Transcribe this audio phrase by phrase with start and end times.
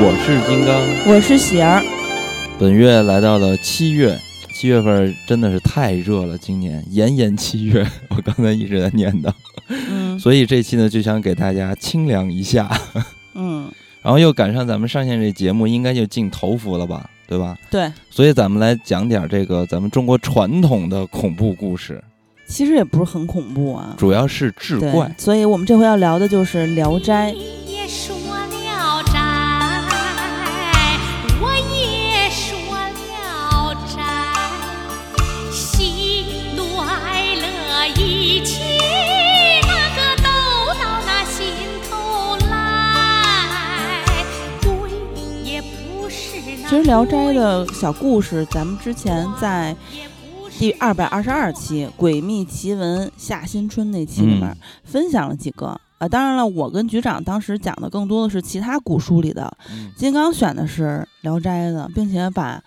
[0.00, 0.80] 我是金刚，
[1.12, 1.82] 我是喜儿。
[2.56, 4.16] 本月来到了七月，
[4.52, 9.32] 七月份真的是太热了，今年炎炎七月， 我刚才一直在念叨，
[9.68, 12.70] 嗯所以这期呢就想给大家清凉一下，
[13.34, 13.68] 嗯，
[14.00, 17.56] 然后又赶上咱们上线这节目，应该就进头伏了吧，对吧？
[17.68, 22.00] 对，所以咱们来讲点这个咱们中国传统的恐怖故事，
[22.46, 23.94] 其实也不是很恐怖啊。
[23.98, 27.32] 主要是志对怪。，所以我们这回要聊的就是《聊斋》。
[46.68, 49.74] 其实《聊斋》的小故事，咱们之前在
[50.58, 54.56] 第二百二十二期《诡秘奇闻夏新春》那期里面嗯。
[54.84, 55.68] 分享了几个。
[55.96, 59.90] 啊，当然了，我跟局长当时讲的更多的是其他古书里的，嗯。
[59.96, 62.62] 金刚选的是《聊斋》的，并且把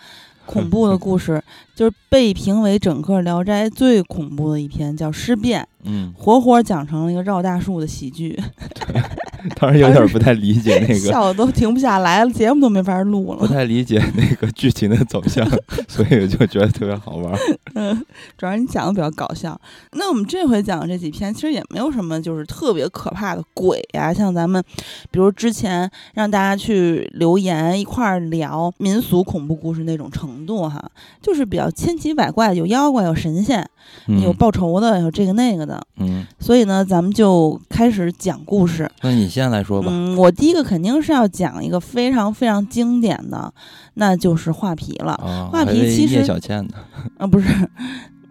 [0.47, 1.39] 恐怖的故事，
[1.75, 8.41] 就是被评为整个《聊斋》最恐怖的一篇，叫《尸变》，嗯，活活讲成了一个绕大树的喜剧，
[9.55, 13.47] 当时有点不太理解那个，笑的都停不下来了，节目都没法录了不。
[13.47, 15.47] 太理解那个剧情的走向，
[15.87, 17.33] 所以我就觉得特别好玩。
[17.75, 17.95] 嗯，
[18.37, 19.59] 主要是你讲的比较搞笑。
[19.93, 24.63] 那我们这回讲的这几篇，其实也没有什么就是特别可怕的鬼呀、像咱们，
[25.09, 30.83] 比如之前让大家去留言一块儿聊民俗恐怖故事那种程度哈，
[31.21, 33.59] 就是比较千奇百怪，有妖怪，有神仙，
[34.07, 35.81] 有嗯报仇的，有这个那个的。
[35.97, 38.89] 嗯，所以呢，咱们就开始讲故事。
[39.01, 39.87] 那你先来说吧。
[39.89, 43.51] 嗯，我第一个肯定是要讲一个非常非常经典的，
[43.95, 45.13] 那就是画皮了。
[45.13, 46.75] 啊，画皮其实聂小倩的。
[47.17, 47.47] 啊，不是，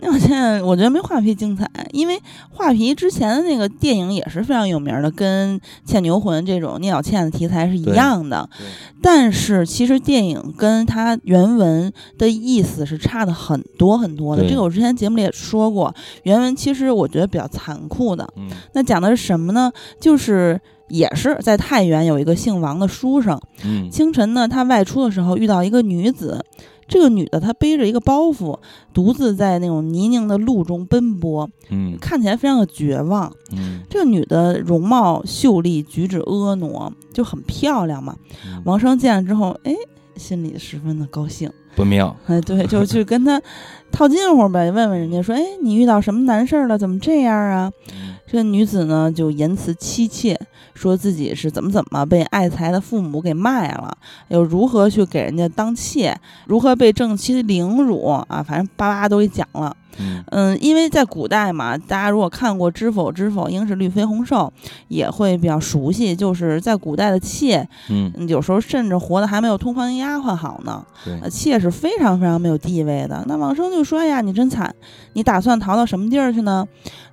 [0.03, 2.19] 那我现在我觉得没画皮精彩，因为
[2.51, 8.49] 画皮之前的那个电影也是非常有名的，跟《倩女幽魂》这种聂小倩的题材是一样的。
[9.03, 14.47] 但是其实电影跟它原文的意思是差的很多很多的。
[14.49, 18.27] 这个我之前节目里也说过，原文其实我觉得比较残酷的。
[18.37, 19.71] 嗯那讲的是什么呢？
[20.01, 20.59] 就是
[20.91, 26.45] 也是在太原有一个姓王的书生，嗯清晨呢，他外出的时候遇到一个女子，
[26.87, 28.59] 这个女的她背着一个包袱，
[28.93, 33.33] 独自在那种泥泞的路中奔波，嗯看起来非常的绝望。
[33.53, 38.17] 嗯这个女的容貌秀丽，举止婀娜，就很漂亮嘛。
[38.45, 39.75] 嗯，王生见了之后，哎，
[40.17, 42.17] 心里十分的高兴，不妙。
[42.27, 43.41] 哎，对，就去跟她
[43.93, 46.77] 套近乎呗，问问人家说，哎，你遇到什么难事儿了？
[46.77, 47.73] 怎么这样啊？
[48.31, 50.39] 这个女子呢，就言辞凄切，
[50.73, 53.93] 说自己是怎么怎么被爱财的父母给卖了，
[54.29, 59.77] 又如何去给人家当妾，如何被正妻凌辱啊，反正叭叭都给讲了。
[59.99, 64.53] 嗯嗯，因为在古代嘛，大家如果看过《知否知否，应是绿肥红瘦》，
[64.89, 70.85] 也会比较熟悉，就是在古代的妾，嗯，嗯有时候甚至活的还没有通房丫鬟好呢。
[71.31, 73.25] 妾是非常非常没有地位的。
[73.27, 74.75] 那王生就说：“哎呀，你真惨，
[75.15, 76.67] 你打算逃到什么地儿去呢？”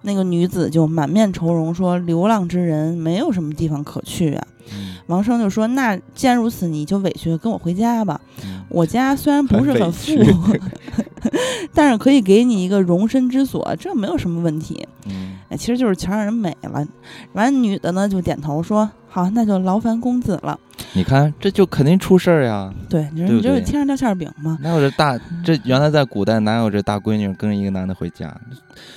[0.03, 8.19] 那个女子就满面愁容说：“流浪之人没有什么地方可去啊。”嗯王生就说：“那既然如此，你就委屈跟我回家吧。
[8.43, 10.61] 嗯我家虽然不是很富屈，
[11.73, 14.85] 但是可以给你一个容身之所，这没有什么问题。
[15.05, 16.85] 嗯哎，其实就是全让人美了。
[17.31, 20.59] 完，女的呢就点头说：‘好，那就劳烦公子了。
[20.93, 24.57] 你看这就肯定出事儿呀。’对，你说你这是天上掉馅儿饼吗？
[24.61, 28.35] 哪有这大这原来在古代哪有这大闺女跟一个男的回家？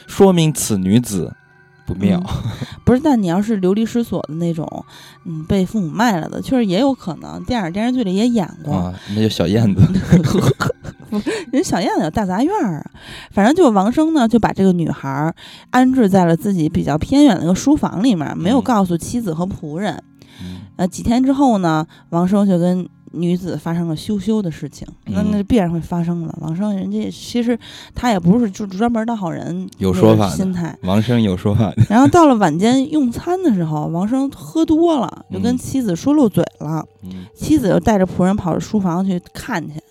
[0.08, 1.32] 说明此女子
[1.92, 2.22] 不妙。
[2.84, 4.84] 不是，但你要是流离失所的那种，
[5.24, 7.42] 嗯，被父母卖了的，确实也有可能。
[7.44, 9.82] 电影电视剧里也演过，啊，那就小燕子。
[11.50, 12.90] 人小燕子有大杂院儿啊。
[13.32, 15.34] 反正就王生呢，就把这个女孩儿
[15.70, 20.02] 安置在了自己比较偏远的一个书房里面，没有嗯告诉妻子和仆人。
[20.42, 26.34] 嗯呃，几天之后呢，王生就跟女子发生了羞羞的事情，那那嗯必然会发生的。
[26.40, 27.58] 王生人家其实
[27.94, 30.76] 他也不是就专门当好人，有说法心态。
[30.82, 31.72] 王生有说法。
[31.88, 36.84] 然后到了晚间用餐的时候，王生喝多了，就跟嗯妻子说漏嘴了。
[37.02, 39.82] 嗯妻子就带着仆人跑到书房去看去，哎，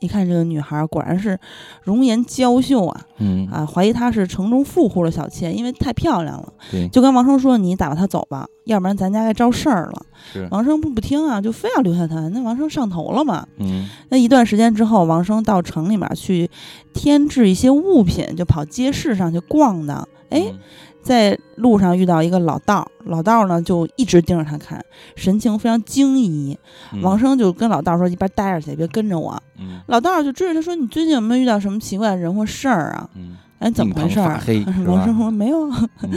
[0.00, 1.38] 一看这个女孩果然是
[1.82, 10.02] 容颜娇秀啊嗯啊，怀疑她是城中富户的小妾，因为太漂亮了，对，就跟王生说：“你打发她走吧，要不然咱家该招事儿了。
[10.32, 12.28] 是”王生不不听啊，就非要留下她。
[12.28, 13.46] 那王生上头了嘛？
[13.58, 16.48] 嗯那一段时间之后，王生到城里面去
[16.94, 20.08] 添置一些物品，就跑街市上去逛荡。
[20.30, 20.58] 哎，嗯
[21.08, 24.84] 在路上遇到一个老道儿，老道儿呢就一直盯着他看，
[25.16, 26.56] 神情非常惊疑。
[26.92, 27.00] 嗯。
[27.00, 29.42] 王生就跟老道说：“一边待着去，别跟着我。
[29.58, 33.08] 嗯”老道儿就追着他说：“你最近有没有遇到什么奇怪的人或事儿啊？
[33.16, 34.20] 嗯？”哎，怎么回事
[34.86, 35.68] 王生说没有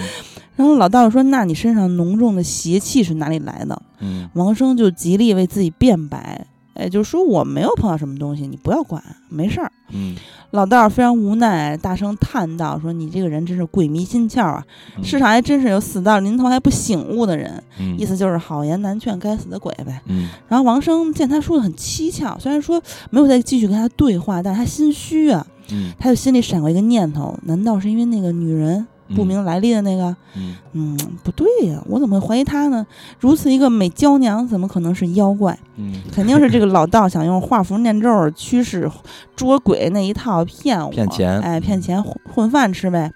[0.56, 4.30] 然后老道说：“那你身上浓重的邪气是哪里来的？”嗯。
[4.34, 6.46] 王生就极力为自己辩白，
[6.82, 9.72] 哎，就是说我没有碰到什么东西，你不要管，没事儿。
[9.94, 10.16] 嗯，
[10.52, 14.66] 老道士非常无奈，大声叹道：“说你这个人真是鬼迷心窍啊！
[14.98, 17.62] 嗯世上还真是有死到临头还不醒悟的人。
[17.80, 20.02] 嗯意思就是好言难劝，该死的鬼呗。
[20.08, 22.82] 嗯然后王生见他说的很蹊跷，虽然说
[23.12, 30.16] 没有再继续跟他对话，但是他心虚啊，嗯他就心里闪过一个念头：难道是因为那个女人不明来历的那个？
[30.36, 32.86] 嗯嗯，不对呀，我怎么会怀疑他呢？
[33.20, 35.58] 如此一个美娇娘，怎么可能是妖怪？
[35.78, 38.90] 嗯肯定是这个老道想用画符念咒驱使
[39.36, 43.12] 捉鬼那一套骗我，骗钱哎，骗钱混混饭吃呗。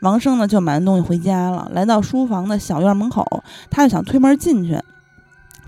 [0.00, 3.24] 王生呢就买完东西回家了，来到书房的小院门口，
[3.70, 4.76] 他就想推门进去，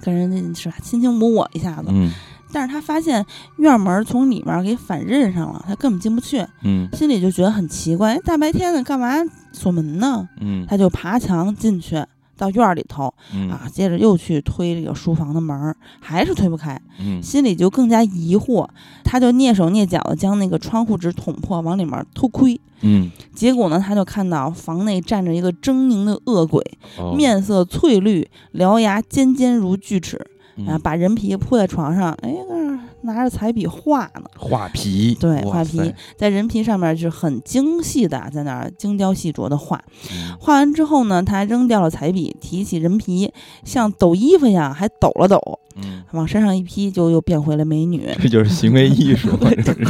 [0.01, 2.13] 跟人家是吧卿卿我我一下子，嗯
[2.55, 9.09] 但是他发现院门从里面给反认上了，他根本进不去，嗯心里就觉得很奇怪，哎大白天的干嘛
[9.53, 10.29] 锁门呢？
[10.41, 12.03] 嗯他就爬墙进去。
[12.37, 16.77] 到院儿里头嗯啊，接着又去推这个书房的门儿，还是推不开。
[16.99, 18.69] 嗯心里就更加疑惑，
[19.05, 22.61] 他就蹑手蹑脚的将那个窗户纸捅破，往里面偷窥。
[22.81, 26.61] 嗯，结果呢，他就看到房内站着一个狰狞的恶鬼，
[26.99, 30.21] 哦面色翠绿，獠牙尖尖如锯齿，
[30.57, 30.67] 嗯。
[30.67, 39.83] 啊，把人皮铺在床上，哎，那儿拿着彩笔画呢，画皮，对，画皮在人皮上面是很精细的，在那儿精雕细琢的画。
[40.11, 40.37] 嗯。
[40.41, 43.33] 画完之后呢，他还扔掉了彩笔，提起人皮，
[43.65, 48.09] 像抖衣服一样还抖了抖，嗯，往身上一披，就又变回了美女。
[48.21, 49.29] 这就是行为艺术，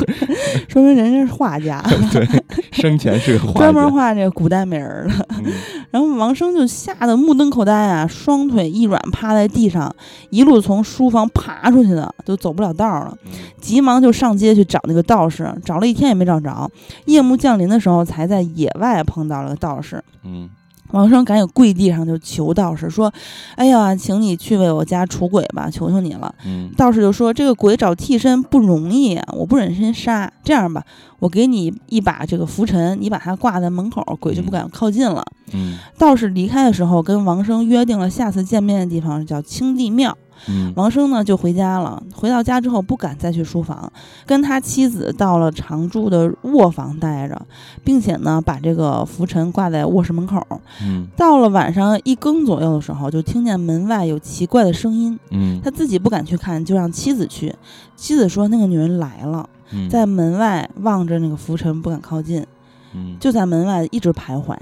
[0.68, 1.82] 说明人家是画家，
[2.12, 2.26] 对，
[2.72, 5.26] 生前是个画专门，画这个古代美人儿的。
[5.38, 5.44] 嗯
[5.94, 9.94] 然后王生就吓得目瞪口呆啊，双腿一软趴在地上，
[10.30, 13.16] 一路从书房爬出去的，都走不了道儿了。
[13.26, 16.70] 嗯急忙就上街去找那个道士，找了一天也没找着。
[17.06, 20.02] 夜幕降临的时候，才在野外碰到了个道士。
[20.22, 20.50] 嗯
[20.94, 23.12] 王生赶紧跪地上就求道士说
[23.56, 30.32] ：“哎呀，请你去为我家除鬼吧，求求你了。”嗯道士就说：“这个鬼找替身不容易啊，我不忍心杀。
[30.44, 30.84] 这样吧，
[31.18, 35.24] 我给你一把这个拂尘，你把它挂在门口，鬼就不敢靠近了。
[35.52, 40.16] 嗯道士离开的时候，跟王生约定了下次见面的地方叫青帝庙。
[40.48, 42.02] 嗯王生呢就回家了。
[42.14, 43.92] 回到家之后，不敢再去书房，
[44.26, 47.40] 跟他妻子到了常住的卧房待着，
[47.82, 50.44] 并且呢把这个拂尘挂在卧室门口。
[50.82, 55.18] 嗯到了晚上一更左右的时候，就听见门外有奇怪的声音。
[55.30, 57.54] 嗯他自己不敢去看，就让妻子去。
[57.96, 62.44] 妻子说那个女人来了，嗯，在门外望着那个浮尘，不敢靠近，
[62.92, 64.56] 嗯就在门外一直徘徊。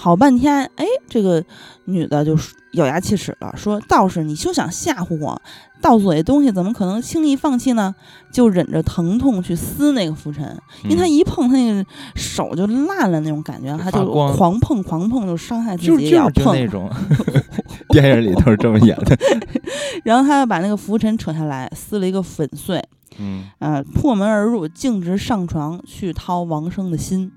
[0.00, 1.44] 好半天，哎，这个
[1.86, 5.42] 女的就说咬牙切齿了，说：“道士，你休想吓唬我！
[5.80, 7.92] 盗走的东西怎么可能轻易放弃呢？”
[8.32, 11.84] 就忍着疼痛去撕那个浮尘，因为他嗯一碰，他那个
[12.14, 14.06] 手就烂了那种感觉，他就
[14.36, 16.54] 狂碰狂碰，就伤害自就己，也要碰。
[16.54, 16.88] 那种
[17.90, 19.18] 电影里都是这么演的，
[20.04, 22.80] 然后他又把那个浮尘扯下来，撕了一个粉碎。
[23.20, 27.32] 嗯呃，破门而入，径直上床去掏王生的心。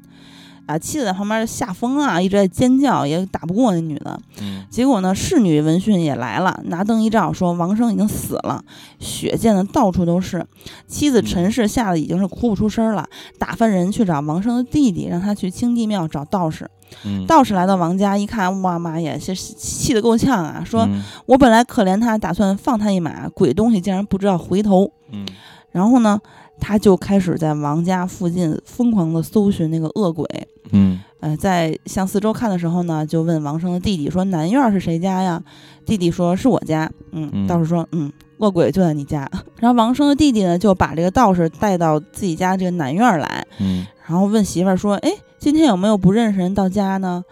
[0.71, 4.19] 啊，妻子在旁边吓疯啊，一直在尖叫，也打不过那女的。
[4.39, 8.63] 嗯结果呢，侍女闻讯也来了，拿灯一照，说王生已经死了，
[8.99, 10.45] 血溅的到处都是。
[10.87, 13.05] 妻子陈氏吓得已经是哭不出声了，
[13.37, 16.69] 打发人去找王生的弟弟，让他去清帝庙找道士。
[17.05, 24.91] 嗯，道士来到王家一看，哇妈呀，这气得够呛啊，说、嗯我本来可怜他，打算放他一马，鬼东西竟然不知道回头。
[25.11, 25.25] 嗯
[25.71, 26.19] 然后呢，
[26.61, 30.25] 他就开始在王家附近疯狂的搜寻那个恶鬼。
[30.71, 35.41] 嗯呃，在向四周看的时候呢，就问王生的弟弟说：“南院是谁家呀？”
[35.85, 47.23] 弟弟说：“是我家。”嗯，嗯道士说：“嗯，恶鬼就在你家。” 然后王生的弟弟呢，就把这个道士带到自己家这个南院来，嗯然后问媳妇儿说：“哎，今天有没有不认识人到家呢？”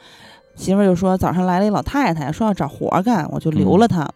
[0.55, 4.07] 媳妇儿就说：“早上来了一老太太，说要找活儿干，我就留了她。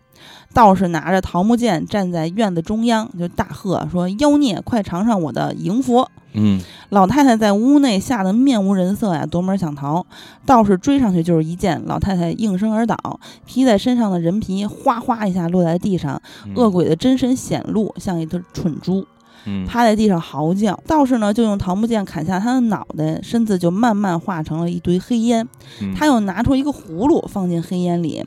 [0.53, 10.03] 道士拿着桃木剑站在院子中央，就大喝说：“妖孽，快尝尝我的迎佛！”嗯老太太在屋内吓得面无人色呀，夺门想逃。
[10.47, 19.05] 道士追上去就是一剑，老太太应声而倒，披在身上的人皮哗哗一下落在地上，嗯恶鬼的真身显露，像一头蠢猪，
[19.45, 20.79] 嗯趴在地上嚎叫。
[20.87, 25.47] 道士呢就用桃木剑砍下他的脑袋，身子就慢慢化成了一堆黑烟。
[25.81, 28.25] 嗯他又拿出一个葫芦放进黑烟里，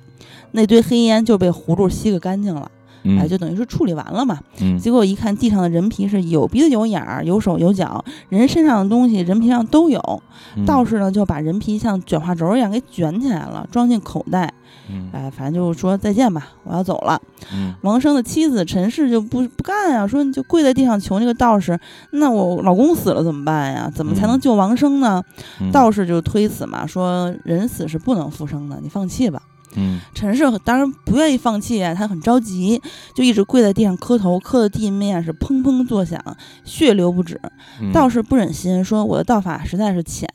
[0.53, 2.71] 那堆黑烟就被葫芦吸个干净了。
[3.07, 4.39] 嗯哎，就等于是处理完了嘛。
[4.61, 10.23] 嗯结果一看地上的人皮是有鼻子有眼儿，有手有脚，人身上的东西人皮上都有。
[10.57, 14.53] 嗯道士呢就把人皮像卷画轴一样给卷起来了，装进口袋。
[14.91, 17.21] 嗯哎，反正就是说再见吧，我要走了。
[17.53, 21.79] 嗯王生的妻子陈氏就不不干呀，说你就跪在地上求那个道士，
[22.11, 23.91] 那我老公死了怎么办呀？
[23.95, 25.23] 怎么才能嗯救王生呢？
[25.61, 29.43] 嗯道士就推辞嘛，说人死是不能复生的，你放弃吧。
[29.77, 32.81] 嗯陈氏当然不愿意放弃啊，他很着急，
[33.15, 36.21] 就一直跪在地上磕头，磕的地面是砰砰作响，
[36.65, 37.41] 血流不止。
[37.81, 40.29] 嗯道士不忍心说，我的道法实在是浅，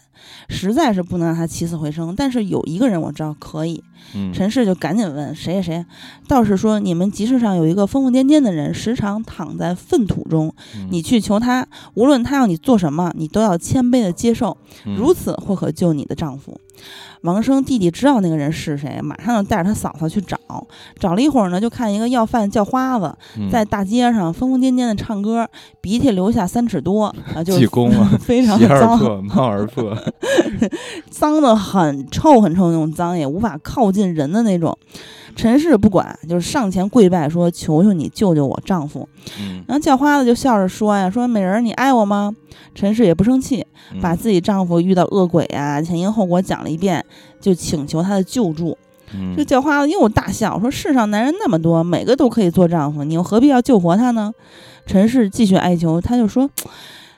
[0.49, 2.13] 实在是不能让他起死回生。
[2.15, 3.83] 但是有一个人我知道可以。
[4.15, 5.85] 嗯陈氏就赶紧问谁呀谁呀？
[6.27, 16.59] 道士说，你们集市上有一个疯疯癫癫的人，时常躺在粪土中，嗯你去求他，无论他要你做什么，你都要谦卑的接受，嗯如此或可救你的丈夫。
[17.21, 20.35] 王生弟弟知道那个人是谁，马上就带着他嫂嫂去找。
[20.97, 25.47] 找了一会儿呢，就看一个要饭叫花子嗯在大街上疯疯癫癫的唱歌，
[25.79, 29.95] 鼻涕流下三尺多啊，就济公啊 非常脏，破貌而破，
[31.09, 34.77] 脏的很臭很臭那种脏，也无法靠近人的那种。
[35.33, 39.07] 陈氏不管，就是上前跪拜说：“求求你救救我丈夫。
[39.39, 42.35] 嗯”然后叫花子就笑着说呀：“说美人儿，你爱我吗？”
[42.75, 47.05] 陈氏也不生气，嗯把自己丈夫遇到恶鬼啊前因后果讲了一遍，
[47.39, 48.77] 就请求他的救助。
[49.13, 54.33] 嗯这叫花子又大笑说：“世上男人那么多，每个都可以做丈夫，你又何必要救活他呢？”
[54.85, 56.49] 陈氏继续哀求，他就说：“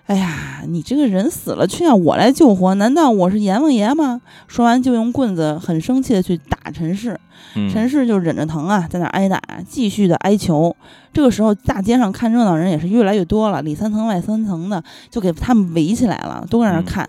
[0.06, 7.18] 哎呀，你这个人死了，却要我来救活，难道我是阎王爷吗？”说完就用棍子很生气的去打陈氏。
[7.56, 10.76] 嗯陈氏就忍着疼啊，在那儿挨打，继续的哀求。
[11.14, 17.08] 这个时候，大街上看热闹人也是越来越多了，里三层外三层的，就给他们围起来了，都在那看。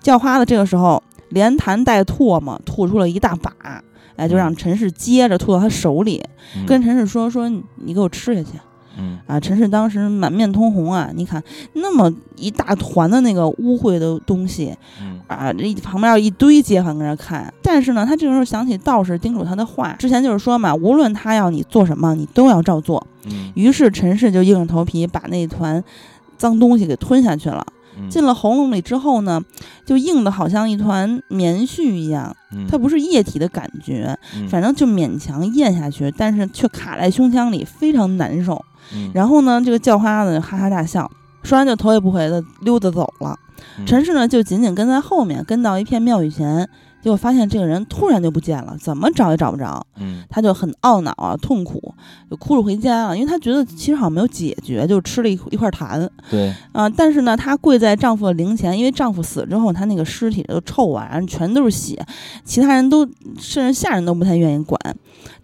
[0.00, 3.52] 叫花子这个时候连弹带唾沫，吐出了一大把，
[4.16, 6.20] 哎，就让陈氏接着吐到他手里，
[6.56, 8.58] 嗯跟陈氏说：“说你你给我吃下去。”
[8.96, 11.10] 嗯啊，陈氏当时满面通红啊！
[11.14, 17.52] 你看那么一大团的那个污秽的东西嗯啊，这旁边有一堆街坊跟那看。
[17.62, 23.04] 但是呢，他这个时候想起道士叮嘱他的话，之前就是说嘛，无论他要你做什么，你都要照做。
[23.26, 25.82] 嗯于是陈氏就硬着头皮把那团
[26.36, 27.66] 脏东西给吞下去了。
[27.96, 29.40] 嗯进了喉咙里之后呢，
[29.86, 38.62] 就硬的好像一团棉絮一样，嗯它不是液体的感觉，嗯反正就勉强咽下去，但是却卡在胸腔里，非常难受。
[38.92, 41.10] 嗯然后呢，这个叫花子哈哈大笑，
[41.42, 43.38] 说完就头也不回的溜达走了。
[43.78, 46.68] 嗯陈氏呢就紧紧跟在后面，跟到一片庙宇前，
[47.00, 49.84] 结果发现这个人突然就不见了，怎么找也找不着。
[49.96, 51.94] 嗯他就很懊恼啊，痛苦，
[52.30, 62.04] 就哭着回家了，因为他觉得其实好像没有解决，就吃了一一块痰对啊、但是呢，她跪在丈夫的灵前，因为丈夫死之后，她那个尸体都臭啊，然后全都是血，
[62.44, 63.06] 其他人都
[63.38, 64.78] 甚至下人都不太愿意管。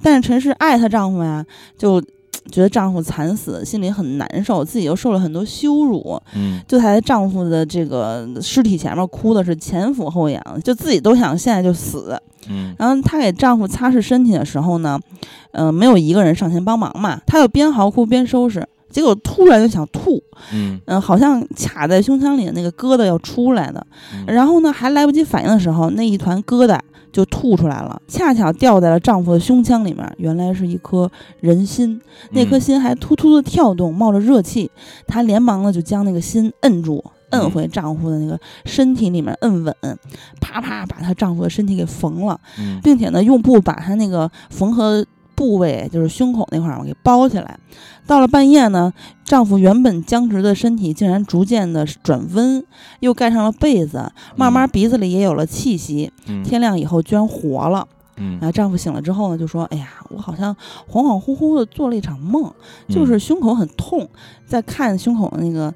[0.02, 1.44] 但是陈氏爱她丈夫呀，
[1.78, 2.02] 就
[2.50, 6.60] 觉得丈夫惨死，心里很难受，自己又受了很多羞辱，嗯。
[6.66, 12.18] 就在丈夫的这个尸体前面哭的是前俯后仰，就自己都想现在就死。
[12.48, 12.74] 嗯。
[12.78, 14.98] 然后她给丈夫擦拭身体的时候呢，
[15.52, 20.80] 呃，没有一个人上前帮忙嘛，她就边嚎哭边收拾，结果突然就想吐，嗯。
[20.86, 24.24] 嗯、好像卡在胸腔里的那个疙瘩要出来的，嗯。
[24.34, 26.78] 然后呢还来不及反应的时候，那一团疙瘩
[27.12, 32.00] 就吐出来了，恰巧掉在了丈夫的胸腔里面，原来是一颗人心，
[32.30, 32.60] 那颗嗯。
[32.60, 34.70] 心还突突的跳动，冒着热气，
[35.06, 37.04] 她连忙呢就将那个心摁住。
[37.30, 37.50] 摁嗯。
[37.50, 39.74] 回丈夫的那个身体里面，摁稳，
[40.40, 42.80] 啪啪把她丈夫的身体给缝了，嗯。
[42.82, 45.04] 并且呢，用布把她那个缝合
[45.40, 47.58] 部位，就是胸口那块儿我，给包起来。
[48.06, 48.92] 到了半夜呢，
[49.24, 52.62] 丈夫原本僵直的身体竟然逐渐的转温，
[52.98, 56.12] 又盖上了被子，慢慢鼻子里也有了气息。
[56.26, 57.88] 嗯天亮以后，居然活了。
[58.18, 60.54] 嗯啊，丈夫醒了之后呢，就说：“哎呀，我好像
[60.86, 62.52] 恍恍惚惚的做了一场梦，
[62.88, 64.06] 嗯就是胸口很痛，
[64.44, 65.72] 在看胸口那个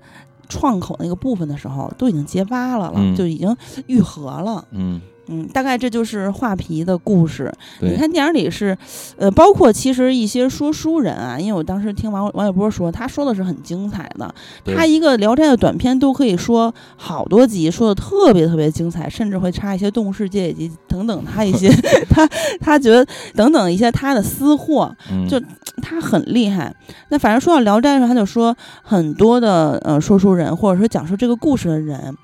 [0.50, 3.56] 创口那个部分的时候，都已经结疤了了，嗯就已经
[3.86, 4.62] 愈合了。
[4.72, 7.52] 嗯嗯，大概这就是画皮的故事。
[7.80, 8.76] 你看电影里是，
[9.16, 21.70] 呃，包括其实一些说书人啊，因为我当时听王王小波说，他说的是很精彩的，他一个《聊斋》的短片都可以说好多集，说的特别特别精彩，甚至会插一些《动物世界》以及等等他一些
[22.10, 22.28] 他
[22.60, 25.40] 他觉得等等一些他的私货，嗯就
[25.82, 26.74] 他很厉害。
[27.08, 32.14] 那反正说到《聊斋》的时候，他就说很多的呃说书人或者说讲述这个故事的人，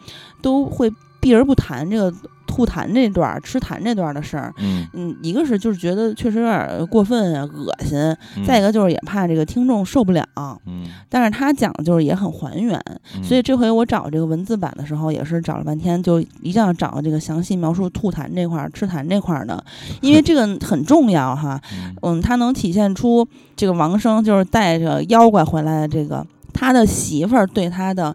[0.42, 2.12] 都会避而不谈这个
[2.61, 4.52] 吐痰这段儿、吃痰这段儿的事儿。
[4.59, 7.99] 嗯，嗯，一个是就是觉得确实有点儿过分啊、恶心，
[8.37, 10.23] 嗯再一个就是也怕这个听众受不了。
[10.67, 12.79] 嗯，但是他讲的就是也很还原，
[13.17, 19.64] 嗯所以这回我找这个文字版的时候，也是找了半天，就一定要找这个详细描述吐痰这块儿、吃痰这块儿的，
[20.02, 21.59] 因为这个很重要哈。
[21.73, 23.26] 嗯嗯，它能体现出
[23.57, 28.14] 这个王生就是带着妖怪回来的这个他的媳妇儿对他的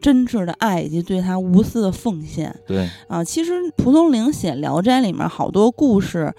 [0.00, 3.24] 真挚的爱以及对他无私的奉献对，啊。
[3.24, 6.34] 其实蒲松龄写《聊斋》里面好多故事。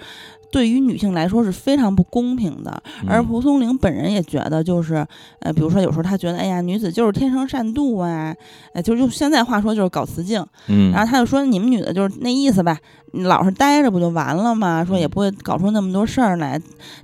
[0.57, 5.05] 对于女性来说是非常不公平的，而嗯蒲松龄本人也觉得，就是，
[5.41, 8.35] 呃，比如说有时候他觉得，哎呀，女子就是天生善妒啊，
[8.73, 12.79] 呃，就是用现在话说就是搞雌竞，嗯，然后他就说你们女的就是那意思吧，
[13.11, 14.83] 你老是待着不就完了吗？
[14.83, 16.59] 说也不会搞出那么多事儿来，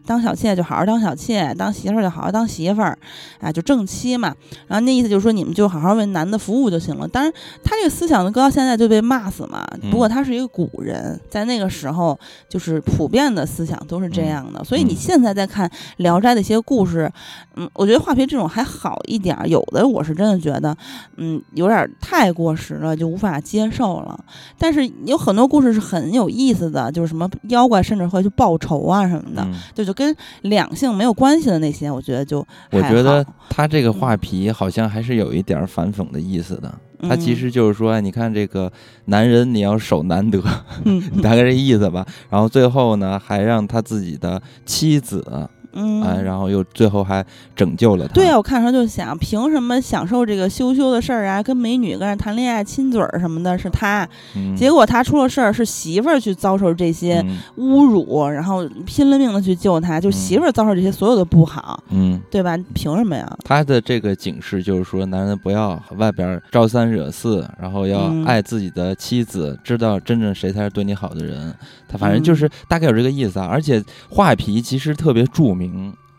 [0.08, 2.98] 当小妾就好好当小妾，当媳妇儿就好好当媳妇儿，
[3.40, 4.36] 啊，就正妻嘛。
[4.68, 7.08] 然后那意思就是说你们就好好为男的服务就行了。
[7.08, 7.32] 当然，
[7.64, 9.64] 他这个思想呢，搁到现在就被骂死嘛。
[9.92, 12.18] 不过他是一个古人，在那个时候
[12.50, 14.64] 就是普遍的思想都是这样的。
[14.64, 17.12] 所以你嗯现在在看《聊斋》的一些故事，
[17.56, 20.76] 嗯，我觉得画皮这种还好一点儿，有的我是真的觉得，
[21.18, 24.20] 嗯，有点儿太过时了，就无法接受了。
[24.58, 36.74] 但是有很多故事是很有意思的，就是什么妖怪甚至会去报仇啊什么的，嗯就就跟两性没有关系的那些，我觉得就我觉得他这个画皮好像还是有一点儿反讽的意思的。
[37.08, 38.72] 他其嗯实就是说，你看这个
[39.06, 40.42] 男人，你要守难得，
[40.86, 42.06] 嗯 大概这意思吧。
[42.30, 47.26] 然后最后呢，还让他自己的妻子，嗯，哎，然后又最后还
[47.56, 48.14] 拯救了他。
[48.14, 62.58] 对啊，我看的时候就想，凭什么享受这个羞羞的事儿啊，跟美女跟人谈恋爱、亲嘴儿什么的，是他，嗯，结果他出了事儿，是媳妇儿去遭受这些嗯侮辱，然后拼了命的去救他，就媳妇儿遭受这些所有的不好，嗯，对吧？
[62.74, 63.38] 凭什么呀？
[63.44, 71.54] 他的这个警示就是说，男人不要外边招三惹四，然后要嗯爱自己的妻子，知道真正谁才是对你好的人。
[71.88, 73.48] 他反正嗯就是大概有这个意思啊。
[73.50, 75.63] 而且画皮其实特别著名。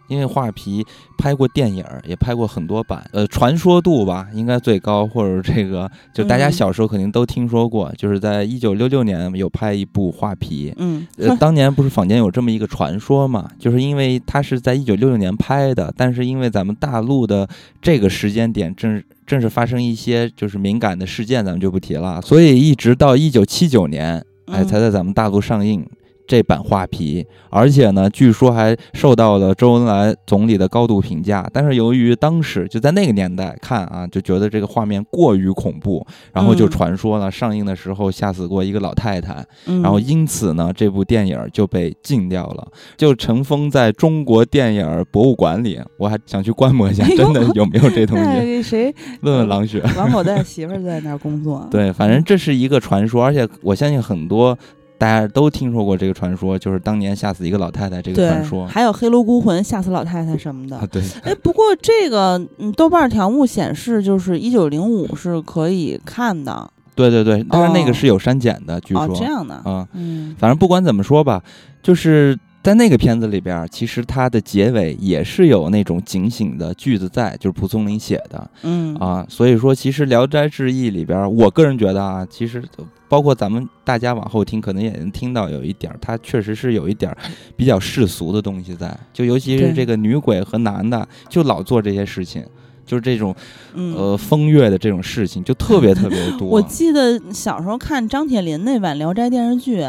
[0.06, 0.84] 因为画皮
[1.16, 6.52] 拍过电影，也拍过很多版，呃，传说度吧应该最高，或者这个就大家嗯。
[6.52, 17.48] 小时候肯定都听说过，就是在一九六六年有拍一部画皮，嗯， 呃，当年不是坊间有这么一个传说嘛，就是因为它是在一九六六年拍的，但是因为咱们大陆的
[17.80, 24.16] 这个时间点正正是发生一些就是敏感的事件，咱们就不提了，所以一直到一九七九年，
[24.48, 24.66] 哎，嗯。
[24.68, 25.82] 才在咱们大陆上映。
[26.26, 31.48] 这版画皮，而且呢，据说还受到了周恩来总理的高度评价。
[31.52, 39.44] 但是由于当时就在那个年代看啊，就觉得这个画面过于恐怖，然后就嗯传说了上映的时候吓死过一个老太太。
[39.66, 45.80] 嗯然后因此呢，这部电影就被禁掉了，就尘封在中国电影博物馆里。
[45.98, 48.56] 我还想去观摩一下，真的有没有这东那西？
[48.56, 49.82] 个 谁，问问郎雪。
[49.96, 51.66] 王口袋媳妇儿在那儿工作。
[51.70, 54.56] 对，反正这是一个传说，而且我相信很多
[55.04, 58.66] 大家都听说过这个传说，就是当年吓死一个老太太这个传说。
[58.66, 60.78] 还有黑楼孤魂吓死老太太什么的。
[60.78, 60.88] 啊，。
[60.90, 66.70] 对，哎，不过这个嗯，豆瓣条目显示就是一九零五是可以看的。
[66.94, 67.86] 对对对，但是那哦。
[67.86, 69.14] 个是有删减的，据哦，说。
[69.14, 70.34] 这样的，啊，嗯。
[70.38, 71.42] 反正不管怎么说吧，
[71.82, 79.26] 就是在那个片子里边儿，其实它的结尾也是有那种警醒的句子在，就是蒲松龄写的嗯啊。
[79.28, 82.64] 所以说，其实《聊斋志异》里边儿，我个人觉得啊，其实
[83.06, 87.18] 包括咱们大家往后听，可能也能听到有一点儿，它确实是有一点儿
[87.54, 92.42] 比较世俗的东西在，就尤其是这个女鬼和男的，就老做这些事情。
[92.86, 93.34] 就是这种
[93.74, 96.48] 嗯呃风月的这种事情，就特别特别多。
[96.50, 99.84] 我记得小时候看张铁林那版《聊斋》电视剧，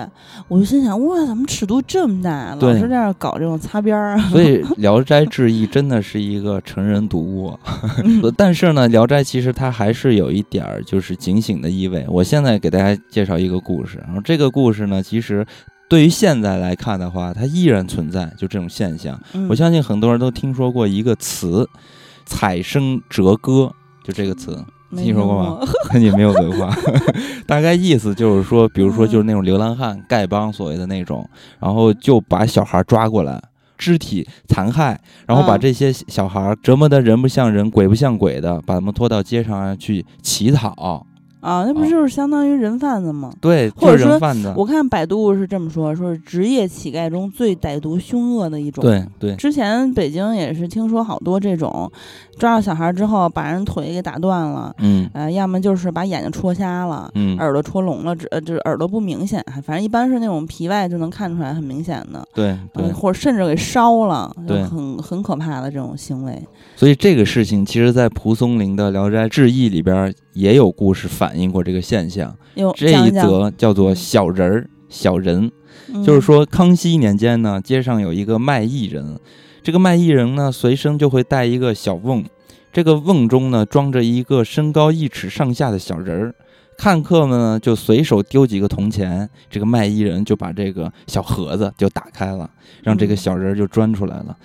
[0.47, 2.55] 我就心想，哇，怎么尺度这么大？
[2.59, 4.19] 老是在那搞这种擦边儿啊。
[4.31, 7.57] 所以《聊斋志异》真的是一个成人读物，
[8.37, 12.05] 但是呢，《聊斋》其实它还是有一点儿就是警醒的意味。
[12.07, 15.45] 我现在给大家介绍一个故事，然后这个故事呢，其实
[15.87, 19.19] 对于现在来看的话，它依然存在，就这种现象。
[19.33, 21.67] 嗯我相信很多人都听说过一个词
[22.25, 23.71] “采生折歌”，
[24.03, 24.63] 就这个词。
[24.95, 25.67] 听说过吗过？
[25.99, 26.73] 你没有文化，
[27.45, 31.27] 大概意思就是说，比如说嗯就是那种流浪汉、丐帮所谓的那种，
[31.59, 33.41] 然后就把小孩抓过来，
[33.77, 41.05] 肢体残害，然后把嗯这些小孩折磨得人不像人、鬼不像鬼的，把他们拖到街上去乞讨。
[41.45, 43.31] 啊，那不啊就是相当于人贩子吗？
[43.39, 44.51] 对，或者就是人说贩子。
[44.57, 48.81] 我看百度是这么说，说是职业乞丐中最歹毒凶恶的一种。
[48.81, 51.91] 对对，之前北京也是听说好多这种，
[52.39, 62.57] 抓到小孩之后把人腿给打断了，嗯呃，要么就是把眼睛戳瞎了，嗯，耳朵戳聋了，只呃就是耳朵不明显，反正一般是那种皮外就能看出来很明显的，对
[62.91, 64.35] 或者甚至给烧了，
[64.69, 66.41] 很很可怕的这种行为。
[66.75, 72.37] 所以这个事情，其实在蒲松龄的《聊斋志异》里边也有故事反映过这个现象。
[72.75, 75.51] 这一则叫做嗯小人儿、小人，
[75.93, 76.03] 嗯。
[76.03, 79.17] 就是说康熙年间呢，街上有一个卖艺人，
[79.63, 82.23] 这个卖艺人呢随身就会带一个小瓮，
[82.71, 86.35] 这个瓮中呢装着一个身高一尺上下的小人儿。
[86.77, 92.49] 看客们呢就随手丢几个铜钱，这个卖艺人就把这个小盒子就打开了，
[92.83, 93.17] 让这个嗯。
[93.17, 94.35] 小人儿就钻出来了。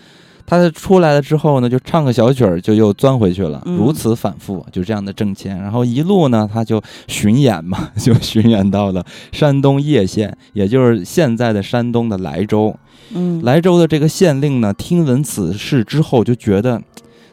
[0.51, 5.57] 他出来了之后呢，就唱个小曲儿，就又钻回去了，嗯如此反复，就这样的挣钱。
[5.63, 12.75] 然后一路呢，他就巡演嘛， 就巡演到了山东叶县，也就是现在的山东的莱州。
[13.13, 16.83] 嗯莱州的这个县令呢，听闻此事之后，就觉得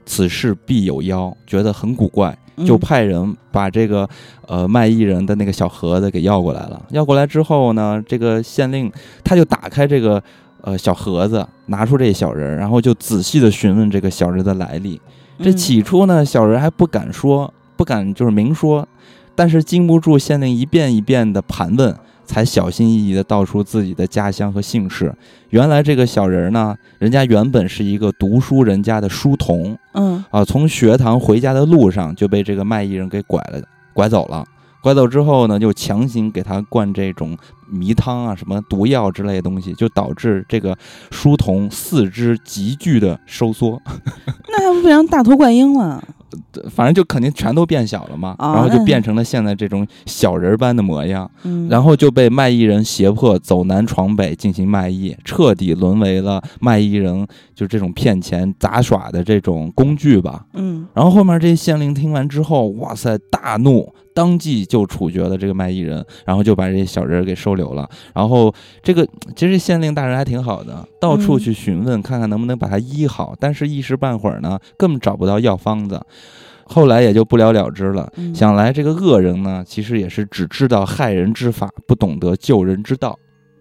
[0.05, 4.07] 此事必有妖，觉得很古怪，就嗯派人把这个
[4.45, 6.79] 呃卖艺人的那个小盒子给要过来了。
[6.91, 8.91] 要过来之后呢，这个县令
[9.23, 10.21] 他就打开这个
[10.67, 14.99] 呃小盒子，拿出这小人儿，然后就仔细的询问这个小人的来历。
[15.39, 18.85] 这嗯起初呢，小人还不敢说，不敢就是明说，
[19.33, 25.13] 但是经不住县令一遍一遍的盘问，才小心翼翼的道出自己的家乡和姓氏。
[25.51, 33.61] 原来这个小人呢，人家原本是一个读书人家的书童嗯啊，从学堂回家的路上就被这个卖艺人给拐了，
[33.93, 34.43] 拐走了。
[34.81, 37.37] 拐走之后呢，就强行给他灌这种
[37.69, 40.77] 迷汤啊、什么毒药之类的东西，就导致这个
[41.11, 43.81] 书童四肢急剧的收缩。
[44.49, 46.03] 那还不变成大头怪婴了？
[46.69, 57.25] 反正就肯定全都变小了嘛，啊然后就变成了现在这种小人儿般的模样，嗯，然后就被卖艺人胁迫走南闯北进行卖艺，彻底沦为了卖艺人
[57.57, 60.45] 就这种骗钱杂耍的这种工具吧。
[60.53, 67.89] 嗯然后后面这县令听完之后，哇塞，大怒，当即就处决了这个卖艺人，然后就把这些小人儿给收留了。
[68.13, 75.99] 然后这个其实县令大人还挺好的，到处嗯去询问，看看能不能把他医好，但是一时半会儿呢，根本找不到药方子。
[76.69, 78.11] 后来也就不了了之了。
[78.17, 83.17] 嗯，想来这个恶人呢，其实也是只知道害人之法，不懂得救人之道，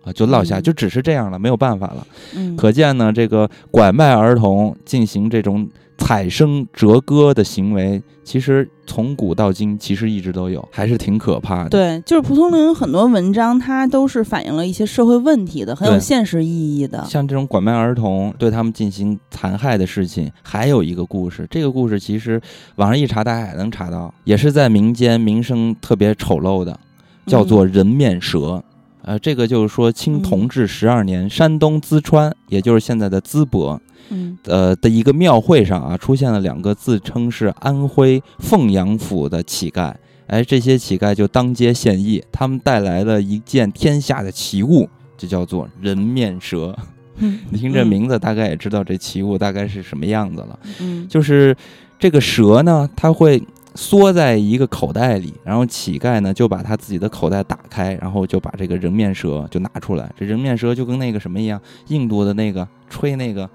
[0.07, 2.07] 啊，就落下，嗯就只是这样了，没有办法了。
[2.37, 11.71] 嗯可见呢，这个拐卖儿童进行这种采生折割的行为，其实从古到今其实一直都有，还是挺可怕的。
[11.71, 17.05] 对，就是蒲松龄很多文章，它都是反映了一些社会问题的，很有现实意义的。
[17.09, 21.47] 像这种拐卖儿童对他们进行残害的事情，还有一个故事。
[21.51, 22.41] 这个故事其实
[22.77, 26.79] 网上一查，大家也能查到，也是在民间名声特别丑陋的，
[27.27, 28.63] 叫做人面蛇。
[29.07, 39.95] 呃，这个就是说，清同治十二年，山东淄川，也就是现在的淄博，嗯呃的一个庙会上啊，出现了两个自称是安徽凤阳府的乞丐。
[40.27, 46.77] 哎，这些乞丐就当街献艺，他们带来了一件天下的奇物，就叫做人面蛇。
[47.19, 50.59] 嗯 你听这名字，大概也知道这奇物大概是什么样子了。
[50.81, 51.57] 嗯就是
[51.97, 53.41] 这个蛇呢，它会
[53.77, 60.11] 缩在一个口袋里，然后乞丐呢就把他自己的口袋打开，然后就把这个人面蛇就拿出来。
[60.19, 63.49] 这人面蛇就跟那个什么一样，印度的那个吹那个、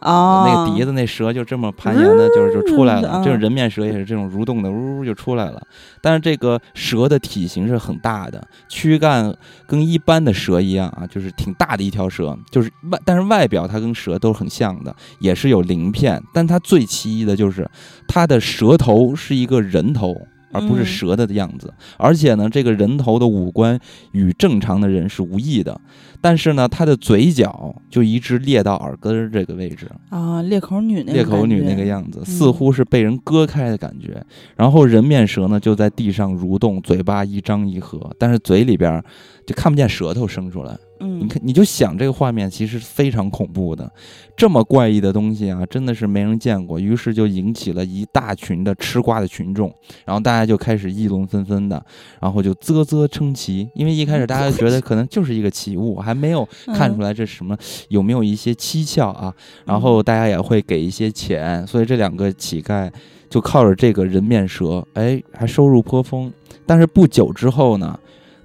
[0.00, 3.10] 哦，那个笛子那蛇就这么攀岩的，就是就出来了。
[3.14, 5.62] 嗯这种人面蛇也是这种蠕动的，呜呜就出来了。
[6.02, 9.34] 但是这个蛇的体型是很大的，躯干
[9.66, 16.22] 跟一般的蛇一样啊，就是挺大的一条蛇，就是外，但是外表它跟蛇都是很像的，也是有鳞片。
[16.32, 17.66] 但它最奇异的就是
[18.06, 20.14] 它的蛇头是一个人头。
[20.54, 20.86] 而不是嗯。
[20.86, 23.78] 蛇的样子，而且呢，这个人头的五官
[24.12, 25.78] 与正常的人是无异的，
[26.20, 32.24] 但是呢，他的嘴角就一直裂到耳根儿这个位置，啊，裂口女那个裂口女那个样子，嗯。
[32.24, 34.24] 似乎是被人割开的感觉。
[34.56, 39.04] 然后人面蛇呢就在地上蠕动，嘴巴一张一合，但是嘴里边儿
[39.46, 40.76] 就看不见舌头伸出来。
[41.00, 43.90] 嗯，你看，你就想这个画面，其实非常恐怖的，
[44.36, 46.78] 这么怪异的东西啊，真的是没人见过。
[46.78, 49.72] 于是就引起了一大群的吃瓜的群众，
[50.04, 51.84] 然后大家就开始议论纷纷的，
[52.20, 53.68] 然后就啧啧称奇。
[53.74, 57.56] 因为一开始大家觉得可能就是一个奇物，还没有看出来，这是什么，
[57.88, 59.32] 有没有一些蹊跷啊？
[59.64, 62.90] 然后大家也会给一些钱，所以这两个乞丐
[63.30, 66.32] 就靠着这个人面蛇，哎，还收入颇丰。
[66.66, 67.98] 但是不久之后呢，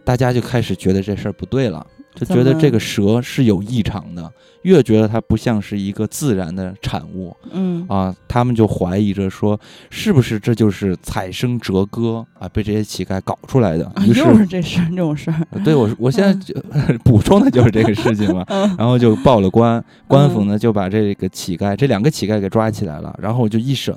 [0.03, 4.31] 大家就开始觉得这事儿不对了，就觉得这个蛇是有异常的，
[4.63, 7.35] 越觉得它不像是一个自然的产物。
[7.51, 7.85] 嗯。
[7.87, 12.25] 啊，他们就怀疑着说，是不是这就是采生折歌？
[12.37, 13.85] 啊，被这些乞丐搞出来的？
[13.95, 16.53] 啊于是，又是这事儿这种事儿，对我我现在就
[17.03, 18.43] 补充的就是这个事情嘛。
[18.49, 18.75] 嗯。
[18.77, 23.95] 然后就报了官，官府呢就把这个乞丐这两个乞丐给抓起来了，然后就一审，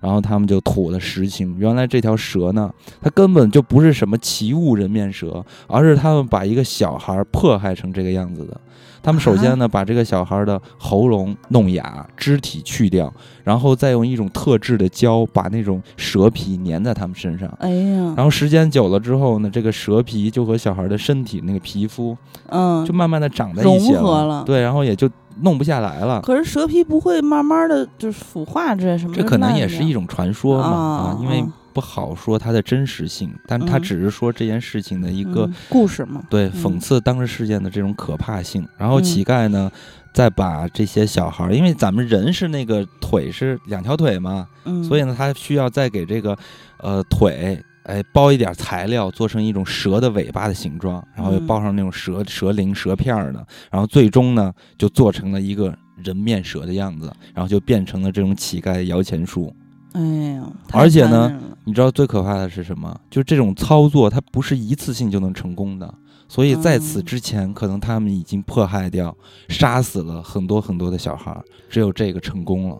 [0.00, 8.60] 然后他们就吐了实情，原来这条蛇呢，它根本就不是什么奇物人面蛇，而是他们把一个小孩迫害成这个样子的。
[9.02, 13.12] 他们首先呢，把这个小孩的喉咙弄哑，肢体去掉，
[13.42, 17.48] 然后再用一种特制的胶把那种蛇皮粘在他们身上。
[17.58, 22.16] 哎呀，然后时间久了之后呢，这个蛇皮就和小孩的身体那个皮肤
[22.48, 25.10] 嗯就，慢慢的长在一起了对，然后也就
[25.40, 26.20] 弄不下来了。
[26.20, 29.16] 可是蛇皮不会慢慢的就是腐化之类什么？
[29.16, 36.22] 这可能也是一种传说嘛啊啊，因为啊不好说它的真实性，但是它嗯只是说这件事情的一个、嗯故事嘛。
[36.30, 38.68] 对嗯讽刺当时事件的这种可怕性。
[38.76, 39.70] 然后嗯乞丐呢，
[40.12, 46.36] 再把这些小孩儿，因为咱们人是那个腿是两条腿嘛，嗯，所以呢，他需要再给这个
[46.78, 47.60] 呃腿。
[47.84, 59.52] 哎，包一点材料，做成一种蛇的尾巴的形状，然后又嗯包上那种蛇蛇鳞、蛇片儿的，然后最终呢，就做成了一个人面蛇的样子，然后就变成了这种乞丐的摇钱树。
[59.92, 60.00] 哎
[60.34, 62.98] 呀，而且呢你知道最可怕的是什么？
[63.10, 65.94] 就是这种操作，它不是一次性就能成功的。
[66.28, 69.14] 所以在此嗯之前，可能他们已经迫害掉、
[69.48, 72.78] 杀死了很多很多的小孩儿，只有这个成功了。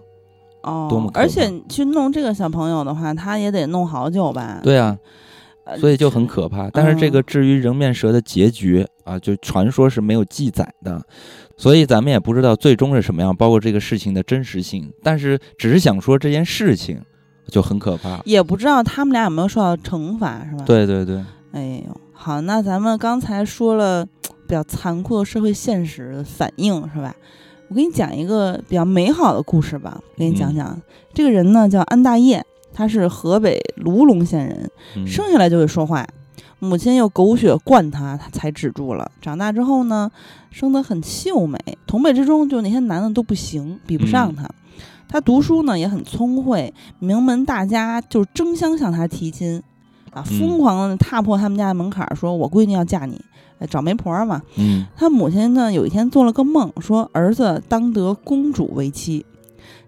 [0.63, 4.61] 哦，多么而且去弄这个小朋友的话，他也得弄好久吧？
[4.63, 4.97] 对啊，
[5.65, 6.71] 呃，所以就很可怕。
[6.71, 11.05] 但是这个嗯至于人面蛇的结局啊，就传说是没有记载的，
[11.63, 14.93] 所以咱们也不知道最终是什么样，包括这个事情的真实性。
[15.01, 17.01] 但是只是想说这件事情
[17.47, 18.21] 就很可怕。
[18.25, 20.65] 也不知道他们俩有没有受到惩罚，是吧？。
[20.67, 27.15] 对对对，哎呦，好，那咱们刚才说了比较残酷的社会现实的反应，是吧？
[27.69, 30.83] 我给你讲一个比较美好的故事吧，给你讲嗯讲。
[31.15, 32.45] 这个人呢叫安大业，
[32.75, 36.05] 他是河北卢龙县人，嗯生下来就会说话，
[36.65, 39.11] 母亲又狗血灌他，他才止住了。
[39.21, 40.09] 长大之后呢，
[40.53, 44.49] 生得很秀美，同辈之中就那些男的都不行，比不上嗯他。
[45.09, 49.61] 他读书呢也很聪慧，名门大家就争相向他提亲，
[50.13, 53.21] 啊，嗯疯狂的踏破他们家的门槛儿，说我闺女要嫁你，
[53.59, 54.41] 哎找媒婆儿嘛。
[54.57, 59.27] 嗯他母亲呢有一天做了个梦，说儿子当得公主为妻。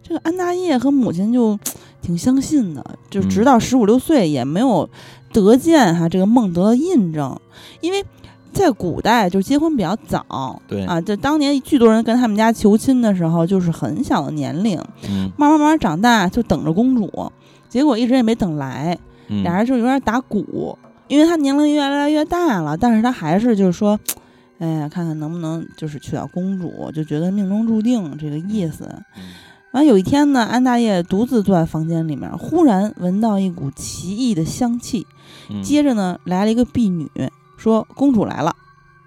[0.03, 1.57] 这个安大业和母亲就
[2.05, 3.29] 挺相信的，就嗯。
[3.31, 4.89] 直到十五六岁也没有
[5.33, 7.35] 得见哈这个梦得到印证，
[7.81, 8.05] 因为
[8.53, 17.33] 在古代就结婚比较早对啊，就当年巨多人跟他们家求亲的时候，就是很小的年龄，嗯慢慢慢慢长大就等着公主，
[17.69, 18.97] 结果一直也没等来，
[19.29, 23.99] 嗯，俩人就有点打鼓，因为他年龄越来越大了，但是他还是就是说，
[24.61, 28.89] 哎呀，看看能不能就是娶到公主，就觉得命中注定这个意思。
[29.17, 29.23] 嗯
[29.75, 35.05] 完有一天呢，安大业独自坐在房间里面，忽然闻到一股奇异的香气，
[35.51, 35.61] 嗯。
[35.65, 37.11] 接着呢来了一个婢女，
[37.57, 38.55] 说公主来了，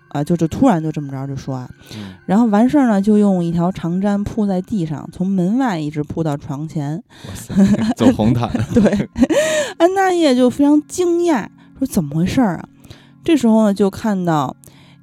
[0.09, 2.15] 啊，就就突然就这么着就说啊，嗯。
[2.25, 9.09] 然后完事儿呢就用一条长毡铺在地上，从门外一直铺到床前，哇塞，走红毯， 对，
[9.77, 11.47] 安大业就非常惊讶，
[11.79, 12.67] 说怎么回事儿啊？
[13.23, 14.53] 这时候呢，就看到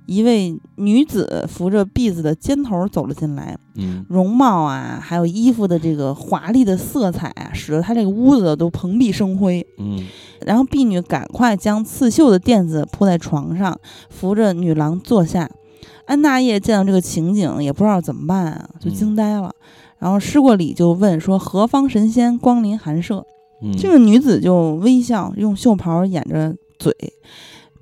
[0.07, 9.67] 一位女子扶着婢子的肩头走了进来，嗯容貌啊，还有衣服的这个华丽的色彩啊，使得她这个屋子都蓬荜生辉。
[9.79, 10.05] 嗯
[10.45, 13.79] 然后婢女赶快将刺绣的垫子铺在床上，
[14.11, 15.51] 扶着女郎坐下。
[16.05, 19.51] 安大业见到这个情景，也不知道怎么办啊，就惊呆了。
[19.99, 23.25] 然后施过礼就问说：“何方神仙光临寒舍？”
[23.65, 26.95] 嗯，这个女子就微笑，用袖袍掩着嘴。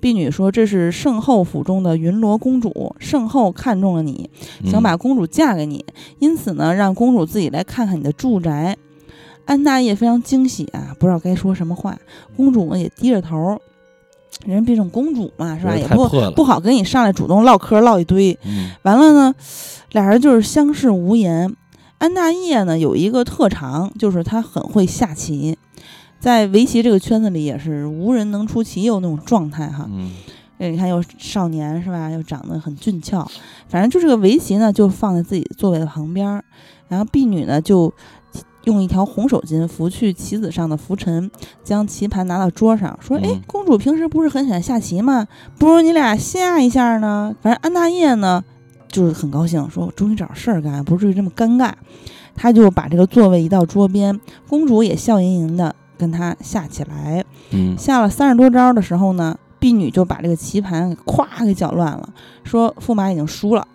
[0.03, 4.29] 婢女说：“这是圣后府中的云罗公主，圣后看中了你，
[4.65, 5.85] 想嗯把公主嫁给你，
[6.19, 8.75] 因此呢，让公主自己来看看你的住宅。”
[9.45, 11.97] 安大业非常惊喜啊，不知道该说什么话。
[12.35, 13.57] 公主呢也低着头，
[14.45, 15.73] 人毕竟公主嘛，是吧？
[15.73, 18.37] 也不不好跟你上来主动唠嗑唠一堆。
[18.43, 19.33] 嗯完了呢，
[19.93, 21.55] 俩人就是相视无言。
[21.99, 25.57] 安大业呢有一个特长，就是他很会下棋，
[26.23, 29.85] 在围棋这个圈子里也是无人能出其右那种状态哈。
[29.91, 30.09] 嗯
[30.57, 33.29] 这你看又少年是吧，又长得很俊俏，
[33.67, 36.41] 反正就这个围棋呢就放在自己座位的旁边儿，
[36.87, 37.93] 然后婢女呢就
[38.63, 41.29] 用一条红手巾拂去棋子上的浮尘，
[41.65, 45.27] 将棋盘拿到桌上，说：“哎嗯，公主平时不是很喜欢下棋吗？
[45.59, 48.41] 不如你俩下一下呢？”反正安大业呢
[48.87, 51.73] 就是很高兴，说：“我终于找事儿干，不至于这么尴尬。”
[52.35, 57.23] 他就把这个座位移到桌边，公主也笑盈盈的跟他下起来。
[57.51, 62.09] 嗯下了三十多招的时候呢，婢女就把这个棋盘给咵给搅乱了，
[62.43, 63.67] 说驸马已经输了，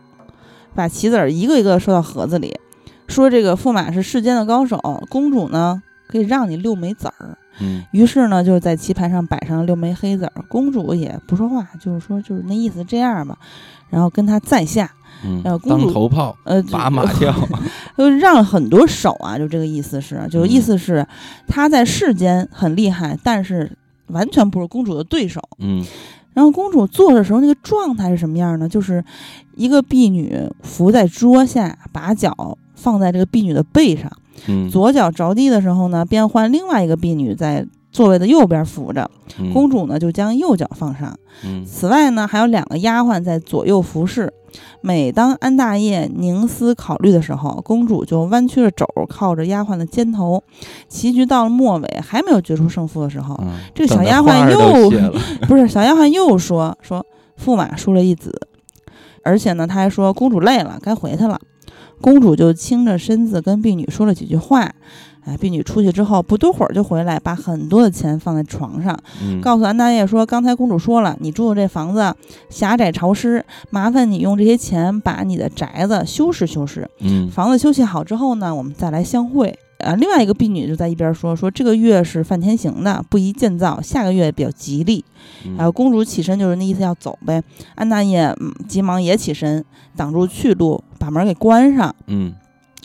[0.75, 2.59] 把棋子儿一个一个收到盒子里，
[3.07, 4.79] 说这个驸马是世间的高手，
[5.09, 7.39] 公主呢可以让你六枚子儿。
[7.61, 13.37] 嗯于是呢，就在棋盘上摆上了六枚黑子儿，公主也不说话，就是说就是那意思这样吧，
[13.91, 14.93] 然后跟他再下，
[15.25, 17.35] 嗯呃，公主当头炮，呃，拔马 跳，
[17.97, 21.07] 就让很多手啊，就这个意思是，就意嗯思是
[21.47, 23.71] 他在世间很厉害，但是
[24.09, 25.41] 完全不是公主的对手。
[25.59, 25.85] 嗯
[26.35, 28.69] 然后公主坐的时候那个状态是什么样呢？
[28.69, 29.05] 就是
[29.57, 34.09] 一个婢女伏在桌下，把脚放在这个婢女的背上，
[34.47, 37.67] 嗯，左脚着地的时候呢，变换另外一个婢女在
[37.99, 41.19] 座位的右边扶着，嗯公主呢就将右脚放上。
[41.45, 44.33] 嗯此外呢，还有两个丫鬟在左右服侍。
[44.81, 50.41] 每当安大业凝思考虑的时候，公主就弯曲着肘，靠着丫鬟的肩头。
[50.87, 54.89] 棋局到了末尾，还没有决出胜负的时候，嗯这个小丫鬟又
[55.49, 57.05] 不是小丫鬟又说说
[57.37, 58.33] 驸马输了一子，
[59.25, 61.41] 而且呢，他还说公主累了，该回去了。
[62.01, 64.73] 公主就倾着身子跟婢女说了几句话。
[65.29, 72.14] 哎，婢女出去之后不多会儿就回来，把很多的钱放在床上，嗯告诉安大爷说：“刚才公主说了，你住的这房子
[72.49, 76.88] 狭窄潮湿，麻烦你用这些钱把你的宅子修饰修饰。
[77.01, 85.05] 嗯房子修葺好之后呢，我们再来相会。”啊，另外一个婢女就在一边说：“说这个月是犯天刑的，不宜建造，下个月比较吉利。”
[85.47, 87.41] 嗯还有公主起身就是那意思要走呗。
[87.77, 89.64] 安大爷嗯急忙也起身
[89.95, 92.33] 挡住去路，把门给关上，嗯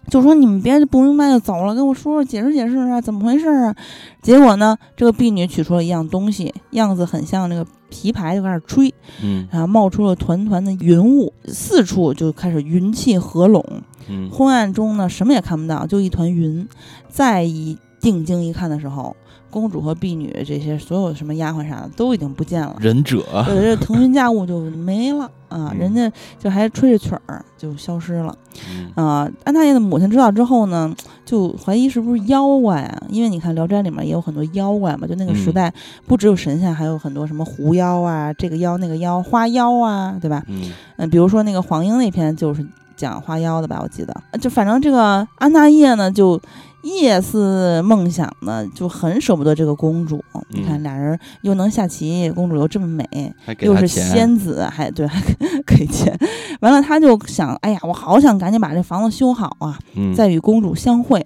[0.07, 3.75] 就说你们别不明白就走了，跟我说说解释解释啊，怎么回事啊？
[4.21, 13.63] 结果呢，这个婢女取出了一样东西，样子很像那个皮牌，就开始吹，嗯然后冒出了团团的云雾，四处就开始云气合拢。
[14.09, 16.67] 嗯昏暗中呢，什么也看不到，就一团云。
[17.09, 19.15] 再一定睛一看的时候，
[19.49, 22.75] 公主和婢女这些所有什么丫鬟啥的都已经不见了。
[22.79, 25.71] 忍者对，这腾云驾雾就没了啊！
[25.71, 28.35] 嗯人家就还吹着曲儿就消失了
[28.69, 29.29] 嗯啊！
[29.45, 30.93] 安大爷的母亲知道之后呢，
[31.25, 33.03] 就怀疑是不是妖怪啊？
[33.09, 35.73] 因为你看《聊斋》里面也有很多妖怪嘛，就那个时嗯代
[36.05, 40.43] 不只有神仙，还有很多什么狐妖啊，这个妖那个妖，花妖啊，对吧？
[40.47, 42.65] 嗯嗯，比如说那个黄英那篇就是
[42.97, 44.39] 讲花妖的吧，我记得。
[44.39, 46.39] 就反正这个安大业呢，就
[46.84, 50.24] 夜思梦想呢，就很舍不得这个公主。
[50.50, 55.22] 你看嗯俩人又能下棋，公主又这么美，又是仙子，还对 还
[55.65, 56.17] 给钱。
[56.62, 61.26] 完了，他就想，哎呀，我好想赶紧把这房子修好啊，嗯再与公主相会。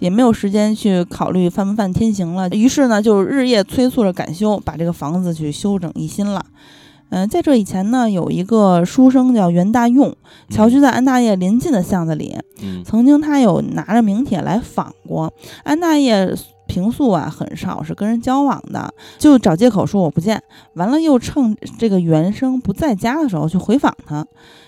[0.00, 6.44] 也没有时间去考虑犯不犯天刑了，于是呢，就日夜催促着赶修，把这个房子去修整一新了。
[7.14, 10.12] 嗯、在这以前呢，有一个书生叫袁大用，
[10.50, 12.36] 侨居在安大爷临近的巷子里。
[12.60, 16.34] 嗯曾经他有拿着名帖来访过安大爷。
[16.66, 20.42] 平素啊，很少是跟人交往的，就找借口说我不见。
[20.76, 24.26] 完了，又趁这个原生不在家的时候去回访他。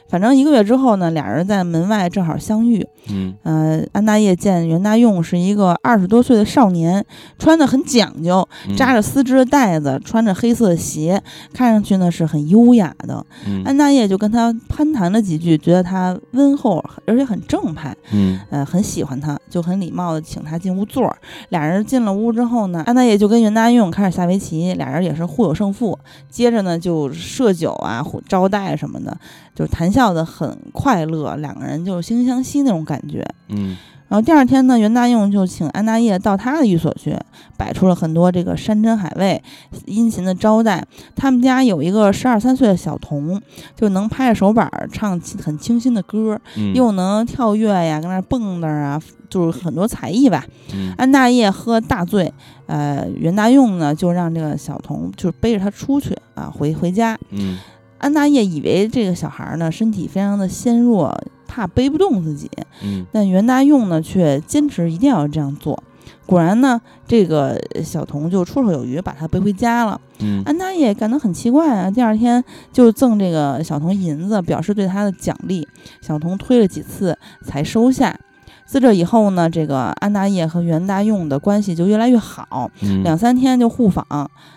[0.09, 2.87] 反正一个月之后呢，俩人在门外正好相遇。
[3.09, 7.05] 嗯呃，安大业见袁大用是一个二十多岁的少年，
[7.39, 13.25] 穿的很讲究，嗯扎着丝织的带子，穿着黑色的鞋，看上去呢是很优雅的。
[13.47, 21.17] 嗯安大业就跟他攀谈了几句，觉得他温厚而且很正派，嗯呃，很喜欢他，就很礼貌的请他进屋坐。
[21.51, 25.97] 俩人进了屋之后呢，安大业就跟袁大用开始下围棋，俩人也是互有胜负。
[26.29, 29.17] 接着呢就设酒啊、互招待什么的，
[29.57, 33.27] 就是谈笑的很快乐，两个人就是惺惺相惜那种感觉。
[33.49, 33.77] 嗯
[34.09, 37.19] 然后第二天呢，袁大用就请安大业到他的寓所去，
[37.57, 39.43] 摆出了很多这个山珍海味，
[39.85, 40.87] 殷勤的招待。
[41.17, 43.43] 他们家有一个十二三岁的小童，
[43.75, 50.47] 就能拍着手板儿唱很清新的歌，嗯又能跳跃呀，跟那蹦跶啊，就是很多才艺吧。
[50.73, 52.33] 嗯安大业喝大醉，
[52.67, 57.19] 呃，袁大用呢就让这个小童就是背着他出去啊，回回家。
[57.31, 57.59] 嗯
[58.07, 61.13] 安大业以为这个小孩儿呢身体非常的纤弱，
[61.49, 62.49] 怕背不动自己，
[62.85, 65.83] 嗯但袁大用呢却坚持一定要这样做。
[66.25, 70.01] 果然呢，这个小童就绰绰有余，把他背回家了。
[70.21, 75.67] 嗯安大业感到很奇怪啊，第二天就赠这个小童银子，表示对他的奖励。
[76.01, 78.17] 小童推了几次才收下。
[78.65, 84.07] 自这以后呢，这个安大业和袁大用的关系就越来越好，嗯两三天就互访。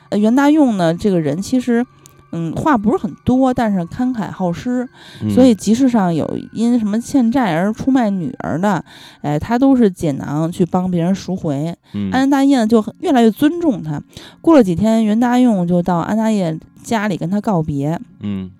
[0.09, 1.85] 呃，袁大用呢，这个人其实，
[2.31, 4.87] 嗯，话不是很多，但是慷慨好施，
[5.21, 8.83] 嗯所以集市上有因什么欠债而出卖女儿的，
[9.21, 11.75] 哎，他都是解囊去帮别人赎回。
[11.93, 14.01] 嗯安大业呢就越来越尊重他。
[14.41, 18.51] 过了几天，袁大用就到安大业家里跟他告别，嗯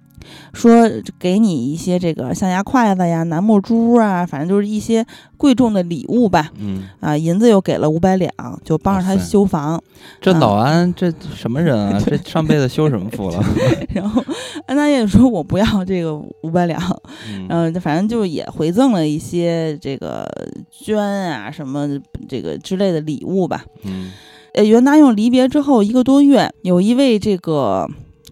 [0.54, 0.90] 说
[1.20, 5.06] 给你一些这个象牙筷子呀、楠木珠啊，反正就是一些
[5.38, 6.52] 贵重的礼物吧。
[6.58, 8.32] 嗯，啊，银子又给了五百两，
[8.64, 9.82] 就帮着他修房。
[10.22, 12.02] 这嗯老安这什么人啊？
[12.06, 13.44] 这上辈子修什么福了？
[13.94, 14.24] 然后
[14.68, 16.82] 安大业说：“我不要这个五百两。”
[17.30, 20.28] 嗯嗯，反正就也回赠了一些这个
[20.72, 21.88] 绢啊什么
[22.28, 23.64] 这个之类的礼物吧。
[23.84, 24.12] 嗯
[24.56, 27.88] 呃，袁大用离别之后一个多月，有一位这个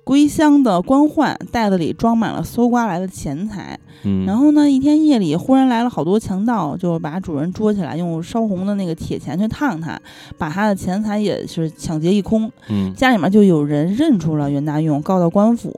[0.07, 3.77] 归乡的官宦，袋子里装满了搜刮来的钱财。
[4.03, 9.99] 嗯，然后呢，一天夜里忽然来了好多强盗，就把主人捉起来，用烧红的那个铁钳去烫他，
[10.37, 12.49] 把他的钱财也是抢劫一空。
[12.69, 15.75] 嗯家里面就有人认出了袁大用，告到官府，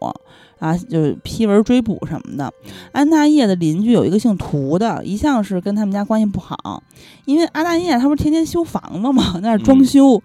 [0.59, 2.53] 啊，就是批文追捕什么的。
[2.91, 6.84] 安大业的邻居有一个姓涂的，一向是跟他们家关系不好，
[7.25, 10.21] 因为安大业他不是天天修房子嘛，在那儿装嗯修。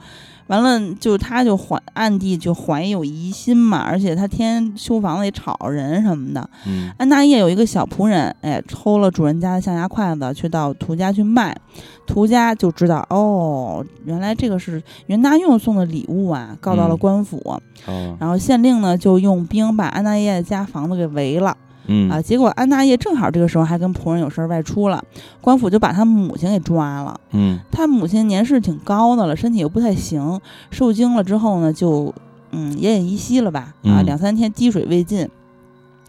[0.47, 6.49] 完了，就他就怀暗地就怀有疑心嘛，而且他天天修房子也吵人什么的。
[6.67, 6.91] 嗯。
[6.99, 11.57] 安大业有一个小仆人，哎，偷了主人家的象牙筷子，去到涂家去卖，
[12.07, 16.99] 涂家就知道，哦，原来这个是袁大用送的礼物啊，告到了嗯。
[16.99, 17.39] 官府，
[17.87, 18.17] 哦。
[18.21, 21.57] 然后县令呢就用兵把安大业家房子给围了
[21.87, 25.05] 嗯啊，结果安大业正好这个时候还跟仆人有事儿外出了，
[25.41, 27.21] 官府就把他母亲给抓了。
[27.33, 32.15] 嗯他母亲年事挺高的了，身体又不太行，受惊了之后呢，就
[32.53, 33.75] 嗯奄奄一息了吧？
[33.83, 35.29] 啊，嗯两三天积水未进，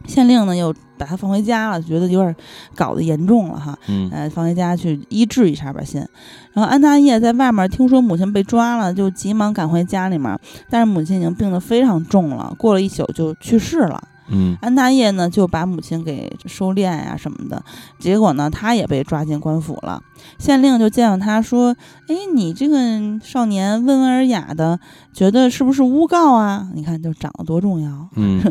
[0.05, 2.33] 县令呢又把他放回家了，觉得有点
[2.75, 6.07] 搞得严重了哈，嗯呃，放回家去医治一下吧先。
[6.53, 14.01] 然后安大业在外面听说母亲被抓了，就急忙赶回家里面，但是母亲已经病得非常重了，过了一宿就去世了。
[14.29, 17.63] 嗯安大业呢就把母亲给收敛呀、什么的，
[17.99, 20.01] 结果呢他也被抓进官府了。
[20.39, 21.75] 县令就见到他说
[22.07, 22.77] ：“哎，你这个
[23.21, 24.79] 少年温文尔雅的，
[25.13, 26.67] 觉得是不是诬告啊？
[26.73, 28.07] 你看就长得多重要。
[28.15, 28.41] ”嗯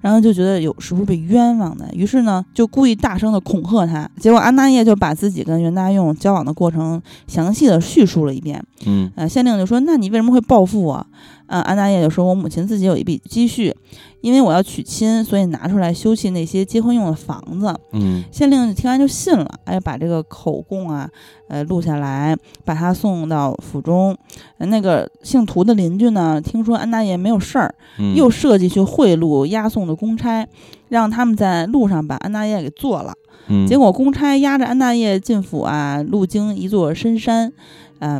[0.00, 4.10] 然后就觉得有是不是被冤枉的，于是呢就故意大声的恐吓他。
[4.18, 8.62] 结果安大业就把自己跟袁大用交往的过程详细的叙述了一遍。
[8.84, 11.06] 嗯呃，县令就说：“那你为什么会报复我？”
[11.46, 13.74] 呃，安大业就说：“我母亲自己有一笔积蓄，
[14.22, 21.08] 因为我要娶亲，所以拿出来修葺那些结婚用的房子。”嗯县令听完就信了，哎，把这个口供啊，
[21.48, 24.16] 呃，录下来，把他送到府中。
[24.58, 30.46] 呃那个姓涂的邻居呢，听说安大业没有事儿，嗯又设计去贿赂押送的公差，
[30.88, 33.12] 让他们在路上把安大业给做了。
[33.48, 37.52] 嗯结果公差押着安大业进府啊，路经一座深山，
[37.98, 38.18] 呃，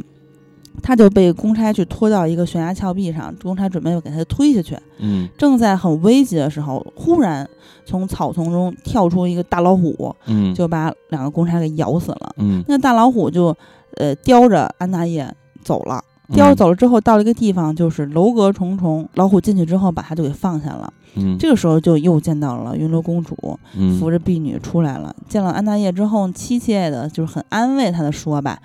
[0.82, 4.78] 他就被公差去拖到一个悬崖峭壁上，公差准备给他推下去。
[4.98, 7.48] 嗯正在很危急的时候，忽然
[7.84, 12.34] 从草丛中跳出一个大老虎，嗯就把两个公差给咬死了。
[12.38, 13.56] 嗯那大老虎就
[13.96, 16.02] 呃叼着安大业走了。
[16.32, 19.06] 叼着走了之后，到了一个地方，就是楼阁重重。
[19.12, 20.90] 老虎进去之后，把他就给放下了。
[21.16, 23.36] 嗯这个时候就又见到了云罗公主，
[23.76, 25.14] 嗯扶着婢女出来了。
[25.28, 28.58] 见了安大业之后，妻妾的就是很安慰他的说吧：“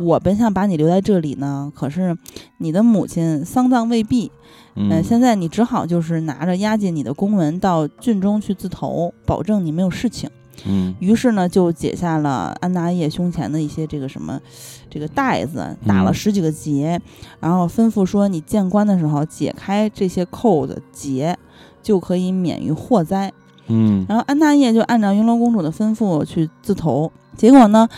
[0.00, 2.16] 我本想把你留在这里呢，可是
[2.58, 4.32] 你的母亲丧葬未毕，
[4.74, 10.28] 呃，嗯现在你只好就是拿着押解你的公文到郡中去自投，保证你没有事情。”
[10.66, 14.38] 嗯于是呢，就解下了安大业胸前的一些这个什么，
[14.90, 17.00] 这个带子，打了嗯十几个结，
[17.40, 21.34] 然后吩咐说，你见官的时候解开这些扣子结，
[21.82, 23.32] 就可以免于祸灾。
[23.68, 27.88] 嗯然后安大业就按照云龙公主的吩咐去自投，结果呢，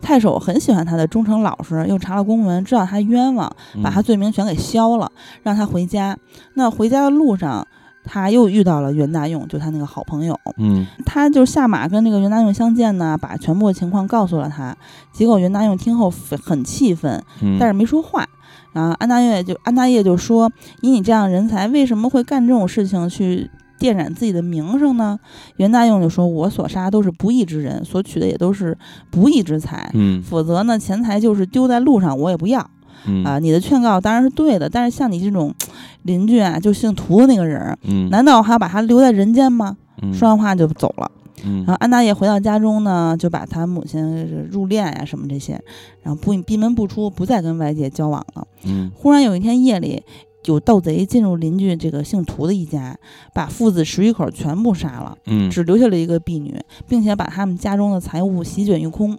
[0.00, 3.50] 太守很喜欢他的忠诚老实，又查了公文，知道他冤枉，
[3.82, 5.10] 把他罪名全给消了，
[5.42, 6.16] 让他回家。
[6.54, 7.66] 那回家的路上，
[8.04, 10.38] 他又遇到了袁大用，就他那个好朋友。
[10.58, 14.76] 嗯他就下马跟那个袁大用相见呢，把全部的情况告诉了他。
[15.12, 18.26] 结果袁大用听后很气愤，嗯但是没说话。
[18.72, 23.50] 然后安大业就安大业就说：“以你这样人才，为什么会干这种事情去
[23.80, 25.18] 玷染自己的名声呢？”
[25.56, 28.76] 袁大用就说：“我所杀都是不义之人，所取的也都是
[29.10, 32.70] 不义之财，嗯否则呢，钱财就是丢在路上，我也不要。”
[33.06, 35.54] 嗯啊，你的劝告当然是对的，但是像你这种
[36.02, 39.78] 邻居啊，就姓涂的那个人儿，嗯难道还要把他留在人间吗？
[40.02, 41.10] 嗯说完话就走了。
[41.42, 45.58] 嗯然后安大爷回到家中呢，就把他母亲入殓呀、什么这些，
[46.02, 48.46] 然后不闭门不出，不再跟外界交往了。
[48.64, 50.02] 嗯忽然有一天夜里，
[50.46, 52.98] 有盗贼进入邻居这个姓涂的一家，
[53.34, 59.18] 把父子十余口全部杀了，嗯只留下了一个婢女，并且把他们家中的财物席卷一空，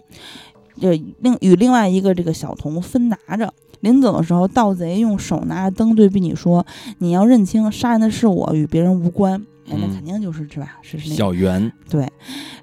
[0.80, 3.52] 就另与另外一个这个小童分拿着。
[3.80, 6.64] 临走的时候，盗贼用手拿着灯对婢女说
[6.98, 10.78] ：“你要认清，杀人的是我，与别人无关。”哎，那嗯肯定就是是吧？
[10.82, 12.08] 是是那个小圆对，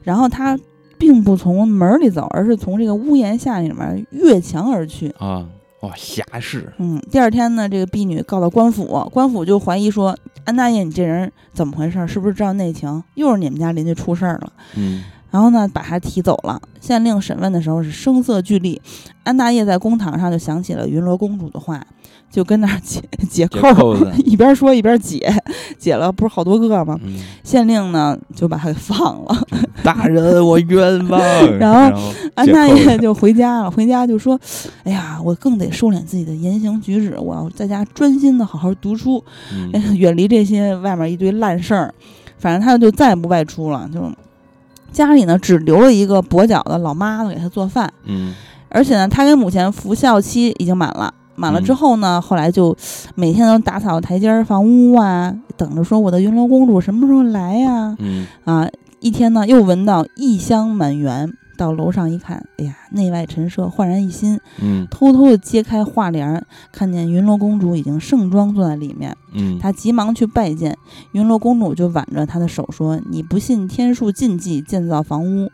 [0.01, 0.57] 然后他
[0.97, 5.09] 并不从门儿里走，而是从这个屋檐下里面越墙而去。
[5.17, 5.45] 啊
[5.81, 12.05] 哇侠士嗯，第二天呢，这个婢女告到官府，官府就怀疑说，安大爷你这人怎么回事？
[12.07, 13.03] 是不是知道内情？
[13.15, 14.51] 又是你们家邻居出事儿了？
[14.75, 16.61] 嗯然后呢，把他提走了。
[16.79, 18.81] 县令审问的时候是声色俱厉，
[19.23, 21.85] 安大业在公堂上就想起了云罗公主的话，
[22.31, 25.31] 就跟那儿解解 解扣， 一边说一边解，
[25.77, 26.97] 解了不是好多个吗？
[27.03, 29.43] 嗯县令呢就把他给放了。
[29.83, 31.19] 大人我冤枉
[31.57, 31.99] 然后
[32.35, 34.39] 安大业就回家了，回家就说
[34.83, 39.23] ：“哎呀，我更得收敛自己的言行举止，我要在家专心的好好读书，
[39.95, 41.93] 远离这些外面一堆烂事儿。”
[42.37, 44.09] 反正他就再也不外出了，就
[44.91, 48.33] 家里呢只留了一个跛脚的老妈子给他做饭，嗯。
[48.71, 51.11] 而且呢，他跟母亲服孝期已经满了。
[51.35, 52.75] 满了之嗯后呢，后来就
[53.15, 58.27] 每天都打扫台阶儿、房屋啊，等着说我的云楼公主什么时候来呀、嗯。
[58.43, 58.67] 啊，
[58.99, 64.39] 一天呢，又闻到异香满园，到楼上一看，哎呀，内外陈设，焕然一新。
[64.61, 66.41] 嗯偷偷的揭开画帘儿，
[66.71, 69.13] 看见云罗公主已经盛装坐在里面。
[69.33, 70.77] 嗯，他急忙去拜见，
[71.11, 75.51] 云罗公主就挽着他的手说：“你不信天数禁忌，建造房屋，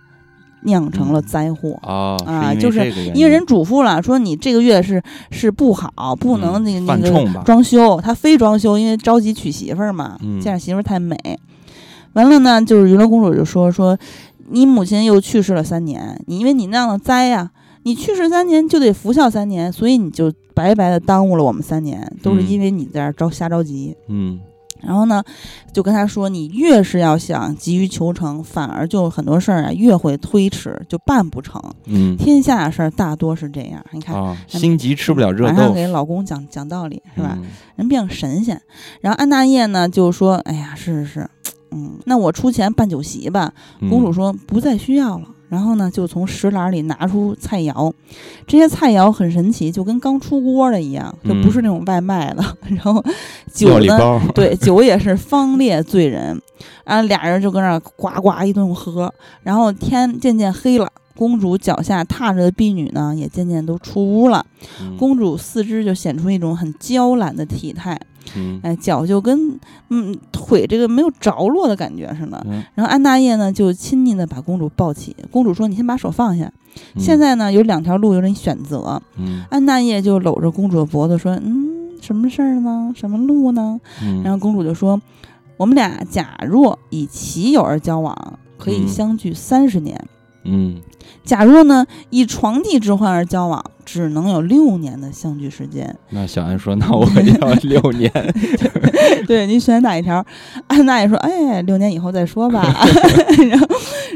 [0.61, 1.79] 酿成了嗯灾祸。
[1.81, 5.01] 哦，啊就是因为人嘱咐了，说你这个月是
[5.31, 11.17] 是不好，不能嗯那个、那个装修，他非装修，因为着急娶媳妇儿嘛，嗯见着媳妇儿太美。
[12.13, 13.97] 完了呢，就是云罗公主就说说，
[14.49, 17.51] 你母亲又去世了三年，你因为你酿了灾呀、
[17.83, 23.95] 你去世三年就得服孝三年，所以你就白白的耽误了我们三年，都是嗯因为你在这儿着瞎着急。
[24.07, 24.39] 嗯
[24.81, 25.23] 然后呢，
[25.73, 31.59] 就跟他说，你越是要想急于求成，反而就很多事儿啊越会推迟，就办不成。
[31.85, 37.35] 嗯天下的事儿大多是这样，你看，啊，心急吃不了热马上豆腐给老公讲讲道理是吧？
[37.41, 37.45] 嗯
[37.77, 38.61] 人变神仙。
[39.01, 41.29] 然后安大业呢就说：“哎呀，是是是，
[41.75, 43.53] 嗯，那我出钱办酒席吧。”
[43.89, 47.93] 公主嗯说：“不再需要了。”然后呢，就从食篮里拿出菜肴，
[48.47, 52.43] 这些菜肴很神奇，就跟刚出锅的一样，就不是那种外卖的。
[52.67, 53.03] 然后
[53.53, 56.41] 酒呢，对，酒也是方烈醉人，
[56.83, 59.13] 啊，俩人就跟那儿呱呱一顿喝，
[59.43, 60.89] 然后天渐渐黑了。
[61.17, 64.45] 公主脚下踏着的婢女呢，也渐渐都出屋了。
[64.81, 67.97] 嗯公主四肢就显出一种很娇懒的体态，
[68.35, 69.59] 嗯哎，脚就跟
[69.89, 72.41] 嗯腿这个没有着落的感觉似的。
[72.49, 76.51] 嗯然后安大业呢就亲昵的把公主抱起，公主说：“你先把手放下。
[76.95, 79.01] 嗯现在呢有两条路有你选择。
[79.17, 82.91] 嗯安大业就搂着公主的脖子说：“嗯，什么事儿呢？
[82.95, 85.01] 什么路呢？”嗯，然后公主就说
[85.57, 90.07] ：“我们俩假若以骑友而交往，可以嗯相距三十年；嗯
[91.23, 95.95] 假若呢以床笫之欢而交往，只能有六年的相聚时间。
[96.11, 97.05] 那小安说，那我
[97.41, 98.11] 要六年，
[99.25, 100.23] 对你选哪一条？
[100.67, 102.61] 安娜也说：“哎，六年以后再说吧。
[103.49, 103.67] 然后，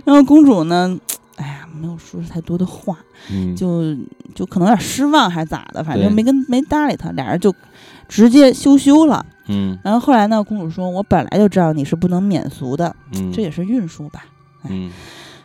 [0.05, 0.95] 然后公主呢，
[1.37, 2.97] 哎呀，没有说太多的话，
[3.31, 3.95] 嗯就
[4.35, 7.53] 就可能有点失望还是咋的，反正对没跟没搭理他，俩人就
[8.07, 9.25] 直接羞羞了。
[9.47, 14.25] 嗯然后后来呢，公主说：“我本来就知道你是不能免俗的，嗯，这也是运输吧。”
[14.69, 14.91] 嗯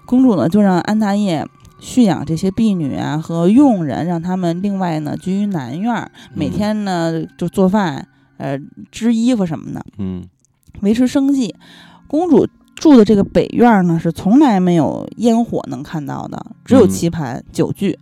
[0.07, 1.47] 公主呢就让安大业
[1.81, 8.59] 蓄养这些婢女啊和佣人，让他们另外呢居于南院儿，每嗯天呢就做饭、呃
[8.91, 10.25] 织衣服什么的，嗯
[10.81, 11.55] 维持生计。
[12.07, 17.99] 公主住的这个北院儿呢是从来没有烟火能看到的，只有嗯棋盘、酒具，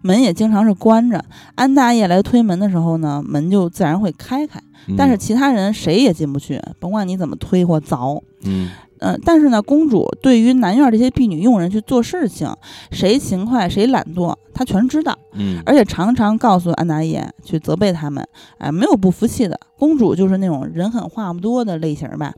[0.00, 1.24] 门也经常是关着。
[1.54, 8.20] 安大业来推门的时候呢，门就自然会开开，嗯，但是其他人谁也进不去，甭管你怎么推或凿。
[8.44, 8.70] 嗯
[9.02, 12.48] 呃，但是呢，公主对于南院这些婢女佣人去做事情，
[12.92, 18.24] 谁勤快谁懒惰，她全知道，嗯，而且常常告诉安大爷去责备他们，
[18.58, 19.58] 哎、没有不服气的。
[19.76, 22.32] 公主就是那种人狠话不多的类型吧，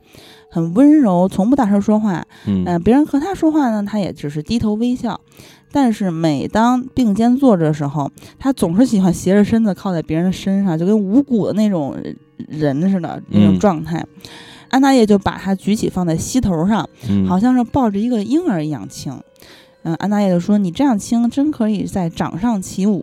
[0.49, 2.25] 很温柔，从不大声说话。
[2.47, 5.21] 嗯呃，别人和她说话呢，她也只是低头微笑。
[5.71, 8.09] 但是每当并肩坐着的时候，
[8.39, 11.95] 她总是喜欢斜着身子靠在别人的身上，就跟无骨的那种
[12.47, 14.03] 人似的那种嗯状态。
[14.75, 19.17] 安大爷就把他举起放在膝头上，嗯好像是抱着一个婴儿一样轻。
[19.83, 23.01] 嗯，安大爷就说：“你这样轻，真可以在掌上起舞。”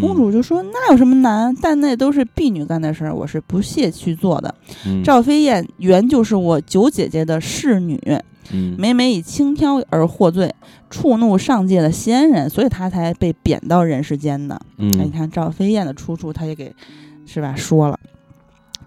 [0.00, 1.52] 公主就说：“那有什么难？
[1.60, 4.54] 但那都是婢女干的事儿，我是不屑去做的。
[4.86, 7.98] 嗯赵飞燕原就是我九姐姐的侍女，
[8.52, 10.54] 嗯每每以轻佻而获罪，
[10.90, 14.54] 触怒上界的仙人，所以她才被贬到人世间的。
[14.76, 16.72] 哎，你嗯看赵飞燕的出处，她也给
[17.24, 17.98] 是吧说了。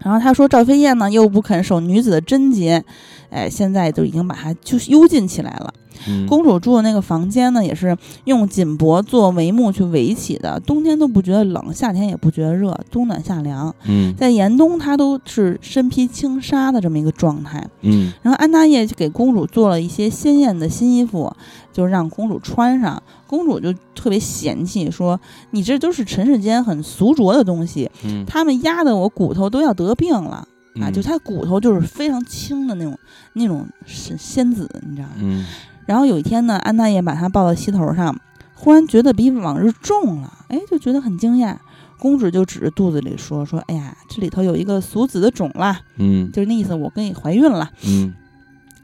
[0.00, 2.84] 然后他说赵飞燕呢又不肯守女子的贞洁，
[3.30, 5.72] 哎，现在都已经把她就幽禁起来了。
[6.08, 13.74] 嗯公主住的那个房间呢，也是用锦帛做帷幕去围起的，冬天都不觉得冷，夏天也不觉得热，冬暖夏凉。
[13.86, 17.66] 嗯在严冬，她都是身披轻纱的这么一个状态。
[17.82, 21.34] 嗯然后安大业就给公主做了一些鲜艳的新衣服，
[21.72, 23.02] 就让公主穿上。
[23.26, 25.18] 公主就特别嫌弃，说
[25.50, 30.46] ：“你这都是尘世间很俗浊的东西，嗯他们压得我骨头都要得病了
[30.80, 30.88] 啊！
[30.92, 32.96] 就她骨头就是非常轻的那种
[33.32, 35.14] 那种是仙子，你知道吗？
[35.20, 35.44] 嗯
[35.86, 38.18] 然后有一天呢，安大爷把她抱到膝头上，
[38.54, 41.56] 忽然觉得比往日重了，哎，就觉得很惊讶。
[41.98, 47.70] 公主就指着肚子里说：“说，哎呀，这里头有一个俗子的种啦，嗯就是那意思，我跟你怀孕了。
[47.86, 48.12] 嗯”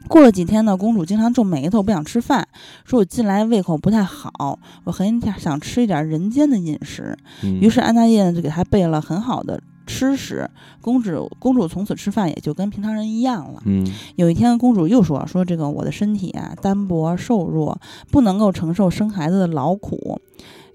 [0.07, 2.47] 过了几天呢，公主经常皱眉头，不想吃饭，
[2.83, 7.15] 说我近来胃口不太好，我很想吃一点人间的饮食。
[7.43, 9.61] 嗯于是安大业呢就给她备了很好的
[9.91, 13.61] 吃食，公主公主从此吃饭也就跟平常人一样了。
[13.65, 13.85] 嗯
[14.15, 17.79] 有一天，公主又说：“说这个我的身体啊单薄瘦弱，
[18.09, 20.21] 不能够承受生孩子的劳苦。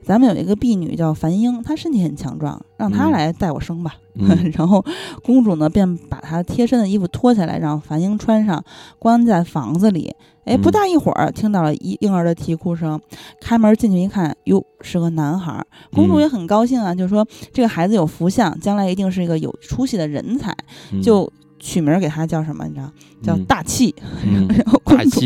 [0.07, 3.97] 咱们有一个婢女叫樊英，她身体很强壮，让她嗯来带我生吧。
[4.15, 4.83] 嗯 然后
[5.23, 8.63] 公主呢便把她贴身的衣服脱下来，让樊英穿上，
[9.01, 10.15] 关在房子里。
[10.45, 13.01] 哎，不嗯大一会儿，听到了婴婴儿的啼哭声，
[13.41, 15.67] 开门进去一看，哟，是个男孩儿。
[15.93, 20.57] 公主嗯也很高兴啊，就说这个孩子有福相，将来一定是一个有出息的人才，
[20.93, 21.29] 嗯就
[21.59, 22.65] 取名给他叫什么？
[22.67, 22.91] 你知道？
[23.23, 23.95] 叫嗯大气。
[24.25, 25.21] 嗯 然后公主，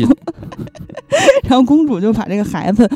[1.43, 2.89] 然后公主就把这个孩子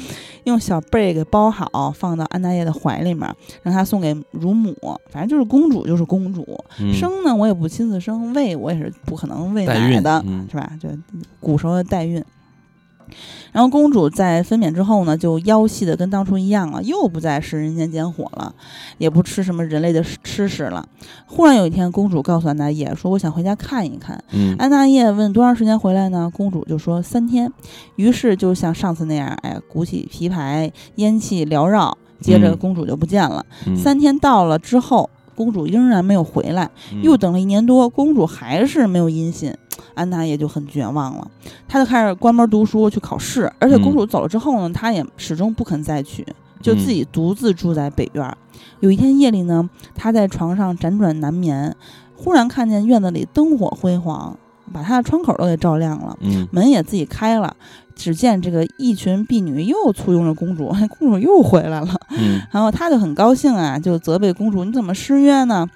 [0.46, 3.30] 用小被给包好，放到安大爷的怀里面，
[3.64, 4.76] 让他送给乳母。
[5.10, 6.46] 反正就是公主就是公主，
[6.80, 10.72] 嗯生呢我也不亲自生，喂我也是不可能喂奶的，嗯是吧？
[10.82, 10.90] 就
[11.40, 12.24] 古时候的代孕。
[13.52, 18.54] 然后公主在分娩之后呢，就腰细的跟当初一样了，又不再食人间烟火了，
[18.98, 20.86] 也不吃什么人类的吃食了。
[21.26, 26.30] 忽然有一天，公主告诉安大业说：“我想回家看一看。”嗯安大业问多长时间回来呢？
[26.34, 27.52] 公主就说三天。
[27.96, 33.46] 于是就像上次那样，哎，鼓起皮牌，烟气缭绕，接着嗯公主就不见了。
[33.66, 39.54] 嗯三天到了之后，公主仍然没有回来，嗯又等了一年多，公主还是没有音信。
[39.94, 41.28] 安娜也就很绝望了，
[41.68, 46.26] 她就开始关门读书去考试，而且公主走了之后呢，她也始终不肯再娶，
[46.62, 48.38] 就自己独自住在北院儿。
[48.80, 51.76] 有一天夜里呢，她在床上辗转难眠，
[52.16, 54.38] 忽然看见院子里灯火辉煌，
[54.74, 57.56] 把他的窗口都给照亮了，嗯门也自己开了。
[57.96, 61.88] 只见这个一群婢女又簇拥着公主， 公主又回来了。
[62.10, 65.68] 嗯 然后他就很高兴啊，就责备公主：“你怎么失约呢？”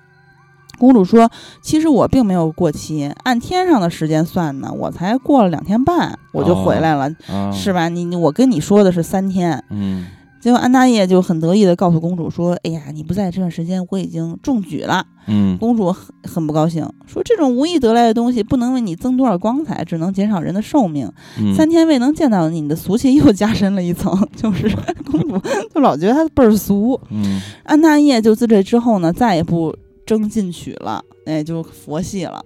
[0.78, 1.30] 公主说
[1.62, 7.90] ：“其实我并没有过期，按天上的时间算呢，我才过了两天半我就回来了，啊是吧？
[7.90, 10.06] 你你我跟你说的是三天。”嗯
[10.40, 21.12] 结果安大业就很得意的告诉公主说：“哎呀，你不在这段时间，我已经中举了。”嗯公主很很不高兴，说：“这种无意得来的东西，不能为你增多少光彩，只能减少人的寿命。
[21.40, 24.18] 嗯三天未能见到你，你的俗气又加深了一层。
[24.36, 24.70] ”就是
[25.12, 25.40] 公主
[25.74, 27.00] 就老觉得她倍儿俗。
[27.12, 29.76] 嗯安大业就自这之后呢，再也不
[30.06, 32.44] 争进取了，哎，就佛系了。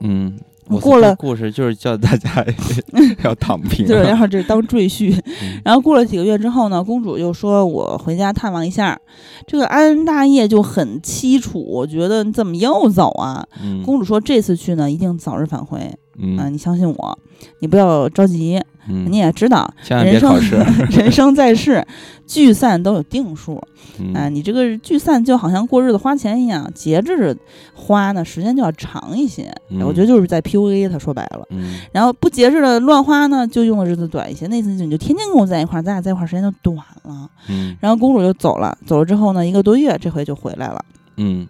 [0.00, 0.36] 嗯，
[0.68, 2.44] 我过了故事就是叫大家
[3.22, 5.14] 要躺平，就是要这当赘婿。
[5.42, 8.98] 嗯 然后过了几个月之后呢，公主又说：“我回家探望一下。”
[9.46, 13.46] 这个安大业就很凄楚，我觉得你怎么又走啊？
[13.62, 15.78] 嗯公主说：“这次去呢，一定早日返回
[16.14, 17.18] 啊、嗯你相信我，
[17.58, 18.60] 你不要着急。
[18.86, 20.38] 嗯你也知道，人生，
[20.92, 21.82] 人生在世，
[22.26, 23.66] 聚散都有定数啊、
[23.98, 27.34] 嗯你这个聚散就好像过日子花钱一样，节制着
[27.74, 29.44] 花呢，时间就要长一些。
[29.70, 31.46] 哎我觉得就是在 PUA 他，说白了。
[31.48, 34.46] 嗯然后不节制的乱花呢，就用的日子短一些。
[34.48, 37.30] 那次你就天天跟我在一块儿，咱俩在一块儿时间就短了。
[37.48, 40.84] 嗯然后公主就走了，走了之后呢，一个多月，这回就回来了。
[41.16, 41.46] 嗯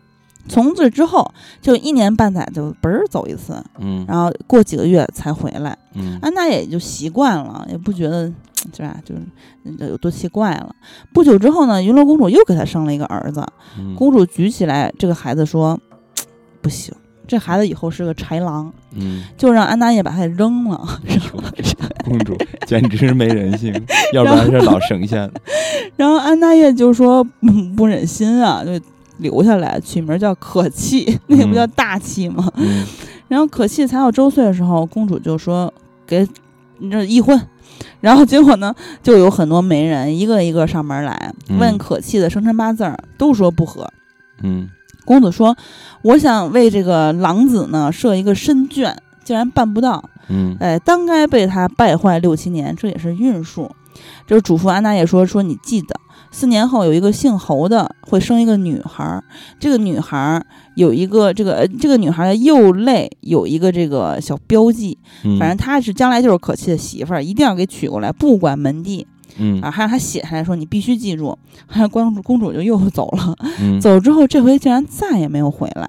[0.48, 1.28] 从此之后，
[1.60, 5.76] 就一年半载就嘣儿走一次，嗯然后过几个月才回来。
[5.94, 8.26] 嗯安娜也就习惯了，也不觉得
[8.74, 9.22] 是吧，就是
[9.64, 10.74] 嗯有多奇怪了。
[11.12, 13.46] 不久之后呢，云罗公主又给他生了一个儿子。
[13.78, 15.78] 嗯公主举起来这个孩子说
[16.60, 16.92] ：“不行，
[17.26, 21.00] 这孩子以后是个豺狼。”嗯，就让安大业把他给扔了。
[22.04, 22.36] 公主
[22.66, 23.72] 简直是没人性，
[24.12, 25.30] 要不然是老神仙。
[25.96, 28.78] 然后安大业就说：“嗯，不忍心啊，就
[29.18, 32.84] 留下来，取名叫可气，那个不叫大气吗？”嗯
[33.26, 35.72] 然后可气才到周岁的时候，公主就说
[36.06, 36.28] 给
[36.78, 37.40] 你这议婚。
[38.00, 43.90] 然后结果呢，就有很多媒人一个一个上门来嗯问可气的生辰八字儿，都说不合。
[44.42, 44.68] 嗯
[45.06, 45.56] 公主说
[46.02, 48.94] ：“我想为这个狼子呢设一个身眷，
[49.24, 53.70] 竟然办不到，嗯哎，当该被他败坏六七年，这也是运数。”
[54.26, 55.94] 就是嘱咐安娜也说：“说你记得，
[56.34, 59.22] 四年后有一个姓侯的会生一个女孩儿，
[59.60, 69.06] 这个女孩儿有一个这个呃这个女孩儿的右肋有一个这个小标记，嗯，反正她是将来就是可气的媳妇儿，一定要给娶过来，不管门第
[69.38, 71.38] 嗯啊，还让她写下来说你必须记住。
[71.66, 75.88] 还有公主公主就又走了。”嗯走之后，这回竟然再也没有回来。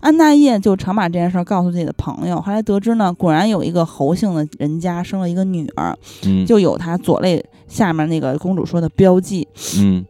[0.00, 9.46] 安大业就常把这件事儿告诉自己的朋友，后来得知呢，果然有一个侯姓的人家生了一个女儿，嗯就有他左肋下面那个公主说的标记。
[9.78, 10.04] 嗯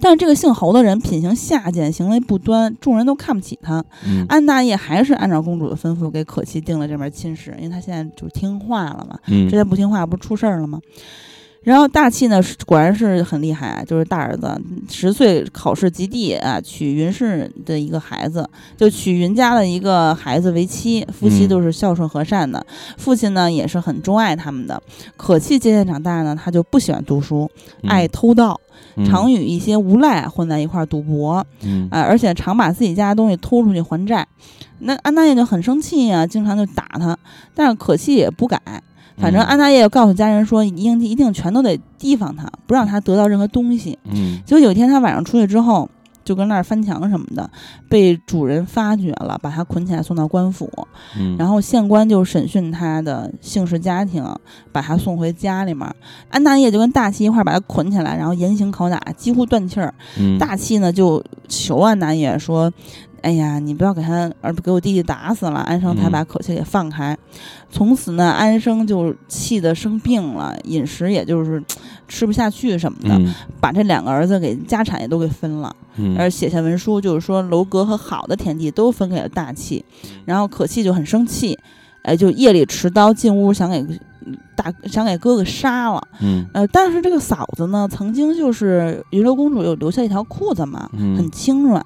[0.00, 3.84] 但是这个姓侯的人品行下贱，行为不端，众人都看不起他。
[4.04, 10.80] 嗯安大业还是按照公主的吩咐给可气定了这门亲事，因为他现在就听话了嘛，嗯之前不听话不是出事儿了吗？
[11.64, 22.64] 然后大气呢，是果然是很厉害啊，就是大儿子，十岁考试及第啊，娶云氏的一个孩子，就娶云家的一个孩子为妻，夫妻嗯都是孝顺和善的，
[22.98, 24.80] 父亲呢也是很钟爱他们的。
[25.16, 27.50] 可气渐渐长大呢，他就不喜欢读书，
[27.82, 28.60] 嗯爱偷盗，
[28.96, 34.26] 嗯常与一些无赖混在一块儿赌博，嗯啊、而且常把自己家的东西偷出去还债。
[34.80, 37.16] 那安大爷就很生气呀、经常就打他，
[37.54, 38.60] 但是可气也不改。
[39.16, 43.98] 反正嗯安大爷告诉家人说，一定一定全都得提防他，不让他得到任何东西。
[44.04, 45.88] 嗯结果有一天他晚上出去之后，
[46.24, 47.48] 就跟那儿翻墙什么的，
[47.88, 50.70] 被主人发觉了，把他捆起来送到官府。
[51.18, 54.24] 嗯，然后县官就审讯他的姓氏家庭，
[54.72, 55.86] 把他送回家里面。
[56.30, 59.92] 安大爷就跟大气一块儿把他捆起来，然后严刑拷打，几乎断气儿。
[60.18, 62.72] 嗯大气呢就求安大爷说
[63.24, 67.16] ：“哎呀，你不要给他儿给我弟弟打死了。”安生才嗯把可气给放开。
[67.70, 71.62] 从此呢，安生就气得生病了，饮食也就是
[72.06, 79.82] 吃不下去什么的，嗯把这两个儿子给家产也都给分了，嗯而写下文书，就是说楼阁和好的田地都分给了大气。
[80.26, 81.58] 然后可气就很生气，
[82.02, 83.82] 哎，就夜里持刀进屋想给
[84.54, 86.00] 大想给哥哥杀了。
[86.20, 91.82] 嗯呃，但是这个嫂子呢，曾经就是云流公主有留下一条裤子嘛，很嗯轻软，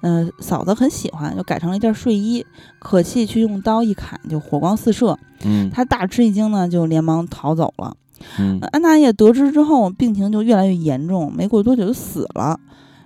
[0.00, 2.44] 呃，嫂子很喜欢，就改成了一件睡衣。
[2.78, 5.18] 可气去用刀一砍，就火光四射。
[5.44, 7.96] 嗯她大吃一惊呢，就连忙逃走了。
[8.38, 12.58] 嗯呃安大爷得知之后，病情就越来越严重，没过多久就死了。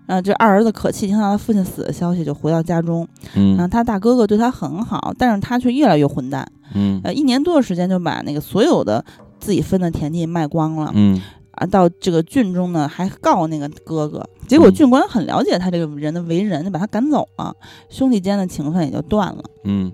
[0.06, 3.06] 呃，这二儿子可气听到他父亲死的消息，就回到家中。
[3.34, 6.46] 然后嗯他大哥哥对他很好，但是他却越来越混蛋。
[6.74, 9.04] 嗯呃，一年多的时间就把那个所有的
[9.38, 10.90] 自己分的田地卖光了。
[10.94, 11.20] 嗯
[11.52, 14.74] 啊，到这个郡中呢，还告那个哥哥，结果嗯。
[14.74, 17.54] 郡官很了解他这个人的为人，就把他赶走了，
[17.88, 19.44] 兄弟间的情分也就断了。
[19.64, 19.92] 嗯。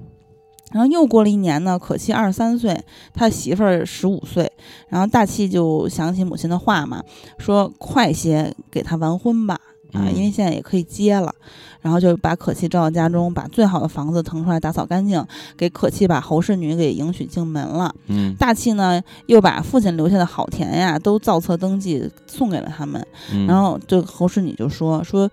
[0.71, 2.79] 然后又过了一年呢，可气二十三岁，
[3.15, 4.53] 他媳妇儿十五岁，
[4.89, 7.03] 然后大气就想起母亲的话嘛，
[7.39, 9.59] 说快些给他完婚吧，
[9.93, 11.35] 啊，嗯因为现在也可以接了。
[11.81, 15.25] 然后就把可气召到家中，把最好的房子腾出来打扫干净，
[15.57, 17.95] 给可气把侯氏女给迎娶进门了。
[18.09, 23.07] 嗯大气呢，又把父亲留下的好田呀，都造册登记送给了他们。
[23.33, 25.31] 嗯，然后这个侯氏女就说说。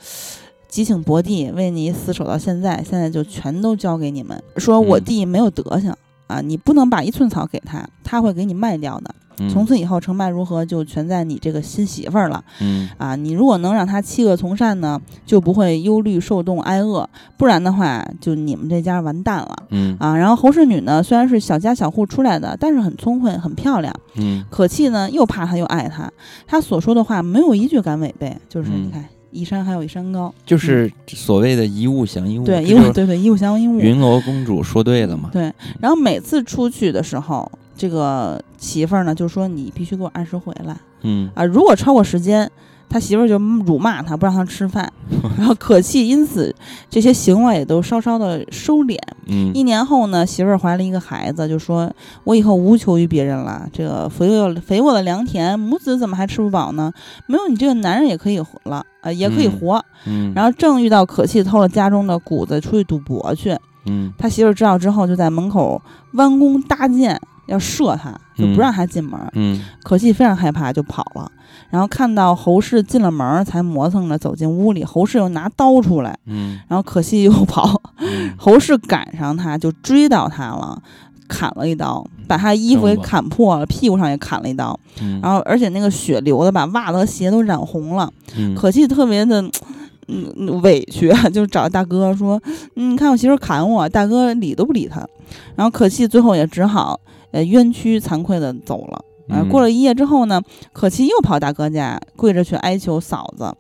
[0.67, 4.43] 急请伯弟为你死守到现在，现在就全都交给你们。
[4.57, 5.95] 说我嗯弟没有德行、
[6.27, 9.15] 啊，你不能把一寸草给他，他会给你卖掉的。
[9.39, 13.15] 嗯从此以后成败如何，就全在你这个新媳妇儿了嗯啊！
[13.15, 17.05] 你如果能让她弃恶从善呢，就不会忧虑受冻挨饿；
[17.37, 20.15] 不然的话，就你们这家完蛋了嗯啊！
[20.15, 23.93] 然后侯氏女呢，虽然是小家小户出来的，但是很聪慧，很漂亮。
[24.15, 26.11] 嗯可气呢，又怕她又爱她，
[26.47, 33.79] 她所说的话没有一句敢违背，就是嗯你看，一山还有一山高，就是所谓的一物降一物，对，一物对对，一物降一物。
[33.79, 35.29] 云罗公主说对了嘛？
[35.33, 42.49] 对，然后每次出去的时候，这个媳妇儿呢就说你必须给我按时回来嗯啊，如果超过时间。
[42.87, 43.35] 他媳妇儿就
[43.65, 44.89] 辱骂他，不让他吃饭，
[45.39, 46.53] 然后可气因此
[46.87, 48.95] 这些行为也都稍稍的收敛。
[49.25, 51.91] 嗯一年后呢，媳妇儿怀了一个孩子，就说
[52.25, 53.67] ：“我以后无求于别人了。
[53.73, 56.93] 这个肥沃肥沃的良田，母子怎么还吃不饱呢？
[57.27, 59.85] 没有你这个男人也可以活了，呃，也可以嗯活。
[60.05, 63.57] 嗯，然后正遇到可气偷了家中的谷子出去赌博去，
[63.87, 65.81] 嗯他媳妇儿知道之后，就在门口
[66.13, 69.19] 弯弓搭箭要射他，就不嗯让他进门。
[69.33, 71.31] 嗯可气非常害怕，就跑了。
[71.69, 74.83] 然后看到侯氏进了门儿，才磨蹭着走进屋里。
[74.83, 77.81] 侯氏又拿刀出来，嗯然后可气又跑。
[77.99, 80.81] 嗯侯氏赶上他，就追到他了，
[81.27, 88.11] 砍了一刀，把他衣服给砍破了，屁股上也砍了一刀，嗯，然后而且那个血流的把袜子和鞋都染红了。
[88.37, 89.43] 嗯可气特别的。
[90.07, 92.39] 嗯，委屈，就找大哥说
[92.77, 95.03] ：“嗯你看我媳妇儿砍我，大哥理都不理他。”
[95.57, 96.99] 然后可气最后也只好
[97.35, 99.03] 呃冤屈惭愧的走了。
[99.27, 103.53] 呃，嗯过了一夜之后呢，可琪又跑大哥家，跪着去哀求嫂子。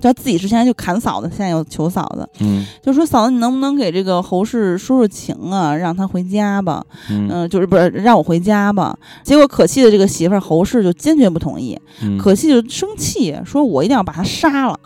[0.00, 6.84] 就自己之前就砍嫂子，现在又求嫂子，嗯就说嫂子，你能不能给这个侯氏说说情啊，让他回家吧？
[7.10, 8.96] 嗯嗯、就是不是让我回家吧？
[9.24, 14.78] 结果可气的这个媳妇儿侯氏就坚决不同意，嗯可气就生气，说我一定要把他杀了。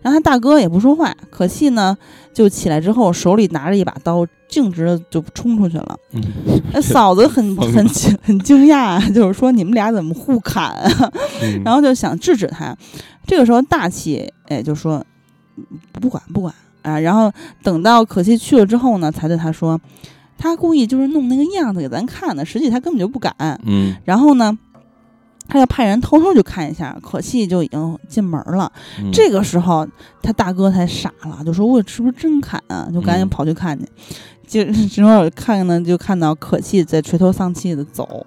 [0.00, 1.96] 然后他大哥也不说话，可气呢
[2.32, 5.96] 就起来之后手里拿着一把刀，径直的就冲出去了。
[6.80, 11.12] 嫂子很很惊很惊讶，就是说你们俩怎么互砍啊？
[11.42, 12.74] 嗯 然后就想制止他。
[13.28, 15.04] 这个时候大气哎就说
[15.54, 16.52] 嗯不管不管
[16.82, 17.30] 啊，然后
[17.62, 19.78] 等到可气去了之后呢，才对他说，
[20.38, 23.34] 他故意就是弄那个样子给咱看的，实际他根本就不敢。
[23.66, 24.56] 嗯然后呢，
[25.48, 28.72] 他要派人偷偷去看一下，可气就已经进门了。
[29.00, 29.86] 嗯这个时候
[30.22, 32.88] 他大哥才傻了，就说我是不是真砍啊？
[32.94, 33.86] 就赶紧嗯跑去看去。
[34.48, 38.26] 就正好我看呢，就看到可气在垂头丧气的走。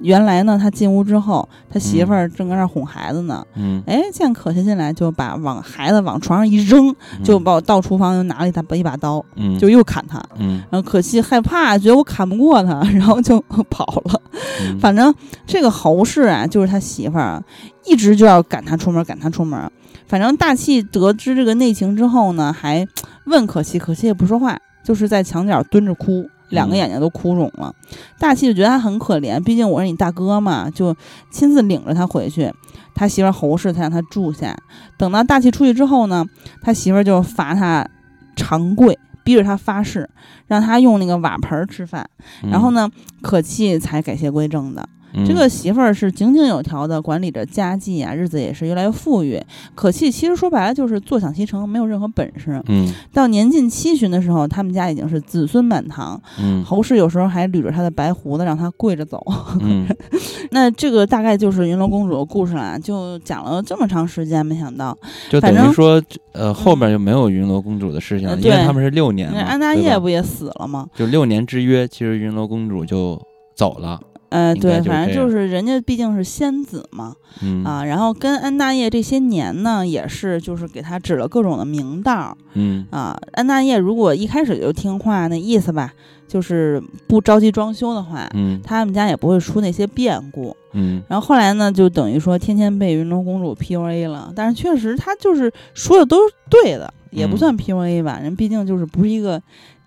[0.00, 3.46] 原来呢，他进屋之后，他媳妇儿正搁那儿哄孩子呢。
[3.54, 6.92] 嗯，哎，见可气进来，就把往孩子往床上一扔，
[7.22, 10.20] 就嗯把我到厨房又拿了一把一把刀，嗯就又砍他。
[10.38, 13.38] 嗯然后可气害怕，觉得我砍不过他， 然后就
[13.70, 14.20] 跑了。
[14.62, 15.14] 嗯反正
[15.46, 17.42] 这个侯氏啊，就是他媳妇儿啊，
[17.86, 19.70] 一直就要赶他出门，赶他出门。
[20.08, 22.84] 反正大气得知这个内情之后呢，还
[23.26, 27.74] 问可气，可气也不说话，就是在墙角蹲着哭，两个嗯眼睛都哭肿了。
[28.18, 30.94] 大气就觉得他很可怜，毕竟我是你大哥嘛，就
[31.30, 32.52] 亲自领着他回去。
[32.94, 34.56] 他媳妇儿侯氏才让他住下。
[34.98, 36.26] 等到大气出去之后呢，
[36.60, 37.88] 他媳妇儿就罚他
[38.36, 40.08] 长跪，逼着他发誓，
[40.46, 42.08] 让他用那个瓦盆儿吃饭。
[42.50, 42.90] 然后呢，
[43.22, 44.86] 可气才改邪归正的。
[45.14, 49.40] 嗯这个媳妇儿是井井有条的管理着家计啊，日子也是越来越富裕。
[49.74, 52.62] 可气其实说白了就是坐享其成，没有任何本事。
[52.68, 56.20] 嗯到年近七旬的时候，他们家已经是子孙满堂。
[56.38, 59.22] 嗯侯氏有时候还捋着他的白胡子，让他跪着走。
[59.60, 59.86] 嗯
[60.50, 64.96] 那这个大概就是云楼公主的故事啦，就讲了这么长时间，没想到
[65.30, 66.02] 就等于说，
[66.32, 70.86] 呃，后面就没有云楼公主的事情了，因为他们是六年，那安大业不也死了吗？
[70.94, 73.20] 就六年之约，其实云楼公主就
[73.54, 74.00] 走了，
[74.32, 83.16] 呃，对，反正就是人家毕竟是仙子嘛，嗯啊，然后跟安大业这些年呢，也是就是给他指了各种的明道儿嗯啊。
[83.32, 85.92] 安大业如果一开始就听话，那意思吧，
[86.26, 90.56] 就是不着急装修的话，嗯他们家也不会出那些变故。
[90.72, 99.42] 嗯然后后来呢，就等于说天天被云中公主 PUA 了，但是确实他就是说的都是对的，也不嗯算 PUA 吧，人毕竟就是不是一个。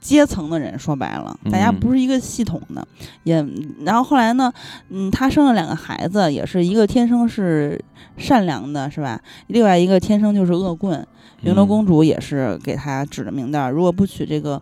[0.05, 2.87] 阶层的人说白了，大家嗯不是一个系统的，
[3.23, 3.43] 也
[3.83, 4.53] 然后后来呢，
[4.89, 7.83] 嗯，他生了两个孩子，也是一个天生是
[8.15, 9.19] 善良的，是吧？
[9.47, 11.03] 另外一个天生就是恶棍。
[11.41, 14.61] 云楼嗯公主也是给他指了明道儿，如果不娶这个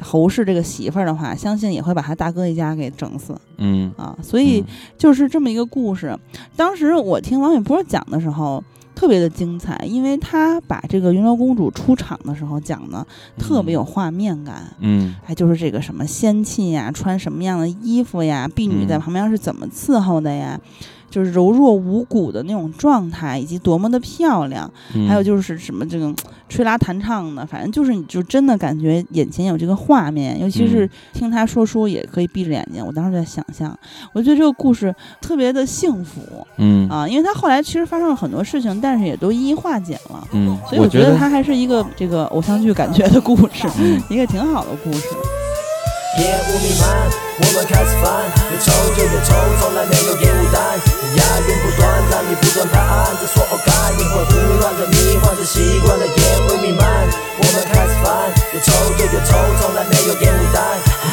[0.00, 4.16] 侯氏这个媳妇儿的话，相信也会把他大哥一家给整死嗯啊。
[4.22, 4.64] 所以
[4.96, 6.16] 就是这么一个故事。
[6.54, 8.62] 当时我听王玥波讲的时候。
[8.96, 13.06] 特别的精彩，因为他把这个云楼公主出场的时候讲的
[13.38, 15.14] 特别有画面感，嗯。
[15.22, 19.00] 还就是这个什么仙气呀，穿什么样的衣服呀，婢女在嗯。
[19.00, 20.58] 旁边是怎么伺候的呀，
[21.08, 26.14] 就是柔弱无骨的那种状态，以及多么的漂亮，嗯，还有就是什么这种
[26.48, 33.76] 吹拉弹唱的，反正就是你就真的感觉眼前有这个画面，尤其是嗯听他说书也可以闭着眼睛，我当时在想象，
[34.12, 36.20] 我觉得这个故事特别的幸福
[36.58, 40.26] 嗯啊，因为他后来其实发生了很多事情，但是也都一一化解了。
[40.32, 45.08] 嗯，所以我觉觉得他还是一个这个偶像剧感觉的故事，嗯一个挺好的故事。
[46.18, 46.88] 烟雾弥漫，
[47.36, 50.80] 我们开始翻，有抽就有抽，从来没有烟雾弹。
[51.16, 56.16] 押韵不断，让你不断拍案，这所有概念会胡乱的迷幻着习惯了烟
[56.48, 56.88] 雾弥漫。
[57.36, 60.64] 我们开始翻，有抽就有抽，从来没有烟雾弹。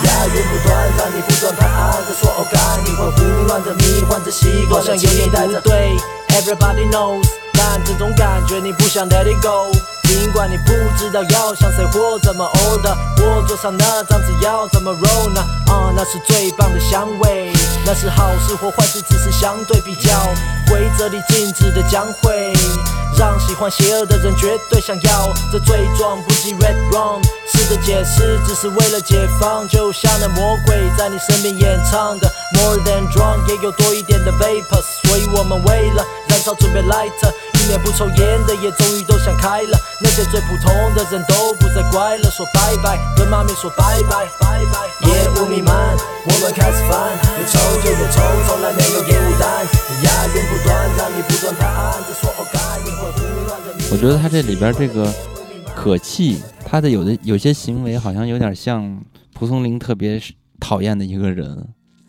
[0.08, 5.98] 押韵不断，让你不断拍案，这所有概念会胡乱的迷幻着习惯了有点不对
[6.32, 9.68] ，Everybody knows，但这种感觉你不想 let it go。
[10.14, 15.42] 尽管你不知道要向谁或怎么 order，我桌上那张纸要怎么 roll 呢？
[15.66, 17.52] 啊、那是最棒的香味，
[17.84, 20.12] 那是好事或坏事，只是相对比较。
[20.70, 22.54] 规则里禁止的将会
[23.18, 25.34] 让喜欢邪恶的人绝对想要。
[25.52, 27.20] 这罪状不及 red rum，
[27.52, 37.34] 试着解释只是为了解放，就像那魔鬼在你身边演唱的 more than drunk，也有多一点的 vapors，所以我们为了燃烧准备 lighter。
[37.64, 45.08] 一年不抽烟的也终于都想开了，那些最普通的人都不再乖了，说拜拜，跟妈咪说拜拜，拜拜。
[45.08, 45.96] 业务弥漫，
[46.26, 49.64] 我们开始翻，有抽就有抽，从来没有烟雾弹。
[50.04, 53.74] 押韵不断，让你不断拍案，这所有概念会胡乱的。
[53.94, 55.10] 我觉得他这里边这个
[55.74, 59.02] 可气，他的有的有些行为好像有点像
[59.34, 60.22] 蒲松龄特别
[60.60, 61.66] 讨厌的一个人，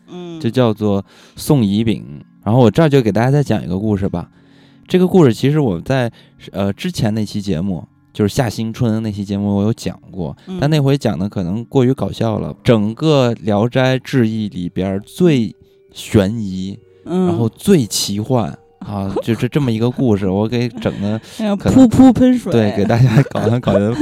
[0.09, 1.05] 嗯，就叫做
[1.37, 2.21] 宋乙丙。
[2.43, 4.27] 然后我这儿就给大家再讲一个故事吧。
[4.87, 6.11] 这个故事其实我在
[6.51, 7.83] 呃之前那期节目，
[8.13, 12.55] 就是夏新春那期节目我有讲过，嗯但那回讲的可能过于搞笑了。
[12.63, 15.55] 整个《聊斋志异》里边最
[15.91, 21.19] 悬疑，嗯，然后最奇幻啊，就是这么一个故事，我给整的
[21.57, 23.95] 噗噗喷水，对，给大家搞得搞得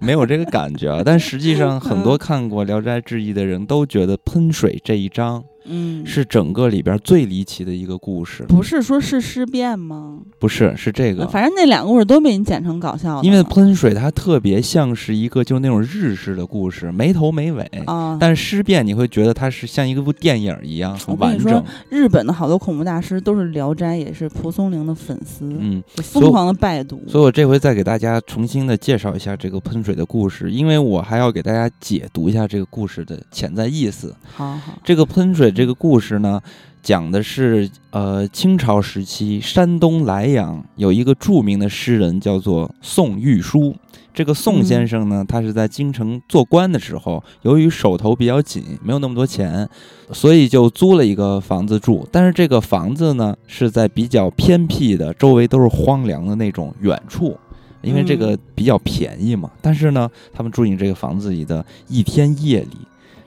[0.00, 1.02] 没有这个感觉啊。
[1.04, 8.42] 但 实际上，很多看过《聊斋志异》的人都觉得喷水这一章嗯是整个里边最离奇的一个故事。
[8.48, 10.18] 不是说是尸变吗？
[10.38, 17.62] 不是，是这个，反正那两个故事都被你剪成搞笑的了，因为喷水它特别像是一个就是那种日式的故事，没头没尾。
[17.84, 27.00] 啊，但是尸变你会觉得它是像一个部电影一样很完整，日本的好多恐怖大师都是《聊斋》，也是蒲松龄的粉丝，嗯，就疯狂的拜读。
[27.06, 34.14] 所以我这回再给大家重新的介绍一下这个喷水水的故事，因为我还要给大家解读一下这个故事的潜在意思。
[34.32, 36.40] 好好，这个喷水这个故事呢，
[36.80, 43.74] 讲的是呃清朝时期山东莱阳有一个著名的诗人叫做宋玉书。
[44.14, 49.68] 这个宋先生呢，他是在京城做官的时候，由于手头比较紧，没有那么多钱，
[50.12, 52.06] 所以就租了一个房子住。
[52.12, 57.36] 但是这个房子呢，是在比较偏僻的，周围都是荒凉的那种远处。
[57.82, 62.76] 因为这个比较便宜嘛，但是呢，他们住进这个房子里的一天夜里，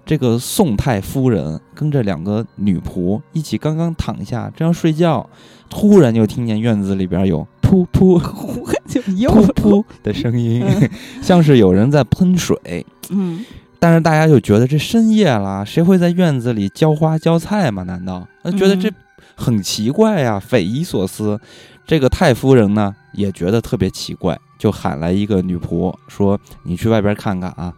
[0.06, 5.28] 这个宋太夫人跟着两个女仆一起刚刚躺下正要睡觉，
[5.70, 8.20] 突然就听见院子里边有噗噗
[8.88, 10.64] 噗噗的声音，
[11.22, 12.86] 像是有人在喷水。
[13.10, 13.44] 嗯，
[13.80, 17.84] 但是大家就觉得这深夜了，谁会在院子里浇花浇菜吗？
[17.84, 18.28] 难道？
[18.44, 18.90] 那觉得这
[19.36, 21.40] 很奇怪呀，匪夷所思。
[21.86, 27.74] 这个太夫人呢也觉得特别奇怪，就喊来一个女仆说：“你去外边看看啊，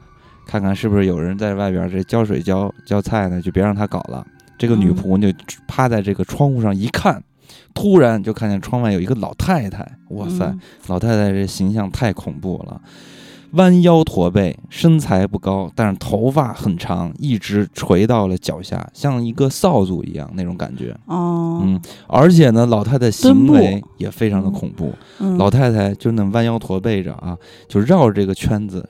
[0.45, 3.41] 看看是不是有人在外边这浇水浇浇菜呢？
[3.41, 4.25] 就别让他搞了。”
[4.57, 7.21] 这个女仆就趴在这个窗户上一看，
[7.73, 9.85] 突然就看见窗外有一个老太太。
[10.09, 12.81] 哇塞，嗯老太太这形象太恐怖了。
[13.51, 20.95] 弯腰驼背，身材不高，但是头发很长，一直垂到了脚下，像一个扫帚一样那种感觉。
[21.05, 24.93] 哦，嗯，而且呢，老太太行为也非常的恐怖。
[25.19, 27.37] 嗯老太太就那弯腰驼背着啊，
[27.67, 28.87] 就绕着这个圈子，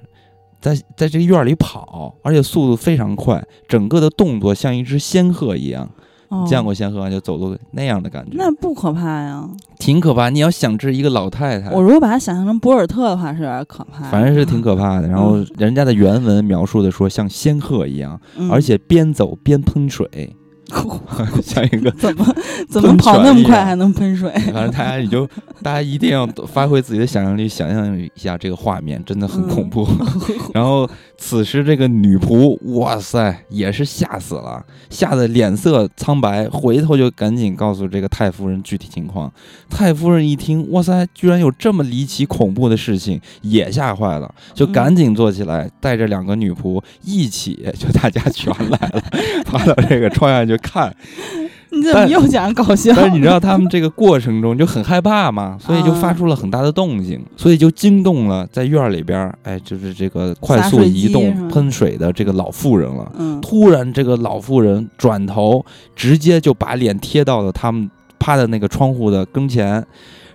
[0.59, 5.89] 在在这个院儿里跑，而且速度非常快，整个的动作像一只仙鹤一样。
[6.29, 9.47] 哦见过仙鹤吗就走路那样的感觉，那不可怕呀？
[9.79, 10.29] 挺可怕。
[10.29, 14.03] 你要想这一个老太太，我如果把它想象成博尔特的话，是有点可怕。
[14.09, 15.07] 反正是挺可怕的。
[15.07, 20.35] 然后人家的原文描述的说像仙鹤一样，嗯，而且边走边喷水，
[21.43, 22.35] 像一个怎么
[22.69, 24.31] 怎么跑那么快还能喷水？
[24.31, 25.27] 反正大家也就
[25.61, 29.87] 大家一定要发挥自己的想象力，想象一下这个画面，真的很恐怖。
[30.53, 39.31] 然后此时这个女仆，哇塞，也是吓死了，吓得脸色苍白，回头就赶紧告诉这个太夫人具体情况。
[39.69, 49.03] 太夫人一听，哇塞，居然有这么离奇恐怖的事情，也吓坏了，就赶紧坐起来，带着两个女仆一起，就大家全来了，
[49.45, 50.95] 爬到这个窗下去看。
[51.71, 52.93] 你怎么又讲搞笑？
[52.95, 63.11] 但是你知道他们这个过程中就很害怕嘛，所以就发出了很大的动静，所以就惊动了在院儿里边儿，哎，就是这个快速移动喷水的这个老妇人了。
[63.17, 69.85] 嗯，突然，这个老妇人转头，直接就把脸贴到了他们趴在那个窗户的跟前，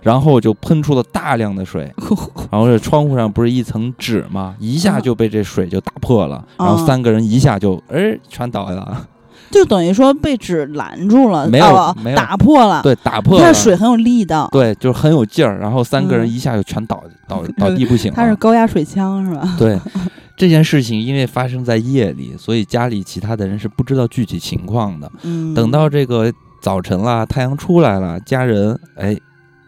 [0.03, 1.91] 然后就喷出了大量的水，
[2.51, 4.55] 然后这窗户上不是一层纸吗？
[4.59, 9.07] 一下就被这水就打破了，然后嗯三个人一下就哎全倒下了，
[9.51, 12.81] 就等于说被纸拦住了，没有哦没有打破了。
[12.81, 13.45] 对，打破了。
[13.45, 18.35] 那水很有力道。，对，就是很有劲儿，然后三个人嗯一下就全倒、 倒倒地不醒他是。
[18.37, 19.55] 高压水枪是吧？
[19.59, 19.77] 对，
[20.37, 25.11] 这件事情因为发生在夜里，所以家里其他的人是不知道具体情况的。
[25.23, 26.31] 嗯，等到这个
[26.61, 29.15] 早晨啦，太阳出来了，家人哎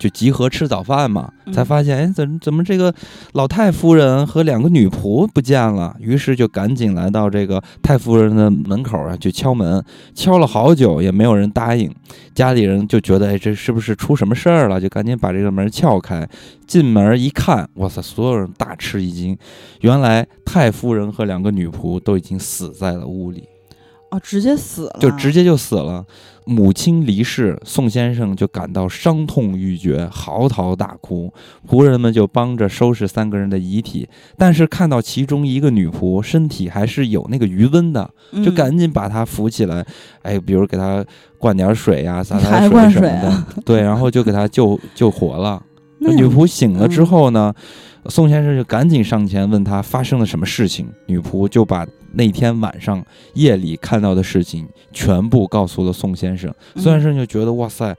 [0.04, 1.54] 就集合吃早饭嘛，嗯。
[1.54, 2.94] 才发现哎怎么怎么这个
[3.32, 9.82] 老太夫人和两个女仆不见了，于是就赶紧来到这个太夫人的门口啊去敲门，
[10.14, 11.90] 敲了好久也没有人答应，
[12.36, 16.28] 家里人就觉得哎这是不是出什么事儿了，就赶紧把这个门撬开，
[16.68, 19.38] 进门一看，哇塞，所有人大吃一惊，
[19.80, 23.46] 原来太夫人和两个女仆都已经死在了屋里。
[24.12, 26.06] 哦，直接死了，就直接就死了。
[26.46, 31.34] 母亲离世，宋先生就感到伤痛欲绝，嚎啕大哭。
[31.68, 38.10] 仆人们就帮着收拾三个人的遗体，但是看到其中一个女仆身体还是有那个余温的，
[38.44, 39.86] 就嗯赶紧把她扶起来。
[40.22, 41.04] 哎，比如给她
[41.38, 45.62] 灌点水呀、洒洒 水什么的，啊对，然后就给她救救活了。
[46.06, 47.54] 那女仆醒了之嗯后呢，
[48.10, 50.88] 宋先生就赶紧上前问他发生了什么事情。
[51.08, 56.54] 女仆就把那天晚上夜里看到的事情全部告诉了宋先生。
[56.76, 57.96] 宋先生就觉得哇塞，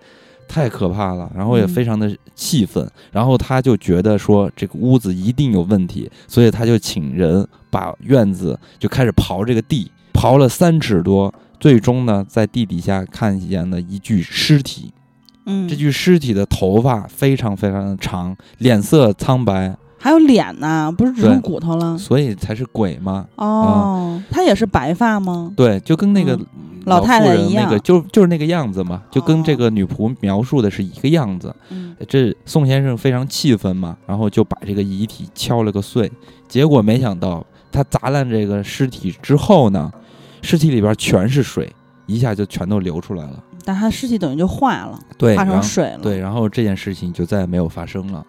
[0.49, 11.33] 太可怕了，然后也嗯非常的气愤，然后他就觉得说这个屋子一定有问题，所以他就请人把院子就开始刨这个地，刨了三尺多。
[11.61, 14.93] 最终呢，在地底下看见了一具尸体，
[15.47, 19.75] 嗯，这具尸体的头发非常非常的长，脸色苍白，
[20.05, 21.97] 还有脸呢，不是只剩骨头了？
[21.97, 23.27] 所以才是鬼嘛。
[23.37, 25.51] 哦，他也是白发吗？
[25.57, 26.47] 对，就跟那个嗯
[26.85, 31.57] 老太太一样个就就是那个样子嘛，就跟这哦个女仆描述的是一个样子。
[31.71, 36.13] 嗯，这宋先生非常气愤嘛，然后就把这个遗体敲了个碎。
[36.47, 37.43] 结果没想到，
[37.73, 39.91] 他砸烂这个尸体之后呢，
[40.43, 41.75] 尸体里边全是水，
[42.05, 43.43] 一下就全都流出来了。
[43.65, 46.01] 但他尸体等于就化了，对，化成水了。
[46.03, 48.23] 对，然后这件事情就再也没有发生了。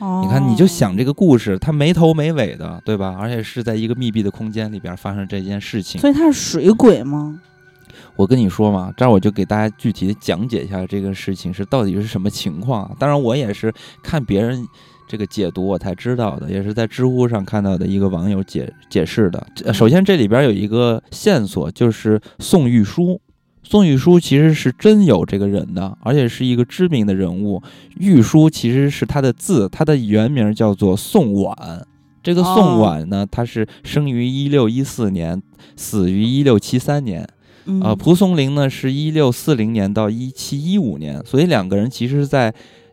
[0.00, 3.16] 哦你看，你就想这个故事，它没头没尾的，对吧？
[3.18, 6.00] 而且是在一个密闭的空间里边发生这件事情。
[6.00, 7.40] 所以它是水鬼吗？
[8.16, 12.92] 我跟你说嘛，这儿我就给大家具体的讲解一下这个事情是到底是什么情况啊。
[12.98, 13.72] 当然，我也是
[14.02, 14.66] 看别人
[15.06, 19.46] 这个解读我才知道的，也是在知乎上看到的一个网友解解释的。
[19.64, 23.20] 呃首先，这里边有一个线索，就是宋玉书。
[23.70, 27.62] 宋玉书其实是真有这个人的，而且是一个知名的人物。
[28.00, 31.86] 玉书其实是他的字，他的原名叫做宋婉。
[32.20, 35.40] 这个宋婉呢，他是生于一六一四年，
[35.76, 37.24] 死于一六七三年。
[37.66, 42.52] 嗯呃，蒲松龄呢是一六四零年到一七一五年，所以两个人其实在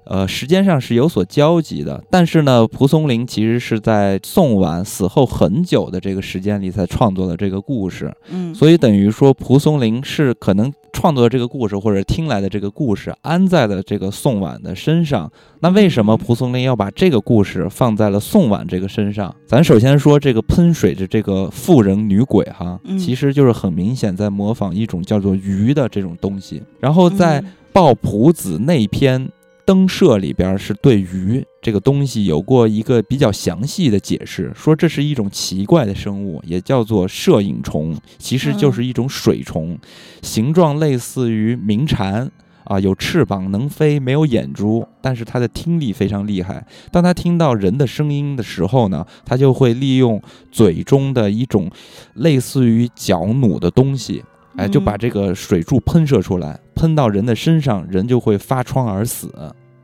[0.09, 2.03] 呃时间上是有所交集的。
[2.09, 15.31] 但是呢，蒲松龄其实是在宋婉死后很久的这个时间里才创作了这个故事，嗯，所以等于说蒲松龄是可能创作的这个故事或者听来的这个故事安在了这个宋婉的身上。
[15.59, 19.33] 那为什么蒲松龄要把这个故事放在了宋婉这个身上？
[19.45, 26.61] 咱首先说这个喷水的这个妇人女鬼哈，嗯其实就是很明显在模仿一种叫做鱼的这种东西。
[26.79, 29.29] 然后在《嗯抱朴子》那篇
[29.67, 39.77] 灯射里边是对鱼这个东西有过一个比较详细的解释，说这是一种奇怪的生物，也叫做摄影虫，其实就是一种水虫，
[40.21, 42.31] 形状类似于鸣蝉。
[42.63, 46.65] 啊，有翅膀，能飞，没有眼珠，但是它的听力非常厉害。
[46.91, 51.71] 当它听到人的声音的时候呢，它就会利用嘴中的一种
[52.15, 54.21] 类似于角弩的东西，
[54.57, 59.31] 哎，就把嗯这个水柱喷射出来，喷到人的身上，人就会发疮而死。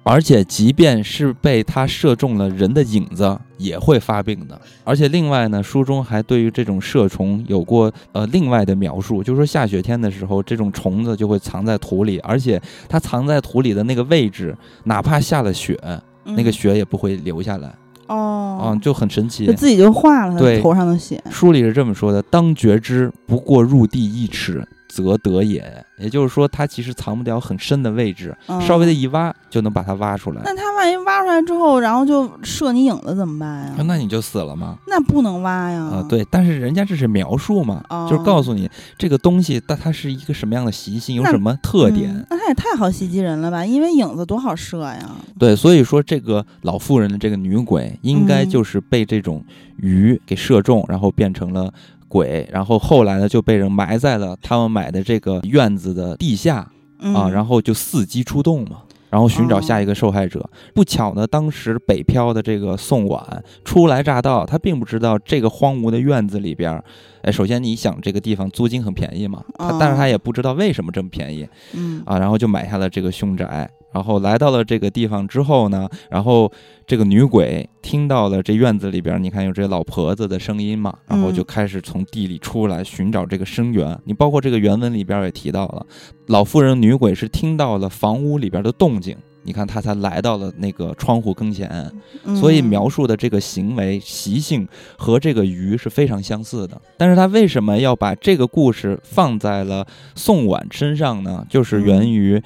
[0.06, 4.62] 而且，即便是被它射中了人的影子，也会发病的。
[4.84, 14.54] 而且，另外呢，书中还对于这种射虫有过呃另外的描述，就是说下雪天的时候，这种虫子就会藏在土里，而且它藏在土里的那个位置，
[14.84, 15.80] 哪怕下了雪，
[16.26, 17.74] 那个雪也不会流下来，
[18.14, 19.54] 哦嗯，，就很神奇就。
[19.54, 21.22] 自己就化了他对头上的血。
[21.30, 25.64] 书里是这么说的：“当觉之，不过入地一尺，则得也。”
[25.98, 30.42] 也就是说，它其实藏不了很深的位置，嗯稍微的一挖就能把它挖出来。
[30.44, 33.76] 那它万一挖出来之后，然后就射你影子怎么办呀？
[33.86, 34.78] 那你就死了吗？
[34.88, 35.82] 那不能挖呀。
[35.84, 42.12] 啊、，对，但是人家这是描述嘛，哦就是告诉你这个东西，但它是一个什么样的习性，有什么特点。
[42.12, 43.66] 嗯那他也太好袭击人了吧？
[43.66, 45.12] 因为影子多好射呀。
[45.40, 49.44] 对，所以说这个老妇人的这个女鬼，应该嗯就是被这种
[49.78, 51.72] 鱼给射中，然后变成了
[52.14, 58.84] 鬼，然后后来呢就被人埋在了他们买的这个院子的地下嗯、啊，然后就伺机出动嘛。
[59.10, 60.44] 然后寻找下一个受害者。
[60.74, 66.84] 不巧呢，当时北漂的这个宋婉初来乍到，他并不知道这个荒芜的院子里边儿，
[67.22, 73.70] 哎，首先你想这个地方租金很便宜嘛，他哦但是他也不知道为什么这么便宜，嗯啊，然后就买下了这个凶宅。
[73.94, 76.52] 然后来到了这个地方之后呢，然后
[76.88, 83.98] 这个女鬼听到了这院子里边，你看有这老婆子的声音嘛，然后就嗯开始从地里出来寻找这个声源。
[84.06, 85.86] 你包括这个原文里边也提到了，
[86.28, 89.16] 老妇人女鬼是听到了房屋里边的动静。
[89.46, 91.92] 你看，她才来到了那个窗户跟前，
[92.40, 94.66] 所以嗯描述的这个行为习性
[94.98, 96.82] 和这个鱼是非常相似的。
[96.96, 99.86] 但是他为什么要把这个故事放在了
[100.16, 101.46] 宋婉身上呢？
[101.50, 102.42] 就是源于，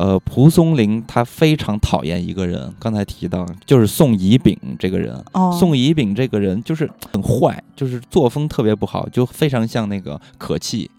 [0.00, 5.14] 呃，蒲松龄他非常讨厌一个人，刚才提到就是宋乙丙这个人。
[5.32, 10.90] 哦宋乙丙这个人就是很坏，就是作风特别不好，就非常像那个可气。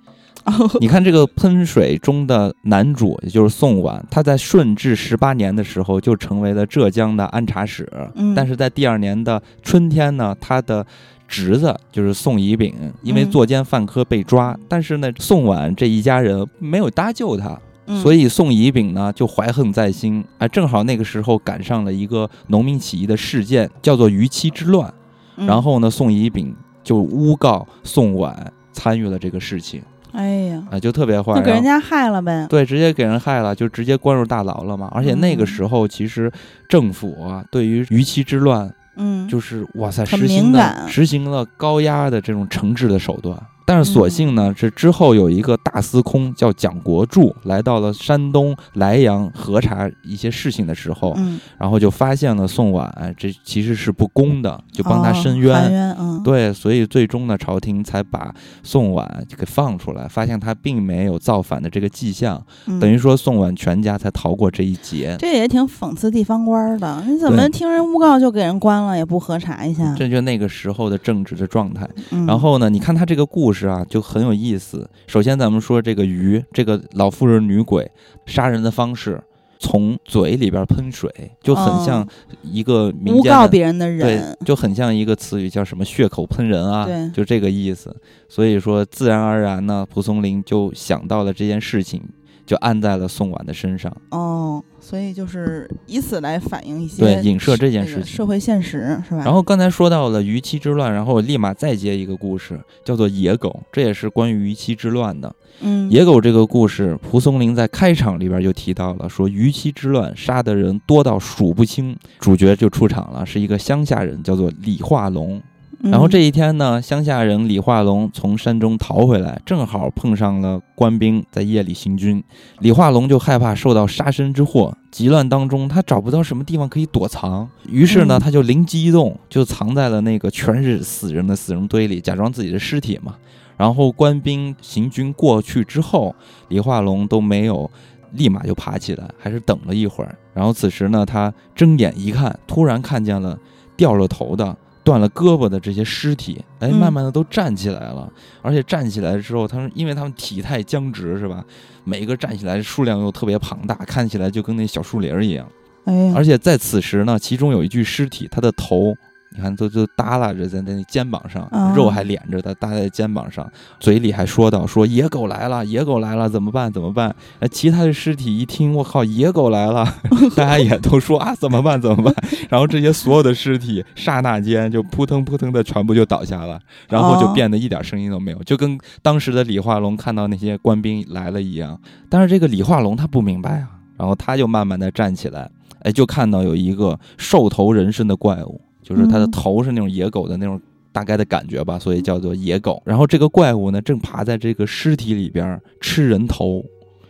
[0.79, 10.85] 你看这个喷水中的男主，也就是宋婉，他在顺治十八年的时候就成为了浙江的按察使，嗯但是在第二年的春天呢，他的
[11.27, 12.71] 侄子就是宋乙丙，
[13.01, 17.59] 因为嗯作奸犯科被抓，但是呢，宋婉这一家人没有搭救他，
[18.01, 24.93] 所以以宋乙丙呢就怀恨在心，啊，正好那个时候赶上了一个农民起义的事件，叫做逾期之乱，
[25.35, 25.45] 嗯。
[25.47, 29.81] 然后呢，宋乙丙就诬告宋婉参与了这个事情，
[30.13, 32.45] 哎呀，啊，就特别坏，就给人家害了呗。
[32.49, 34.89] 对，直接给人害了，就直接关入大牢了嘛。
[34.93, 36.31] 而且那个嗯时候，其实
[36.69, 43.37] 政府啊，对于逾期之乱，嗯，就是哇塞，实行的实行了高压的这种惩治的手段。
[43.65, 55.53] 但是所幸嗯呢，是之后有一个大司空叫蒋国柱，来到了山东莱阳核查一些事情的时候，嗯，然后就发现了宋婉哎这其实是不公的，就帮他哦申冤。
[55.53, 58.33] 含冤，嗯，对，所以最终呢，朝廷才把
[58.63, 65.15] 宋婉给放出来，发现他并没有造反的这个迹象，嗯等于说宋婉全家才逃过这一劫。
[65.19, 67.03] 这也挺讽刺地方官儿的。
[67.07, 69.95] 你怎么听人诬告就给人关了，也不核查一下？
[69.97, 71.87] 这就那个时候的政治的状态。
[72.11, 74.89] 嗯然后呢，你看他这个故事啊，就很有意思。
[75.07, 77.89] 首先，咱们说这个鱼，这个老妇人女鬼
[78.25, 79.21] 杀人的方式，
[79.59, 81.09] 从嘴里边喷水，
[81.41, 82.07] 就很像
[82.41, 83.35] 一个民诬间诬。
[83.35, 87.95] 告别人的人对，，就很像一个词语，叫什么“血口喷人”啊对，就这个意思。
[88.27, 92.01] 所以说，自然而然呢，蒲松龄就想到了这件事情，
[92.45, 98.15] 就按在了宋婉的身上，哦，所以就是以此来反映一些对，影射这件这个事情。
[98.15, 99.23] 社会现实是吧？
[99.23, 105.33] 然后刚才说到了虞妻之乱，然后我立马再接一个故事，叫做野狗，这也是关于虞妻之乱的。
[105.61, 115.41] 嗯，野狗这个故事，蒲松龄在开场里边就提到了，说虞妻之乱杀的人多到数不清，主角就出场了，是一个乡下人，叫做李化龙。
[115.83, 122.23] 嗯然后这一天呢，乡下人李化龙从山中逃回来，正好碰上了官兵在夜里行军。
[122.59, 133.15] 李化龙就害怕受到杀身之祸，急乱当中他找不到什么地方可以躲藏，于是呢，嗯他就灵机一动，就藏在了那个全是死人的死人堆里，假装自己的尸体嘛。
[133.57, 136.15] 然后官兵行军过去之后，
[136.49, 137.69] 李化龙都没有
[138.13, 140.15] 立马就爬起来，还是等了一会儿。
[140.33, 143.37] 然后此时呢，他睁眼一看，突然看见了
[143.75, 148.11] 掉了头的、断了胳膊的这些尸体，哎，嗯慢慢的都站起来了。
[148.41, 151.43] 而且站起来之后，他们因为他们体态僵直，是吧？
[151.83, 155.47] 每一个站起来的数量又特别庞大，看起来就跟那小树林儿一样。
[155.85, 158.95] 哎，而且在此时呢，其中有一具尸体，他的头，
[159.33, 163.49] 你看都都耷拉着在那肩膀上，啊肉还连着的搭在肩膀上，
[163.79, 166.71] 嘴里还说道：“说野狗来了，野狗来了，怎么办？
[166.71, 169.85] 怎么办？”那，其他的尸体一听，我靠，野狗来了，
[170.35, 171.81] 大家也都说啊，怎么办？
[171.81, 172.13] 怎么办？
[172.49, 176.59] 然后这些所有的尸体，刹那间就扑腾扑腾的全部就倒下了，
[176.89, 181.79] 然后就哦变得一点声音都没有，就跟当时的李化龙看到那些官兵来了一样。
[182.09, 185.49] 但是这个李化龙他不明白啊，然后他就慢慢的站起来，
[185.83, 188.59] 哎，就看到有一个兽头人身的怪物，
[188.95, 190.59] 就是它的嗯头是那种野狗的那种
[190.91, 192.81] 大概的感觉吧，所以叫做野狗。
[192.85, 196.63] 然后这个怪物呢，正爬在这个尸体里边吃人头，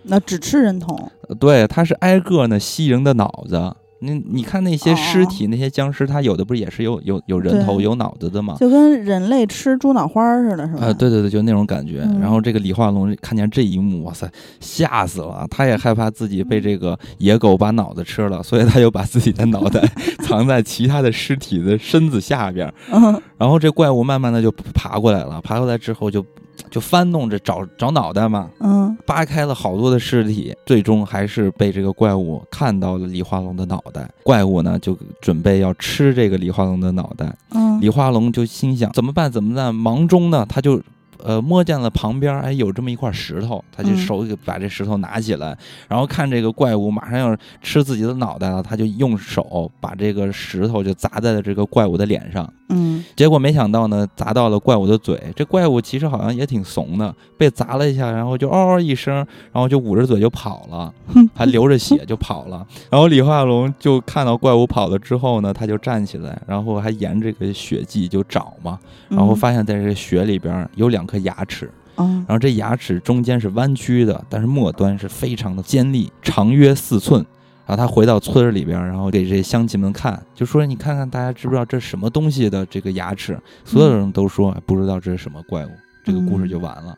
[0.04, 0.96] 那只吃人头，
[1.28, 3.76] 呃对，它是挨个呢吸人的脑子。
[4.04, 8.56] 你你看那些尸哦体，那些僵尸，它有的不是也是有有有人头有脑子的吗？
[8.60, 10.88] 就跟人类吃猪脑花儿似的，是吧？
[10.88, 12.02] 啊，对对对，就那种感觉。
[12.04, 14.30] 嗯然后这个李化龙看见这一幕，哇塞，
[14.60, 15.48] 吓死了！
[15.50, 19.82] 他也害怕自己被这个野狗把脑子吃了，所以他就把自己的脑袋
[20.26, 22.72] 藏在其他的尸体的身子下边
[23.38, 26.26] 然后这怪物慢慢的就爬过来了，爬过来之后就
[26.70, 34.10] 就翻弄着找找脑袋嘛，嗯扒开了好多的尸体，最终还是被这个怪物看到了李化龙的脑袋。
[34.24, 39.32] 怪物呢就准备要吃这个李化龙的脑袋，嗯，李化龙就心想怎么办？
[39.32, 39.74] 怎么办？
[39.74, 40.82] 忙中呢，他就
[41.26, 45.58] 呃摸见了旁边哎有这么一块石头，他就嗯手给把这石头拿起来，
[45.88, 52.52] 然后看这个怪物马上要吃自己的脑袋了，他就用手把这个石头就砸在了这个怪物的脸上。
[52.74, 55.22] 嗯结果没想到呢，砸到了怪物的嘴。
[55.36, 59.16] 这怪物其实好像也挺怂的，被砸了一下，然后就嗷嗷一声，
[59.52, 60.94] 然后就捂着嘴就跑了，
[61.34, 62.66] 还流着血就跑了。
[62.90, 68.80] 然后李化龙就看到怪物跑了之后呢，他就站起来，然后还沿这个血迹就找嘛，
[69.10, 77.26] 然后发现在这个血里边有两颗牙齿，嗯然后这牙齿中间是弯曲的，但是末端是非常的尖利，长约四寸。
[77.64, 85.70] 然后他回到村里边，然后给这些乡亲们看，就说：“你看看，大家知不知道这是什么东西的这个牙齿？”所有人都说不知道这是什么怪物。
[86.04, 86.98] 这个故事就完了。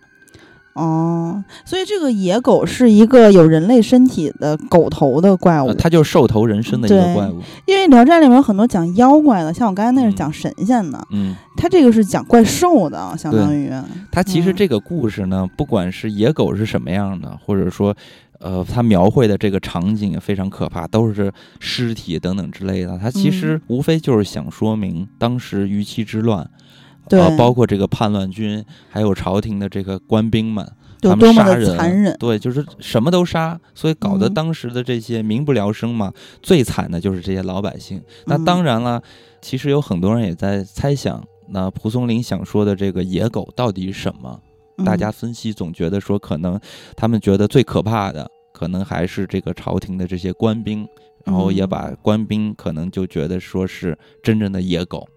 [0.73, 7.41] 哦，所以这个野狗是一个有人类身体的狗头的怪物呃，它就是兽头人身的一个对怪物。
[7.65, 13.69] 因为《聊斋》里面有很多讲妖怪的，像我刚才那是嗯讲神仙的，嗯，它这个是讲怪兽的，相当于
[14.11, 17.95] 它其实嗯这个故事呢，不管是野狗是什么样的，或者说，
[18.39, 22.97] 呃，它描绘的这个场景也非常可怕，都是尸体等等之类的。
[22.97, 26.62] 它其实嗯无非就是想说明当时虞妻之乱，对，
[27.09, 30.65] 呃，包括这个叛乱军，还有朝廷的这个官兵们，
[31.01, 32.15] 他们杀人残忍。
[32.17, 36.11] 对，就是什么都杀，所以搞得嗯当时的这些民不聊生嘛。
[36.41, 38.01] 最惨的就是这些老百姓。
[38.25, 39.01] 那嗯当然了，
[39.41, 44.39] 其实有很多人也在猜想，那蒲松龄想说的这个野狗到底是什么？
[44.85, 46.59] 大嗯家分析总觉得说，可能
[46.95, 50.87] 他们觉得最可怕的，可能还是这个朝廷的这些官兵，
[51.25, 55.07] 然后也嗯把官兵可能就觉得说是真正的野狗。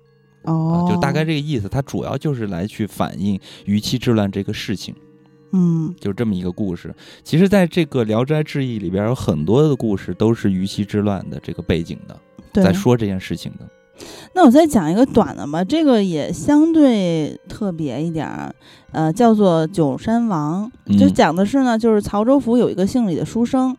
[0.47, 1.69] 哦啊，，就大概这个意思。
[1.69, 4.95] 它主要就是来去反映于妻之乱这个事情，
[5.53, 6.95] 嗯就这么一个故事。
[7.23, 12.19] 其实，在这个《聊斋志异》里边，有很多的故事都是于妻之乱的这个背景的，
[12.53, 12.65] 对。
[12.65, 13.69] 在说这件事情的。
[14.35, 18.55] 那我再讲一个短的吧，这个也相对特别一点儿，
[18.93, 23.75] 呃，叫做《九山王》，就嗯讲的是呢，就是曹州府有一个姓李的书生，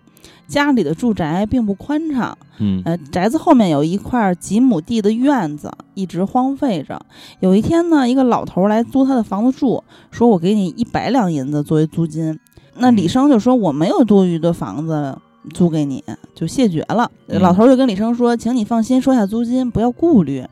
[0.47, 6.99] 家里的住宅并不宽敞，嗯呃，宅子后面有一块几亩地的院子，一直荒废着。
[7.39, 12.39] 有一天呢，一个老头儿来租他的房子住，说我给你一百两银子作为租金。
[12.75, 15.17] 那李嗯生就说我没有多余的房子
[15.53, 16.03] 租给你，
[16.35, 17.11] 就谢绝了。
[17.27, 20.45] 嗯老头儿就跟李生说：“请你放心，收下租金，不要顾虑。”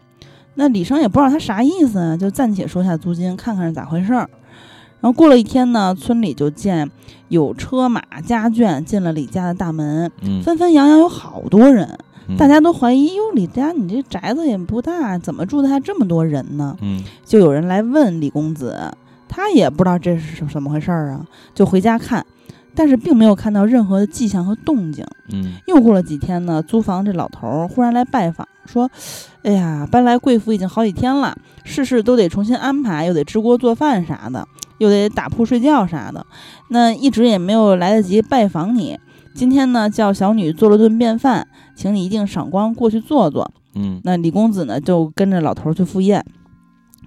[0.57, 4.29] 那李生也不知道他啥意思啊，就暂且收下租金，看看是咋回事儿。
[5.05, 6.89] 然后过了一天呢，村里就见
[7.27, 11.95] 有车马家眷进了李家的大门，嗯，纷纷扬扬有好多人，
[12.27, 12.35] 嗯。
[12.37, 16.75] 大家都怀疑：哟，李家你这宅子也不大，怎么住的还这么多人呢？
[16.81, 17.03] 嗯。
[17.23, 18.75] 就有人来问李公子，
[19.29, 21.23] 他也不知道这是怎么回事儿啊，
[21.53, 22.25] 就回家看，
[22.73, 25.05] 但是并没有看到任何的迹象和动静。
[25.31, 25.53] 嗯。
[25.67, 28.89] 又过了几天呢，租房这老头儿忽然来拜访，说
[29.45, 36.25] ：“哎呀，搬来贵府已经好几天了，事事都得重新安排，又得支锅做饭啥的，又得打铺睡觉啥的，
[36.69, 38.99] 那一直也没有来得及拜访你。
[39.33, 46.25] 今天呢，叫小女做了顿便饭，请你一定赏光过去坐坐。”嗯那李公子呢，就跟着老头儿去赴宴。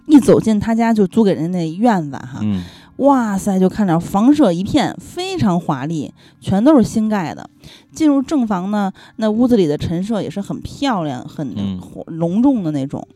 [0.06, 2.64] 一走进他家，就租给人家那院子哈，嗯
[2.96, 7.48] 哇塞，就看着房舍一片，非常华丽，全都是新盖的。
[7.92, 13.06] 进入正房呢，那屋子里的陈设也是很漂亮、很嗯隆重的那种。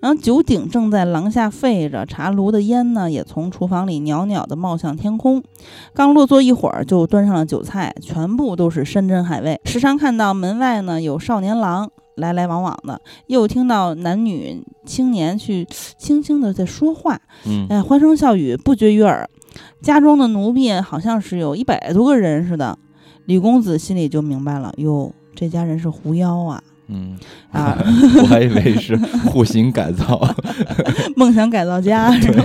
[0.00, 5.42] 然后九鼎正在廊下沸着，茶炉的烟呢也从厨房里袅袅的冒向天空。
[5.94, 9.60] 刚落座一会儿，就端上了酒菜，全部都是山珍海味。
[9.64, 15.66] 时常看到门外呢有少年郎来来往往的，又听到男女青年去
[15.96, 17.20] 轻轻的在说话。
[17.46, 19.28] 嗯哎，欢声笑语不绝于耳。
[19.80, 22.78] 家中的奴婢好像是有一百多个人似的。
[23.26, 26.62] 李公子心里就明白了，哟，这家人是狐妖啊！
[26.88, 27.16] 嗯，
[27.50, 27.76] 啊，
[28.22, 30.20] 我还以为是户型改造，
[31.16, 32.44] 梦想改造家 是吧？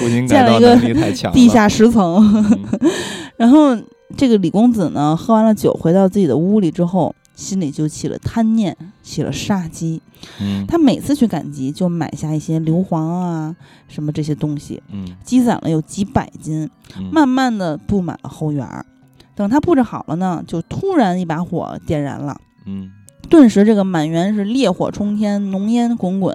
[0.00, 1.34] 户型改造能力太强了。
[1.34, 2.16] 地下十层。
[2.34, 2.90] 嗯
[3.36, 3.76] 然后
[4.16, 10.00] 这个李公子呢，喝完了酒，回到自己的屋里之后，心里就起了贪念，起了杀机。
[10.40, 13.54] 嗯他每次去赶集，就买下一些硫磺啊，
[13.88, 16.70] 什么这些东西，嗯积攒了有几百斤。
[16.98, 18.86] 嗯慢慢的布满了后园儿。
[19.34, 22.90] 等他布置好了呢，就突然一把火点燃了，嗯
[23.26, 26.34] 顿时这个满园是烈火冲天，浓烟滚滚，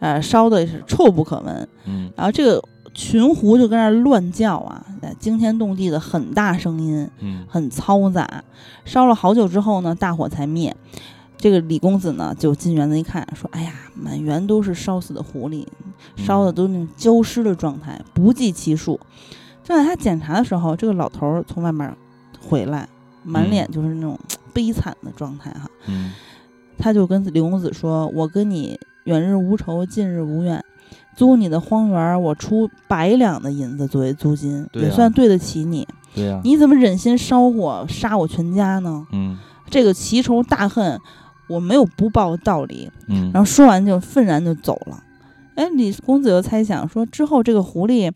[0.00, 1.68] 呃，烧的是臭不可闻。
[1.86, 2.62] 嗯然后这个
[2.92, 8.42] 群狐就跟那儿乱叫啊，呃惊天动地的很大声音，嗯很嘈杂。
[8.84, 10.74] 烧了好久之后呢，大火才灭。
[11.38, 15.66] 这个李公子呢，就进园子一看，说：“哎呀，满园都是烧死的狐狸，
[16.16, 18.98] 烧的都是那种焦尸的状态，不计其数。”
[19.62, 21.94] 正在他检查的时候，这个老头儿从外面
[22.40, 22.88] 回来，
[23.22, 24.18] 满脸就是那种
[24.56, 25.68] 悲惨的状态哈。
[25.86, 26.12] 嗯
[26.78, 30.62] 他就跟李公子说：“我跟你远日无仇，近日无怨，
[31.16, 35.88] 租你的荒园儿，我出百两的银子作为租金，啊也算对得起你。
[36.14, 39.06] 对呀，你怎么忍心烧火杀我全家呢？
[39.12, 39.38] 嗯
[39.70, 41.00] 这个奇仇大恨，
[41.48, 45.02] 我没有不报的道理。”嗯，然后说完就愤然就走了。
[45.54, 48.12] 哎，李公子又猜想说，之后这个狐狸，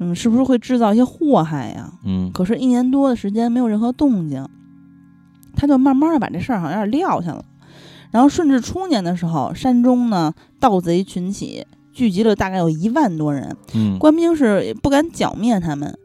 [0.00, 1.90] 嗯，是不是会制造一些祸害呀？
[2.04, 4.46] 嗯可是，一年多的时间没有任何动静，
[5.54, 7.44] 他就慢慢的把这事儿好像有点撂下了。
[8.10, 15.96] 然后顺治初年的时候，山中呢盗贼群起，聚集了大概有一万多人，嗯官兵是不敢剿灭他们。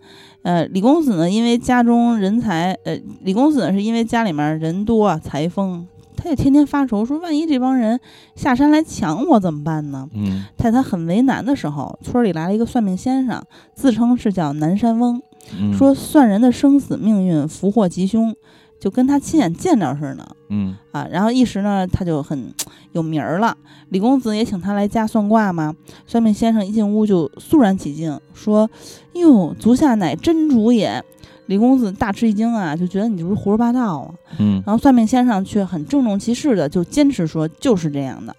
[0.43, 7.99] 呃，李公子呢，因为家中人才，呃，李公子呢是因为家里面人多啊，财丰，他也天天发愁，说万一这帮人
[8.35, 10.07] 下山来抢我怎么办呢？
[10.13, 13.41] 嗯在他很为难的时候，村里来了一个算命先生，
[13.73, 15.19] 自称是叫南山翁，
[15.59, 18.35] 嗯，说算人的生死命运、福祸吉凶，
[18.79, 21.07] 就跟他亲眼见着似的嗯啊。
[21.11, 22.53] 然后一时呢，他就很
[22.91, 23.55] 有名儿了。
[23.89, 25.73] 李公子也请他来家算卦嘛。
[26.05, 28.69] 算命先生一进屋就肃然起敬，说
[29.13, 31.03] ：“哟，足下乃真主也。”
[31.47, 34.09] 李公子大吃一惊啊，就觉得你这不是胡说八道啊。
[34.39, 38.35] 嗯然后算命先生却很郑重其事的就坚持说就是这样的。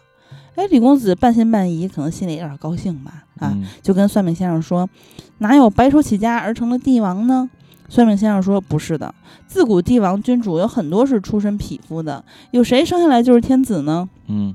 [0.57, 4.89] 哎，李公子半信半疑，可能心里有点高兴吧，啊，嗯就跟算命先生说
[5.39, 7.49] ：“哪有白手起家而成的帝王呢？”
[7.89, 9.15] 算命先生说：“不是的，
[9.47, 14.55] 自古帝王君主有很多是出身匹夫的，有谁生下来就是天子呢嗯？”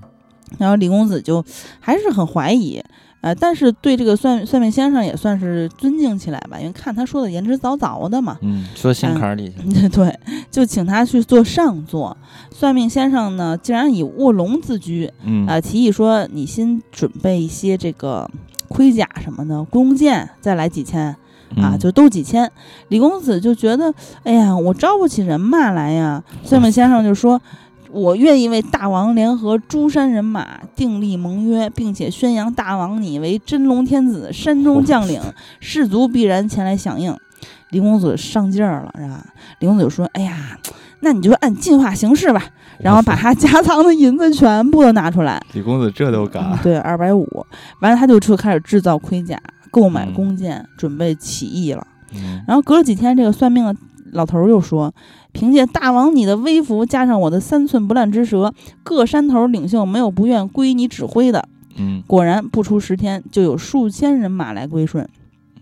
[0.57, 1.43] 然后李公子就
[1.79, 2.83] 还是很怀疑，
[3.21, 9.87] 呃，但是对这个算算命先生也算是尊敬起来吧，因为看他说的言之凿凿的嘛，嗯，说心坎儿里去了。
[9.87, 10.19] 对，
[10.51, 12.17] 就请他去做上座。
[12.51, 18.29] 算命先生呢，竟然以卧龙自居，嗯啊、提议说你先准备一些这个
[18.67, 21.15] 盔甲什么的，弓箭再来几千
[21.57, 22.49] 啊，嗯就都几千。
[22.89, 26.23] 李公子就觉得，哎呀，我招不起人马来呀。
[26.43, 27.41] 算命先生就说。
[27.93, 35.21] 我愿意为大王联合诸山人马订立盟约，并且宣扬大王你为真龙天子，山中将领，
[35.59, 37.13] 士卒必然前来响应。
[37.71, 39.25] 李公子上劲儿了，是吧？
[39.59, 40.57] 李公子就说：“哎呀，
[41.01, 42.41] 那你就按进化形式吧。
[42.79, 47.27] ”然后把他家藏的银子全部都拿出来， 李公子这都嗯敢，对，二百五。
[47.81, 49.37] 完了，他就就开始制造盔甲，
[49.71, 51.87] 购买嗯弓箭，准备起义了。
[52.13, 53.75] 嗯然后隔了几天，这个算命的
[54.11, 54.93] 老头儿又说
[55.31, 58.53] ：“凭借大王你的威服，加上我的三寸不烂之舌，
[58.83, 61.47] 各山头领袖没有不愿归你指挥的。
[61.77, 65.07] 嗯果然不出十天，就有数千人马来归顺。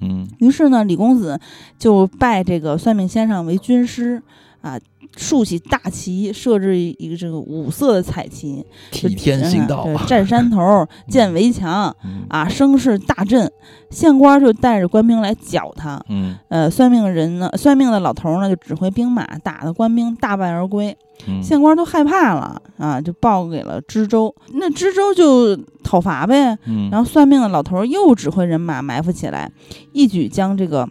[0.01, 1.39] 嗯于是呢，李公子
[1.77, 4.23] 就拜这个算命先生为军师
[4.61, 4.79] 啊，
[5.17, 13.51] 竖起大旗，设置一个这个五色的彩旗，替天行道 占山头、建围墙嗯啊，声势大振。
[13.89, 15.99] 县官就带着官兵来剿他。
[16.09, 20.95] 嗯呃，算命人呢，算命的老头呢就指挥兵马，打的官兵大败而归。
[21.27, 24.33] 嗯县官都害怕了啊，就报给了知州。
[24.53, 26.57] 那知州就讨伐呗。
[26.65, 29.51] 嗯，然后算命的老头儿又指挥人马埋伏起来，
[29.91, 30.87] 一举将这个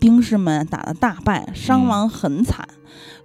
[0.00, 2.66] 兵士们打得大败，伤亡很惨。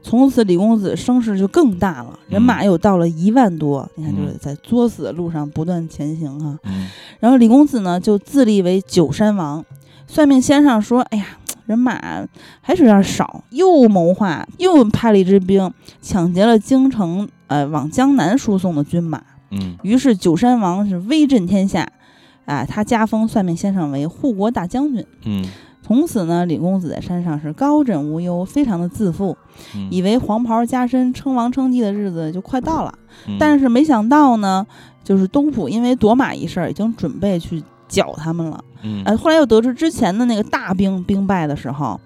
[0.03, 3.87] 从此李公子声势就更大了，人马又到了一万多。
[3.95, 6.87] 你看，就是在作死的路上不断前行哈、嗯
[7.19, 9.63] 然后李公子呢就自立为九山王。
[10.07, 11.25] 算命先生说：“哎呀，
[11.67, 12.01] 人马
[12.59, 15.71] 还是有点少。”又谋划，又派了一支兵
[16.01, 19.21] 抢劫了京城，呃，往江南输送的军马。
[19.51, 21.87] 嗯于是九山王是威震天下，
[22.45, 25.05] 啊，他加封算命先生为护国大将军。
[25.25, 25.45] 嗯
[25.81, 29.35] 从此呢，李公子在山上是高枕无忧，非常的自负，
[29.75, 32.93] 嗯，以为黄袍加身、称王称帝的日子就快到了。
[33.27, 34.65] 嗯但是没想到呢，
[35.03, 38.63] 就是东府因为夺马一事儿，已经准备去剿他们了。
[38.83, 41.99] 嗯呃，后来又得知之前的那个大兵兵败的时候，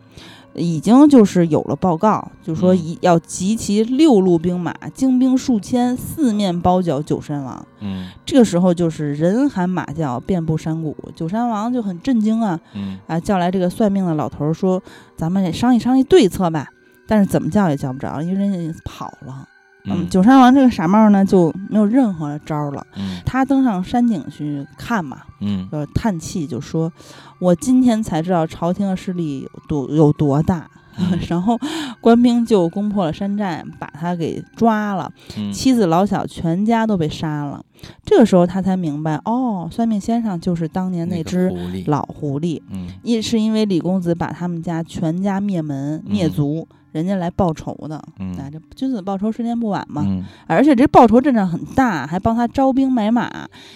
[0.55, 7.65] 已经就是有了报告，就说要集齐六路兵马，精兵数千，四面包剿九山王。
[7.81, 10.95] 嗯这个时候就是人喊马叫，遍布山谷。
[11.15, 14.81] 九山王就很震惊啊，嗯啊，叫来这个算命的老头儿说
[15.15, 16.67] ：“咱们得商议商议对策吧。”
[17.07, 19.47] 但是怎么叫也叫不着，因为人家跑了。
[19.87, 22.85] 嗯，九山王这个傻帽呢就没有任何的招儿了。
[22.97, 26.91] 嗯他登上山顶去看嘛，嗯就是叹气，就说
[27.39, 31.59] ：“我今天才知道朝廷的势力有多有多大。”嗯 然后
[31.99, 35.11] 官兵就攻破了山寨，把他给抓了。
[35.37, 37.61] 嗯妻子老小全家都被杀了。
[38.05, 48.01] 这个时候他才明白，哦，算命先生就是当年那个只狐狸老狐狸，嗯也是因为李公子把他们家全家灭门灭嗯族，人家来报仇的。
[48.19, 50.01] 嗯啊，这君子报仇，十年不晚嘛。
[50.05, 53.29] 嗯而且这报仇阵仗很大，还帮他招兵买马，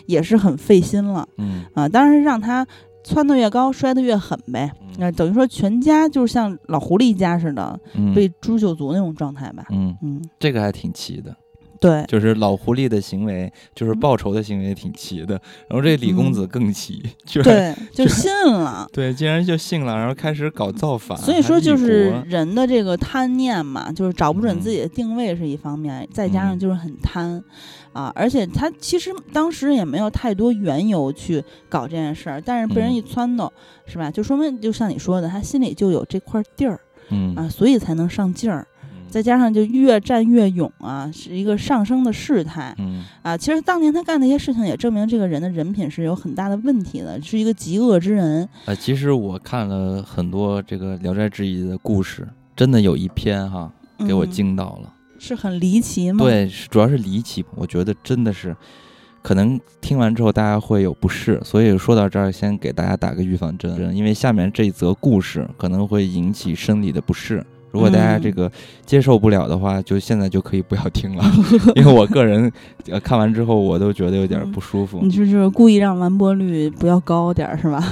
[0.05, 1.89] 也是很费心了嗯啊。
[1.89, 2.65] 当然让他
[3.03, 4.71] 蹿得越高，摔得越狠呗。
[4.97, 9.65] 那、等于说全家就是像老狐狸家似的，嗯被诛九族那种状态吧。
[9.71, 11.35] 嗯，嗯，这个还挺奇的，
[11.79, 15.39] 对，就是老狐狸的行为，就是报仇的行为挺奇的，
[15.69, 18.87] 然后这李公子更奇， 居然对，就信了。
[18.91, 27.41] 对，竟然就信了，然后开始搞造反，所以说，就是人的这个贪念嘛，就是找不准嗯自己的定位是一方面，再加上嗯就是很贪，
[27.93, 33.49] 啊，而且他其实当时也没有太多缘由去搞这件事儿，但是被人嗯一撺掇，
[33.85, 34.11] 是吧？
[34.11, 36.79] 就说明就像你说的，他心里就有这块地儿
[37.09, 38.67] 嗯啊，所以才能上劲儿。
[39.09, 43.35] 嗯再加上就越战越勇啊，是一个上升的事态嗯啊。
[43.35, 48.47] 其实当年他干那些事情，也证明这个人的人品是有很大的问题的，是一个极恶之人。
[48.65, 53.71] 呃，其实我看了很多这个《聊斋志异》的故事，真的有一篇哈
[54.07, 54.93] 给我嗯惊到了。
[55.17, 58.55] 是很离奇吗？，对，是主要是离奇，我觉得真的是，
[59.21, 67.45] 可能听完之后大家会有不适，所以说到这儿先给大家打个预防针，因为下面这一则故事可能会引起生理的不适。
[67.71, 68.51] 如果大家这嗯个
[68.85, 71.23] 接受不了的话，就现在就可以不要听了，
[71.75, 72.51] 因为我个人
[72.87, 74.99] 呃看完之后我都觉得有点不舒服。
[75.01, 77.83] 你这就是故意让完播率不要高点儿是吧？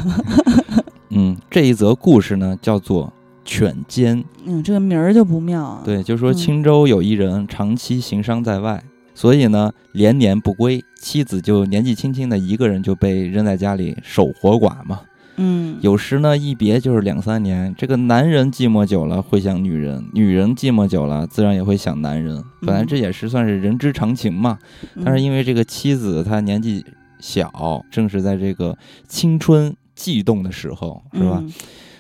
[1.12, 3.12] 嗯，这一则故事呢叫做
[3.46, 4.24] 犬奸。
[4.46, 8.84] 嗯，这个名儿就不妙啊。，对，就说嗯青州有一人长期行商在外，
[9.14, 15.02] 所以呢连年不归，妻子就年纪轻轻的一个人就被扔在家里守活寡嘛。
[15.38, 22.44] 嗯，有时呢一别就是两三年，这个男人寂寞久了会想女人，女人寂寞久了自然也会想男人。
[22.62, 24.58] 本来嗯这也是算是人之常情嘛。
[24.96, 26.84] 嗯，但是因为这个妻子她年纪
[27.20, 28.78] 小，正是在这个
[29.08, 31.40] 青春悸动的时候，是吧？
[31.42, 31.52] 嗯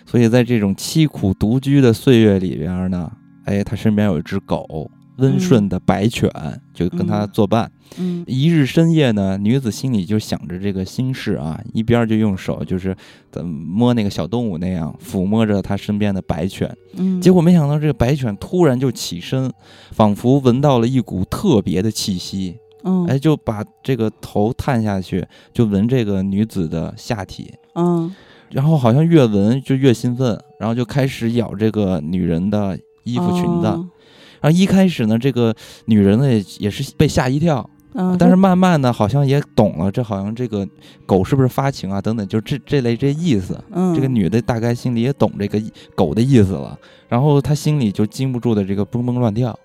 [0.09, 3.11] 所以在这种凄苦独居的岁月里边呢，
[3.43, 6.29] 哎，他身边有一只狗，温顺的白犬，
[6.73, 7.71] 就跟他嗯作伴。
[7.97, 12.95] 嗯一日深夜呢，女子心里就想着这个心事啊，一边就用手就是
[13.31, 16.69] 怎么摸那个小动物那样抚摸着她身边的白犬。
[16.97, 19.51] 嗯，结果没想到这个白犬突然就起身，
[19.91, 27.53] 仿佛闻到了一股特别的气息，嗯哎，就把这个头探下去，就闻这个女子的下体。
[27.75, 28.13] 嗯
[28.49, 33.67] 然后好像越闻就越兴奋，然后就开始咬这个女人的衣服裙子。
[33.67, 33.89] 哦
[34.41, 35.55] 然后一开始呢，这个
[35.85, 40.67] 女人呢也也是被吓一跳，嗯，但是慢慢的，好像也懂了，这好像这个
[41.05, 42.01] 狗是不是发情啊？
[42.01, 43.59] 等等，就这这类这意思。
[43.71, 45.61] 嗯，这个女的大概心里也懂这个
[45.95, 46.77] 狗的意思了，
[47.07, 49.57] 然后她心里就禁不住的这个蹦蹦乱跳。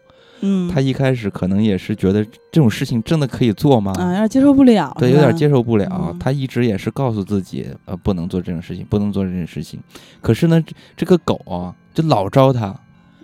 [0.44, 3.92] 嗯，她一开始可能也是觉得这种事情真的可以做吗？
[3.96, 6.18] 啊，有点接受不了，对，有点接受不了嗯。
[6.18, 9.78] 她一直也是告诉自己，呃，不能做这种事情，不能做这种事情。
[10.20, 12.74] 可是呢，这这个狗啊，就老招她，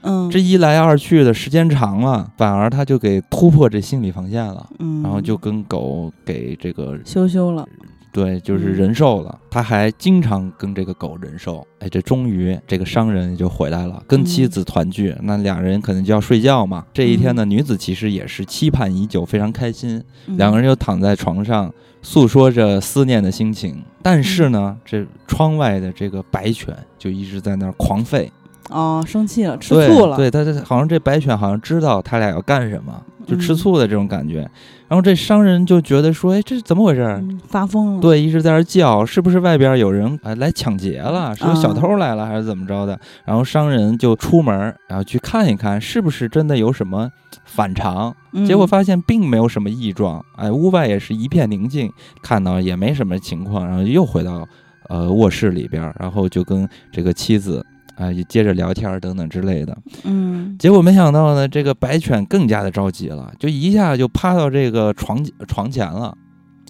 [0.02, 4.68] 嗯，这一来二去的时间长了，反而他就给突破这心理防线了。
[4.78, 7.66] 嗯，然后就跟狗给这个羞羞了，
[8.12, 9.38] 对，就是嗯人兽了。
[9.50, 11.66] 他还经常跟这个狗人兽。
[11.80, 15.14] 哎，这终于这个商人就回来了，跟妻嗯子团聚。
[15.22, 16.84] 那两人可能就要睡觉嘛。
[16.92, 20.02] 这一天呢，女子其实也是期盼已久，非常开心。
[20.36, 21.72] 两个人人就躺在床上
[22.02, 23.80] 诉说着思念的心情。
[24.02, 28.28] 但是呢，嗯这窗外的这个白犬就一直在那儿狂吠，
[28.70, 34.48] 哦生气了，吃醋了，对，他这好像这白犬好像知道他俩要干什么，就吃嗯醋的这种感觉。
[34.88, 41.36] 然后这商人就觉得说，哎，这是怎么回事发疯了，，对，一直在那儿叫，是不是外边有人啊来抢劫了？
[41.36, 42.98] 是有小啊偷来了，还是怎么着的？
[43.26, 47.10] 然后商人就出门，然后去看一看，是不是真的有什么
[47.44, 48.14] 反常？
[48.46, 51.92] 结果发现并没有什么异状，哎，屋外也是一片宁静，
[52.22, 54.46] 看到也没什么情况，然后又回到
[54.88, 57.62] 呃卧室里边，然后就跟这个妻子
[57.98, 59.76] 啊、也接着聊天儿等等之类的。
[60.04, 66.16] 嗯，结果没想到呢，这个白犬更加的着急了，就一下就趴到这个床床前了。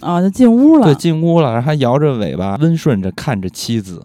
[0.01, 4.03] 啊，就进屋了，对，进屋了，然后还摇着尾巴，温顺着看着妻子。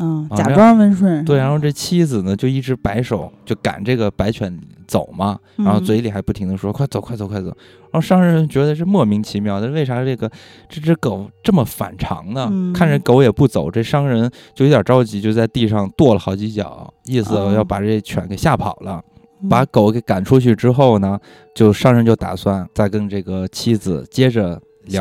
[0.00, 7.48] 嗯，啊假装温顺，对，然后这妻子呢，就一直摆手，就赶这个白犬走嘛，然后嗯嘴里还不停的说：“快走，快走，快走。”
[7.90, 10.30] 然后商人觉得是莫名其妙的，为啥这个
[10.68, 12.48] 这只狗这么反常呢？
[12.50, 19.02] 嗯看着狗也不走，这商人就有点着急，就在地上跺了好几脚，意思哦要把这犬给吓跑了。
[19.06, 19.10] 嗯
[19.46, 21.20] 把狗给赶出去之后呢，
[21.54, 25.00] 就商人就打算再跟这个妻子接着聊？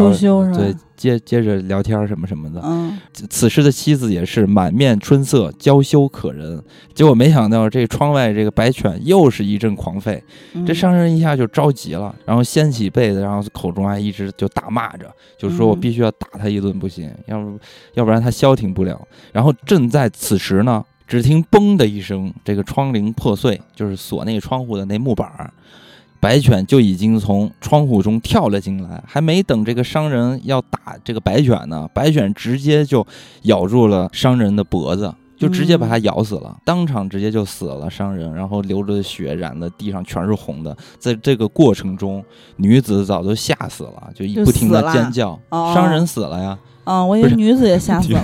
[0.54, 2.62] 对，接接着聊天什么什么的。
[2.64, 2.98] 嗯，
[3.30, 6.62] 此时的妻子也是满面春色，娇羞可人。
[6.94, 10.22] 结果没想到这窗外这个白犬又是一阵狂吠，
[10.54, 17.60] 嗯这商人一下就着急了，然后掀起被子，然后口中还一直就大骂着，就说我嗯必须要打他一顿不行，要不
[17.96, 19.00] 要不然他消停不了。
[19.32, 25.52] 然后正在此时呢，只听“嘣”的一声，这个窗棂破碎，就是锁那个窗户的那木板儿。
[26.24, 33.06] 白犬就已经从窗户中跳了进来，还没等这个商人要打这个白犬呢，白犬直接就
[33.42, 40.74] 咬住了商人的脖子，就直接把他咬死了，当场直接就死了商人，然后流着血染的地上全是红的。
[40.98, 42.24] 在这个过程中，
[42.56, 45.74] 女子早就吓死了，就一不停的尖叫，哦。
[45.76, 48.24] 商人死了呀，啊，我以为女子也吓 死了，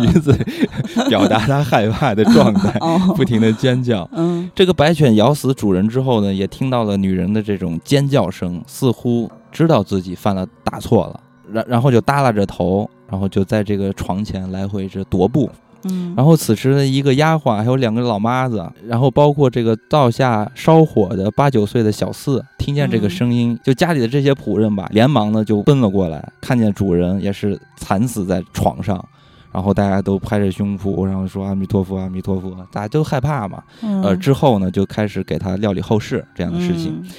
[0.00, 0.36] 女子
[1.08, 4.08] 表达她害怕的状态，哦，不停的尖叫。
[4.12, 15.50] 嗯这个白犬咬死主人之后呢，也听到了女人的这种尖叫声，似乎知道自己犯了大错了，然然后就耷拉着头，然后就在这个床前来回着踱步。
[15.84, 29.04] 嗯，然后此时呢，一个丫鬟还有两个老妈子，然后包括这个灶下烧火的八九岁的小四，听见这个嗯声音，就家里的这些仆人吧，连忙呢就奔了过来，看见主人也是惨死在床上。
[29.52, 33.62] 然后大家都拍着胸脯，然后说阿弥陀佛，阿弥陀佛，大家都害怕嘛。
[33.82, 37.00] 呃，嗯之后呢，就开始给他料理后事这样的事情。
[37.02, 37.10] 嗯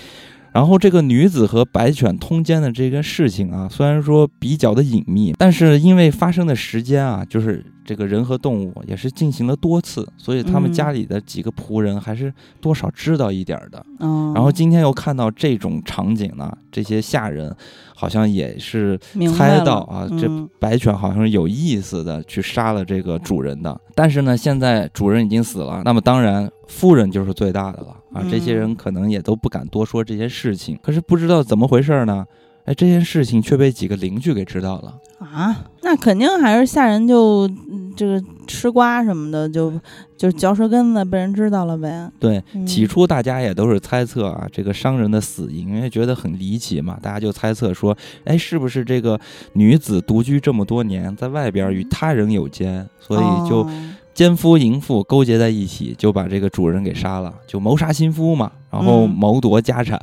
[0.53, 13.85] 然后这个女子和白犬通奸的这个事情啊，虽然说比较的隐秘，但是因为发生的时间啊，就是这个人和动物也是进行了多次，所以他们嗯家里的几个仆人还是多少知道一点儿的。
[13.99, 17.55] 嗯，然后今天又看到这种场景呢，这些下人
[17.95, 18.97] 好像也是
[19.35, 23.79] 猜到啊，这嗯白犬好像是有意思的去杀了这个主人的。
[23.95, 28.23] 但是呢，现在主人已经死了，那么当然夫人就是最大的了啊。
[28.29, 32.25] 这些人嗯可能也都不敢多说这些事情，可是不知道怎么回事呢？
[32.65, 34.95] 哎，这件事情却被几个邻居给知道了。
[35.19, 39.73] 啊，那肯定还是下人就嗯这个吃瓜什么的，就
[40.17, 42.09] 就嚼舌根子被人知道了呗。
[42.19, 47.95] 对，嗯起初大家也都是猜测啊，这个商人的死因，因为觉得很离奇嘛，大家就猜测说，
[48.25, 49.19] 哎，是不是这个
[49.53, 53.71] 女子独居这么多年，在外边与他人有奸，所以就哦
[54.13, 59.99] 奸夫淫妇勾结在一起，就把这个主人给杀了，就谋杀亲夫嘛，然后嗯谋夺家产。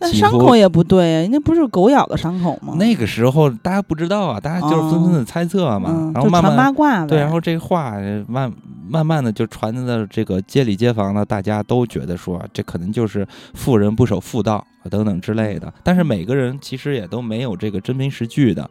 [0.00, 2.74] 那伤口也不对呀，那不是狗咬的伤口吗？
[2.78, 7.06] 那个时候大家不知道啊，大家就是纷纷的猜测嘛，嗯，然后慢就传八慢卦呗。
[7.06, 7.96] 对，然后这话
[8.26, 8.50] 慢
[8.88, 15.72] 慢慢的就传到这个街里街坊呢，大家都觉得说这可能就是妇人不守妇道等等之类的。
[15.84, 18.68] 但是每个人其实也都没有这个真凭实据的。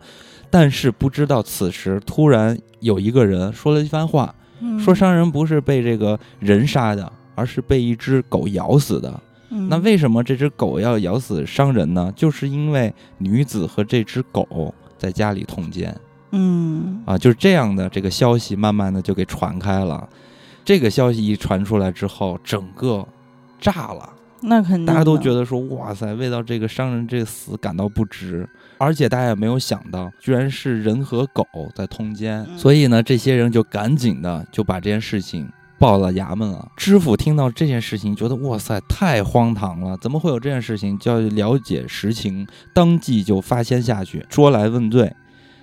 [0.50, 9.14] 但是不知道此时突然有一个人说了一番话，嗯说商人不是被这个人杀的，而是被一只狗咬死的。
[9.50, 9.70] 嗯。
[9.70, 12.12] 那为什么这只狗要咬死商人呢？
[12.16, 15.96] 就是因为女子和这只狗在家里通奸。
[16.32, 17.02] 嗯。
[17.06, 20.08] 啊，就是这样的这个消息慢慢的就给传开了。
[20.64, 23.08] 这个消息一传出来之后，整个
[23.60, 24.14] 炸了。
[24.42, 28.48] 那肯定大家都觉得得说，哇塞，为到这个商人这死感到不值，
[28.78, 31.46] 而且大家也没有想到，居然是人和狗
[31.76, 32.58] 在通奸，嗯。
[32.58, 36.72] 所以呢，这些人就赶紧的就把这件事情报了衙门了。
[36.76, 40.98] 知府听到这件事情，觉得哇塞，太荒唐了，怎么会有这件事情？
[41.00, 45.14] 就要了解实情，当即就发签下去，捉来问罪。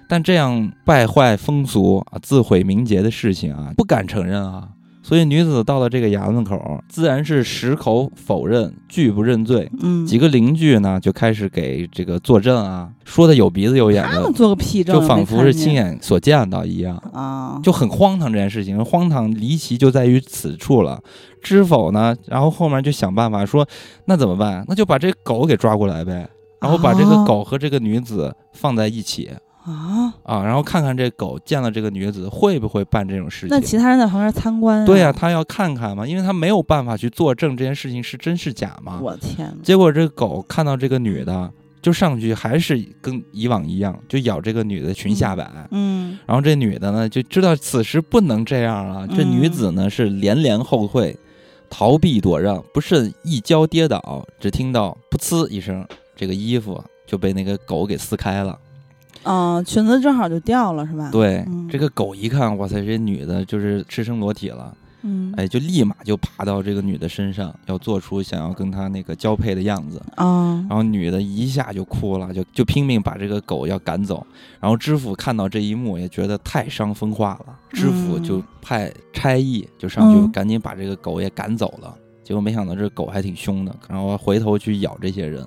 [0.09, 4.69] 但这样败坏风俗啊、自毁名节的事情啊，不敢承认啊。
[5.07, 9.71] 所以女子到了这个衙门口，自然是矢口否认，拒不认罪。
[9.81, 18.33] 嗯，几个邻居呢就开始给这个作证啊，说的有鼻子有眼的，他们做个屁证，就仿佛是亲眼所见到一样，啊，就很荒唐。
[18.33, 21.01] 这件事情荒唐离奇就在于此处了。
[21.41, 22.13] 知否呢？
[22.27, 23.65] 然后后面就想办法说，
[24.07, 24.65] 那怎么办？
[24.67, 26.29] 那就把这狗给抓过来呗，
[26.61, 33.49] 然后把这个啊狗和这个女子放在一起啊，啊啊，然后看看这狗见了这个女子会不会办这种事情。
[33.51, 39.01] 那其他人在旁边参观、对呀、他要看看嘛，因为他没有办法去作证这件事情是真是假嘛。
[39.03, 41.51] 我天哪，结果这个狗看到这个女的，
[41.83, 45.51] 就上去还是跟以往一样，就咬这个女的裙下摆。
[45.73, 51.17] 嗯然后这女的呢就知道此时不能这样啊，这嗯女子呢是连连后退，
[51.69, 55.85] 逃避躲让，不慎一跤跌倒，只听到噗呲一声，
[56.15, 58.57] 这个衣服就被那个狗给撕开了。
[59.27, 64.73] 啊，裙子正好就掉了是吧？，对，嗯这个狗一看，哇塞，这女的就是赤身裸体了，
[65.03, 70.01] 嗯，哎，就立马就爬到这个女的身上，要做出想要跟她那个交配的样子。
[70.15, 74.25] 啊，然后女的一下就哭了，就就拼命把这个狗要赶走。
[74.61, 81.93] 然后知府看到这一幕，也觉得太伤风化了，知府就派差役就上去嗯赶紧把这个狗也赶走了。
[82.23, 85.45] 结果没想到这狗还挺凶的，然后回头去咬这些人。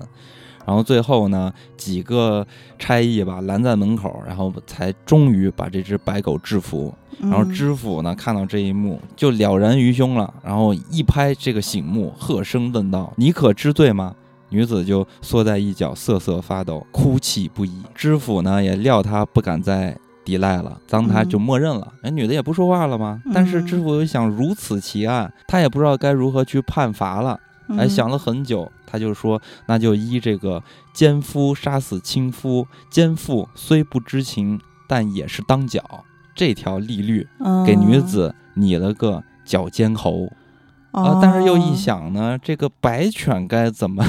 [0.70, 2.46] 然后最后呢，几个
[2.78, 6.94] 差役吧拦在门口，然后才终于把这只白狗制服。
[7.20, 14.14] 然后嗯知府呢看到这一幕，就了然于胸了，然后一拍这个醒目，喝声问道：“你可知罪吗？”
[14.50, 17.82] 女子就缩在一角，瑟瑟发抖，哭泣不已。
[17.92, 21.92] 知府呢也料她不敢再抵赖了，当他就默认了。
[22.02, 23.20] 哎、女的也不说话了吗。
[23.34, 27.40] 但是知府又想，如此奇案，他也不知道该如何去判罚了。
[27.78, 35.82] 哎，嗯想了很久，他就说，那就依这个奸夫杀死亲夫，奸妇虽不知情，但也是当绞
[36.34, 37.26] 这条利律，
[37.66, 40.28] 给女嗯子拟了个绞监侯。
[40.92, 44.04] 啊、哦但是又一想呢，这个白犬该怎么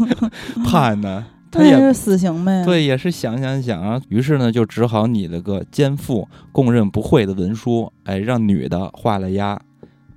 [0.66, 1.24] 判呢？
[1.50, 9.58] 他也是死刑呗，对，也是想想想啊，于是呢，就只好拟了个奸妇供认不讳的文书，哎，让女的画了押，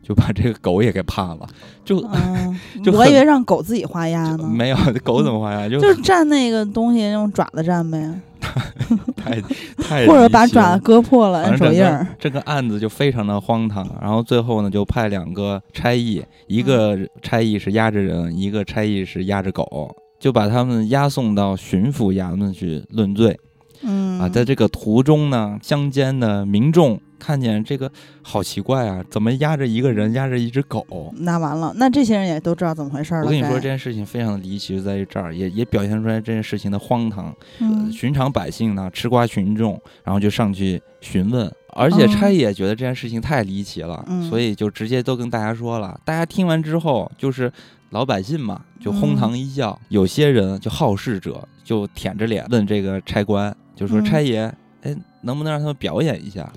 [0.01, 1.47] 就把这个狗也给判了。
[1.85, 5.67] 就、嗯， 就很我以为让狗自己画押呢，没有狗怎么画押？
[5.69, 8.21] 就就是蘸那个东西用爪子蘸呗，
[9.15, 9.41] 太
[9.77, 12.05] 太或者把爪子割破了按手印儿。
[12.19, 23.39] 这个案子就非常的荒唐，然后最后呢，就派两个差役，一个差役是押着人，一个差役是押着狗，就把他们押送到巡抚衙门去论罪。
[23.83, 27.89] 嗯啊，在这个途中呢，乡间的民众看见这个
[28.23, 31.13] 好奇怪啊，怎么压着一个人，压着一只狗？
[31.19, 33.21] 那完了，那这些人也都知道怎么回事了。
[33.21, 37.31] 我跟你说，这件事情非常的离奇，就在于这儿，也也表现出来这件事情的荒唐。
[37.59, 45.99] 嗯寻常百姓呢，吃瓜群众，然后就上去询问，而且哦差役也觉得这件事情太离奇了，嗯所以就直接都跟大家说了。
[46.03, 47.51] 大家听完之后，就是
[47.91, 49.79] 老百姓嘛，就哄堂一笑。
[49.89, 56.51] 有些人就好事者就舔着脸问这个差官，就说：“嗯差爷，哎，能不能让他们表演一下？”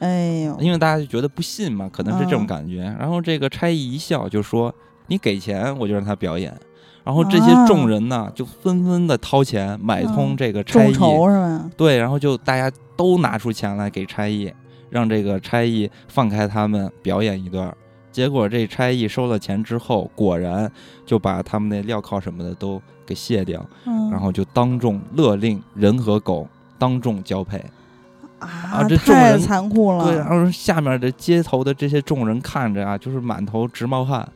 [0.00, 2.82] 哎呦，因为大家就觉得不信嘛，可能是这种嗯感觉。
[2.98, 4.74] 然后这个差役一笑就说
[5.08, 6.54] ：“你给钱，我就让他表演。”
[7.04, 10.94] 然后这些啊众人呢，就纷纷的掏钱买通嗯这个差役？
[11.76, 14.52] 对，然后就大家都拿出钱来给差役，
[14.90, 17.76] 让这个差役放开他们表演一段儿。
[18.12, 20.70] 结果这差役收了钱之后，果然
[21.06, 26.48] 就把他们那镣铐什么的都给卸掉，嗯，然后就当众勒令人和狗
[26.78, 27.62] 当众交配。
[28.40, 30.04] 啊，这众太人残酷了。
[30.04, 34.26] 对，然后下面的街头的这些众人看着啊，就是满头直冒汗。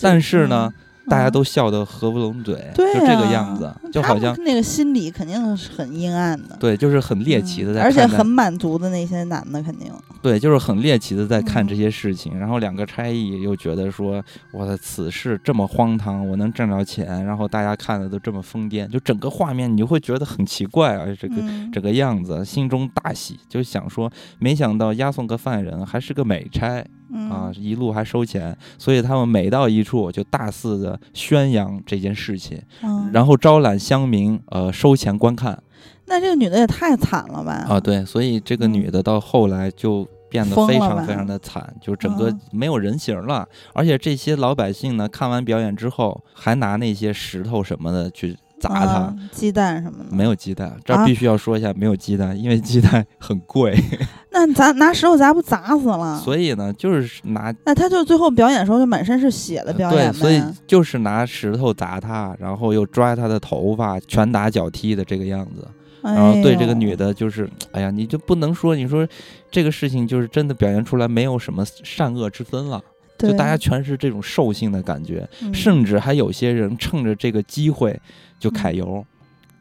[0.00, 12.38] 但是呢，嗯大家都笑得合不拢嘴，对就这个啊样子，就好像那个心理肯定是很阴暗的，对，就是很猎奇的嗯而且很满足的那些男的肯定，对，就是很猎奇的在看嗯这些事情。
[12.38, 14.22] 然后两个差役又觉得说，
[14.52, 21.36] 我的，此事这么荒唐，我能挣着钱，然后大家看的都这么疯癫，就整个画面你就会觉得很奇怪啊，这个。
[21.38, 35.62] 嗯这个样子，心中大喜，就想说，没想到押送个犯人还是个美差，嗯啊，一路还收钱，所以他们每到一处就大肆的宣扬这件事情，嗯然后招揽乡民呃收钱观看
[36.06, 37.66] 那这个女的也太惨了吧？
[37.68, 40.06] 啊，对，所以这个女的到后来就。
[40.30, 43.48] 变得非常非常的惨，就整个嗯没有人形了。
[43.72, 49.14] 而且这些老百姓呢，看完表演之后，还拿那些石头什么的去砸他。
[49.16, 50.14] 嗯鸡蛋什么的。
[50.14, 53.76] 没有鸡蛋，这必须要说一下，没有鸡蛋，因为鸡蛋很贵，
[54.30, 56.18] 那咱拿石头砸不砸死了？
[56.20, 65.66] 所以呢，就是拿那他就最后表演的时候就满身是血的表演对，所以就是拿石头砸他，然后又抓他的头发，拳打脚踢的这个样子。
[66.02, 69.08] 然后对这个女的，的，就是，哎呀，你就不能说，你说
[69.50, 72.78] 这个事情就是真的表现出来没有什么善恶之分了，
[73.24, 78.00] 就大家全是这种兽性的感觉，嗯甚至还有些人趁着这个机会
[78.38, 79.04] 就揩油。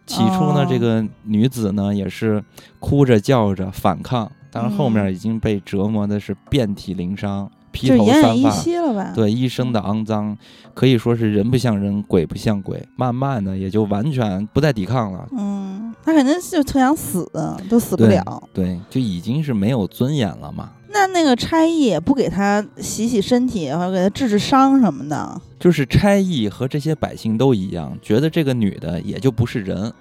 [0.06, 2.44] 起初呢，哦这个女子呢也是
[2.80, 9.14] 哭着叫着反抗，但是后面已经被折磨的是遍体鳞伤，披头散发。
[9.14, 10.38] 对，一身的肮脏，
[10.74, 12.86] 可以说是人不像人，鬼不像鬼。
[12.98, 15.26] 慢慢的，也就完全不再抵抗了。
[15.32, 17.26] 嗯，他肯定就特想死，
[17.70, 18.44] 都死不对了。
[18.54, 20.72] 对，就已经是没有尊严了嘛。
[20.94, 25.42] 那那个差役也不给他洗洗身体，或者给他治治伤什么的。
[25.60, 29.92] 就是差役和这些百姓都一样，觉得这个女的也就不是人，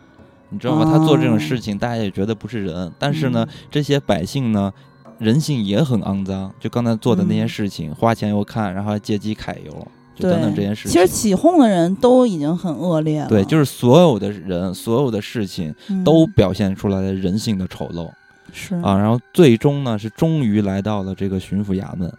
[0.50, 0.84] 你知道吗？
[0.84, 2.92] 她做这种事情，大家也觉得不是人。
[2.98, 4.72] 但是呢，嗯这些百姓呢，
[5.18, 10.92] 人性也很肮脏，就刚才做的那些嗯事情，花钱又看，然后还借机揩油，就等等这件事情。
[10.92, 13.28] 其实起哄的人都已经很恶劣了。
[13.28, 18.10] 对，就是所有的人，所有的事情嗯都表现出来了人性的丑陋。
[18.52, 22.12] 是啊，然后最终呢是终于来到了这个巡抚衙门，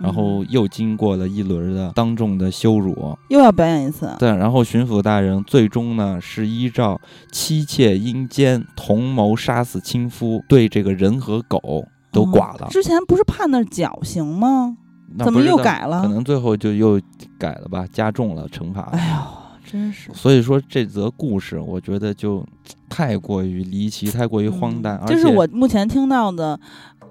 [0.00, 4.10] 然后嗯又经过了一轮的当众的羞辱，又要表演一次。
[4.18, 12.68] 对，然后巡抚大人最终呢是依照妻妾阴奸、同谋杀死亲夫，对这个人和狗都哦剐了。
[12.70, 14.76] 之前不是判的绞刑吗？
[15.18, 17.00] 怎么又改了可能最后就又
[17.38, 18.82] 改了吧，加重了惩罚。
[18.92, 19.16] 哎呦，
[19.64, 20.10] 真是。
[20.12, 22.44] 所以说这则故事，我觉得就
[22.88, 26.58] 太过于离奇，太过于荒诞，这是我目前听到的、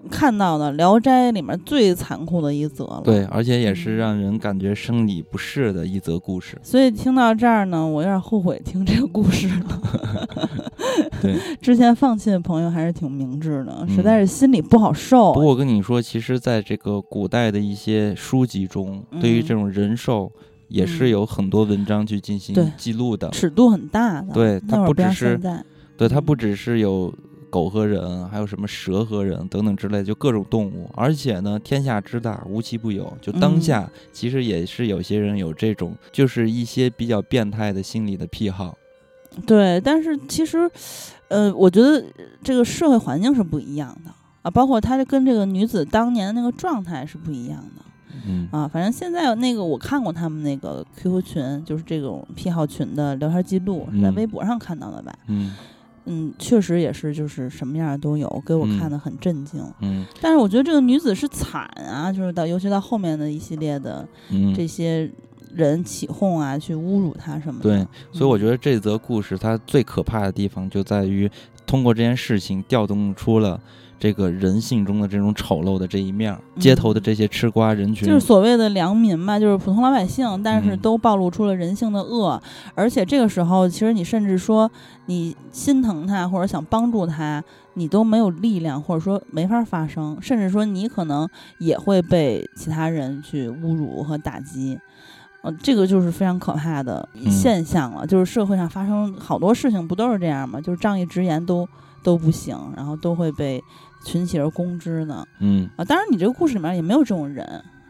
[0.10, 3.02] 看到的《聊斋》里面最残酷的一则了。
[3.04, 6.58] 对，而且也嗯是让人感觉生理不适的一则故事。
[6.64, 9.82] 所以听到这儿呢，我有点后悔听这个故事了。
[11.22, 15.34] 对， 之前放弃的朋友还是挺明智的，嗯实在是心里不好受。
[15.34, 20.32] 不过我跟你说，其实在这个古代的一些书籍中，对于嗯这种人兽，
[20.74, 23.30] 也是嗯有很多文章去进行记录的。
[23.30, 25.40] 尺度很大的，对它不只是，
[25.96, 27.14] 对，它不只是有
[27.52, 30.90] 狗和人，还有什么蛇和人等等之类，就各种动物。
[30.96, 33.16] 而且呢，天下之大，无奇不有。
[33.22, 38.76] 就当嗯下，其实也是有些人有这种，就是一些比较变态的心理的癖好。
[39.46, 40.70] 对，但是其实，
[41.28, 42.04] 呃，我觉得
[42.44, 47.84] 这个社会环境是不一样的啊，包括他跟这个女子当年的那个状态是不一样的
[48.28, 48.68] 嗯啊。
[48.68, 55.14] 反正现在那个我看过他们那个 QQ 群，就是这种癖好群的聊天记录，是在嗯微博上看到的吧？
[55.28, 55.56] 嗯
[56.06, 59.64] 嗯，确实也是，就是什么样的都有，给我嗯看的很震惊。
[59.80, 65.10] 嗯但是我觉得这个女子是惨啊，就是到尤其到后面的一系列的嗯，这些
[65.56, 67.70] 人起哄啊，去侮辱她什么的。
[67.70, 71.32] 对，所以我觉得这则故事它最可怕的地方就在于，
[71.66, 73.58] 通过这件事情调动出了
[74.00, 82.42] 这个人性中的这种丑陋的这一面儿，街头的这些吃瓜人群，嗯就是所谓的良民嘛，就是普通老百姓，但是嗯都暴露出了人性的恶，
[82.76, 84.70] 而且这个时候，其实你甚至说
[85.06, 87.44] 你心疼他或者想帮助他，
[87.76, 91.28] 你都没有力量，或者说没法发声，甚至说你可能
[91.60, 94.78] 也会被其他人去侮辱和打击。
[95.44, 98.08] 呃，这个就是非常可怕的嗯现象了。
[98.08, 100.62] 就是社会上发生好多事情，不都是这样吗？
[100.62, 101.68] 就是仗义直言都
[102.04, 103.64] 都不行，然后都会被
[104.06, 105.26] 群起而攻之呢。
[105.40, 107.46] 嗯，啊，当然你这个故事里面也没有这种人，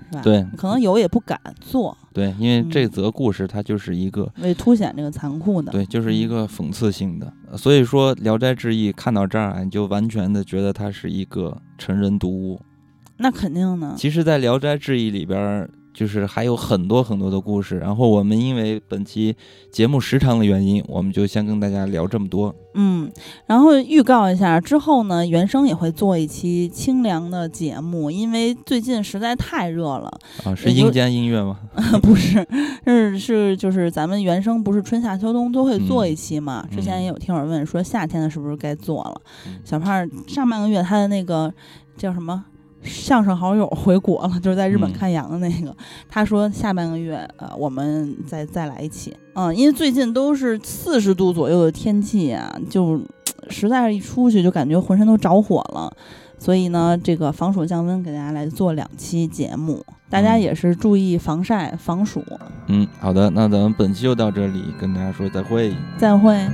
[0.10, 0.22] 是吧？
[0.22, 4.32] 对可能有也不敢做，对，因为这嗯则故事它就是一个。
[4.40, 5.72] 为凸显这个残酷的。
[5.72, 12.62] 对，就是一个讽刺性的，呃所以说《聊斋志异》看到这儿啊，你就完全的觉得它是一个成人读物。
[13.18, 13.96] 那肯定呢。
[13.98, 17.78] 其实，在《聊斋志异》里边儿，就是还有很多很多的故事。
[17.78, 19.36] 然后我们因为本期
[19.72, 22.54] 节目时长的原因，我们就先跟大家聊这么多。
[22.76, 23.12] 嗯，
[23.46, 30.12] 然后预告一下，之后呢，原生也会做一期清凉的节目，因为最近实在太热了。
[30.44, 31.60] 啊，是阴间音乐吗？
[32.02, 32.46] 不是，
[32.86, 36.66] 是是就是咱们原生不是春夏秋冬都会做嗯一期嘛？
[36.72, 39.22] 之前嗯也有听友问说夏天的是不是该做了？
[39.46, 41.54] 嗯小胖儿上半个月他的那个
[41.96, 42.44] 叫什么？
[42.84, 45.76] 相声好友 回国了，就是在日本嗯看羊的那个。
[46.10, 49.16] 他说下半个月呃，我们再再来一期。
[49.34, 53.02] 嗯，因为最近都是四十度左右的天气啊，就
[53.50, 55.92] 实在是一出去就感觉浑身都着火了。
[56.38, 62.22] 所以呢，这个防暑降温给大家来做两期节目，大家嗯也是注意防晒防暑。
[62.68, 65.74] 嗯，好的，那咱们本期就到这里，跟大家说再会。
[65.98, 66.36] 再会。
[66.36, 66.54] 啊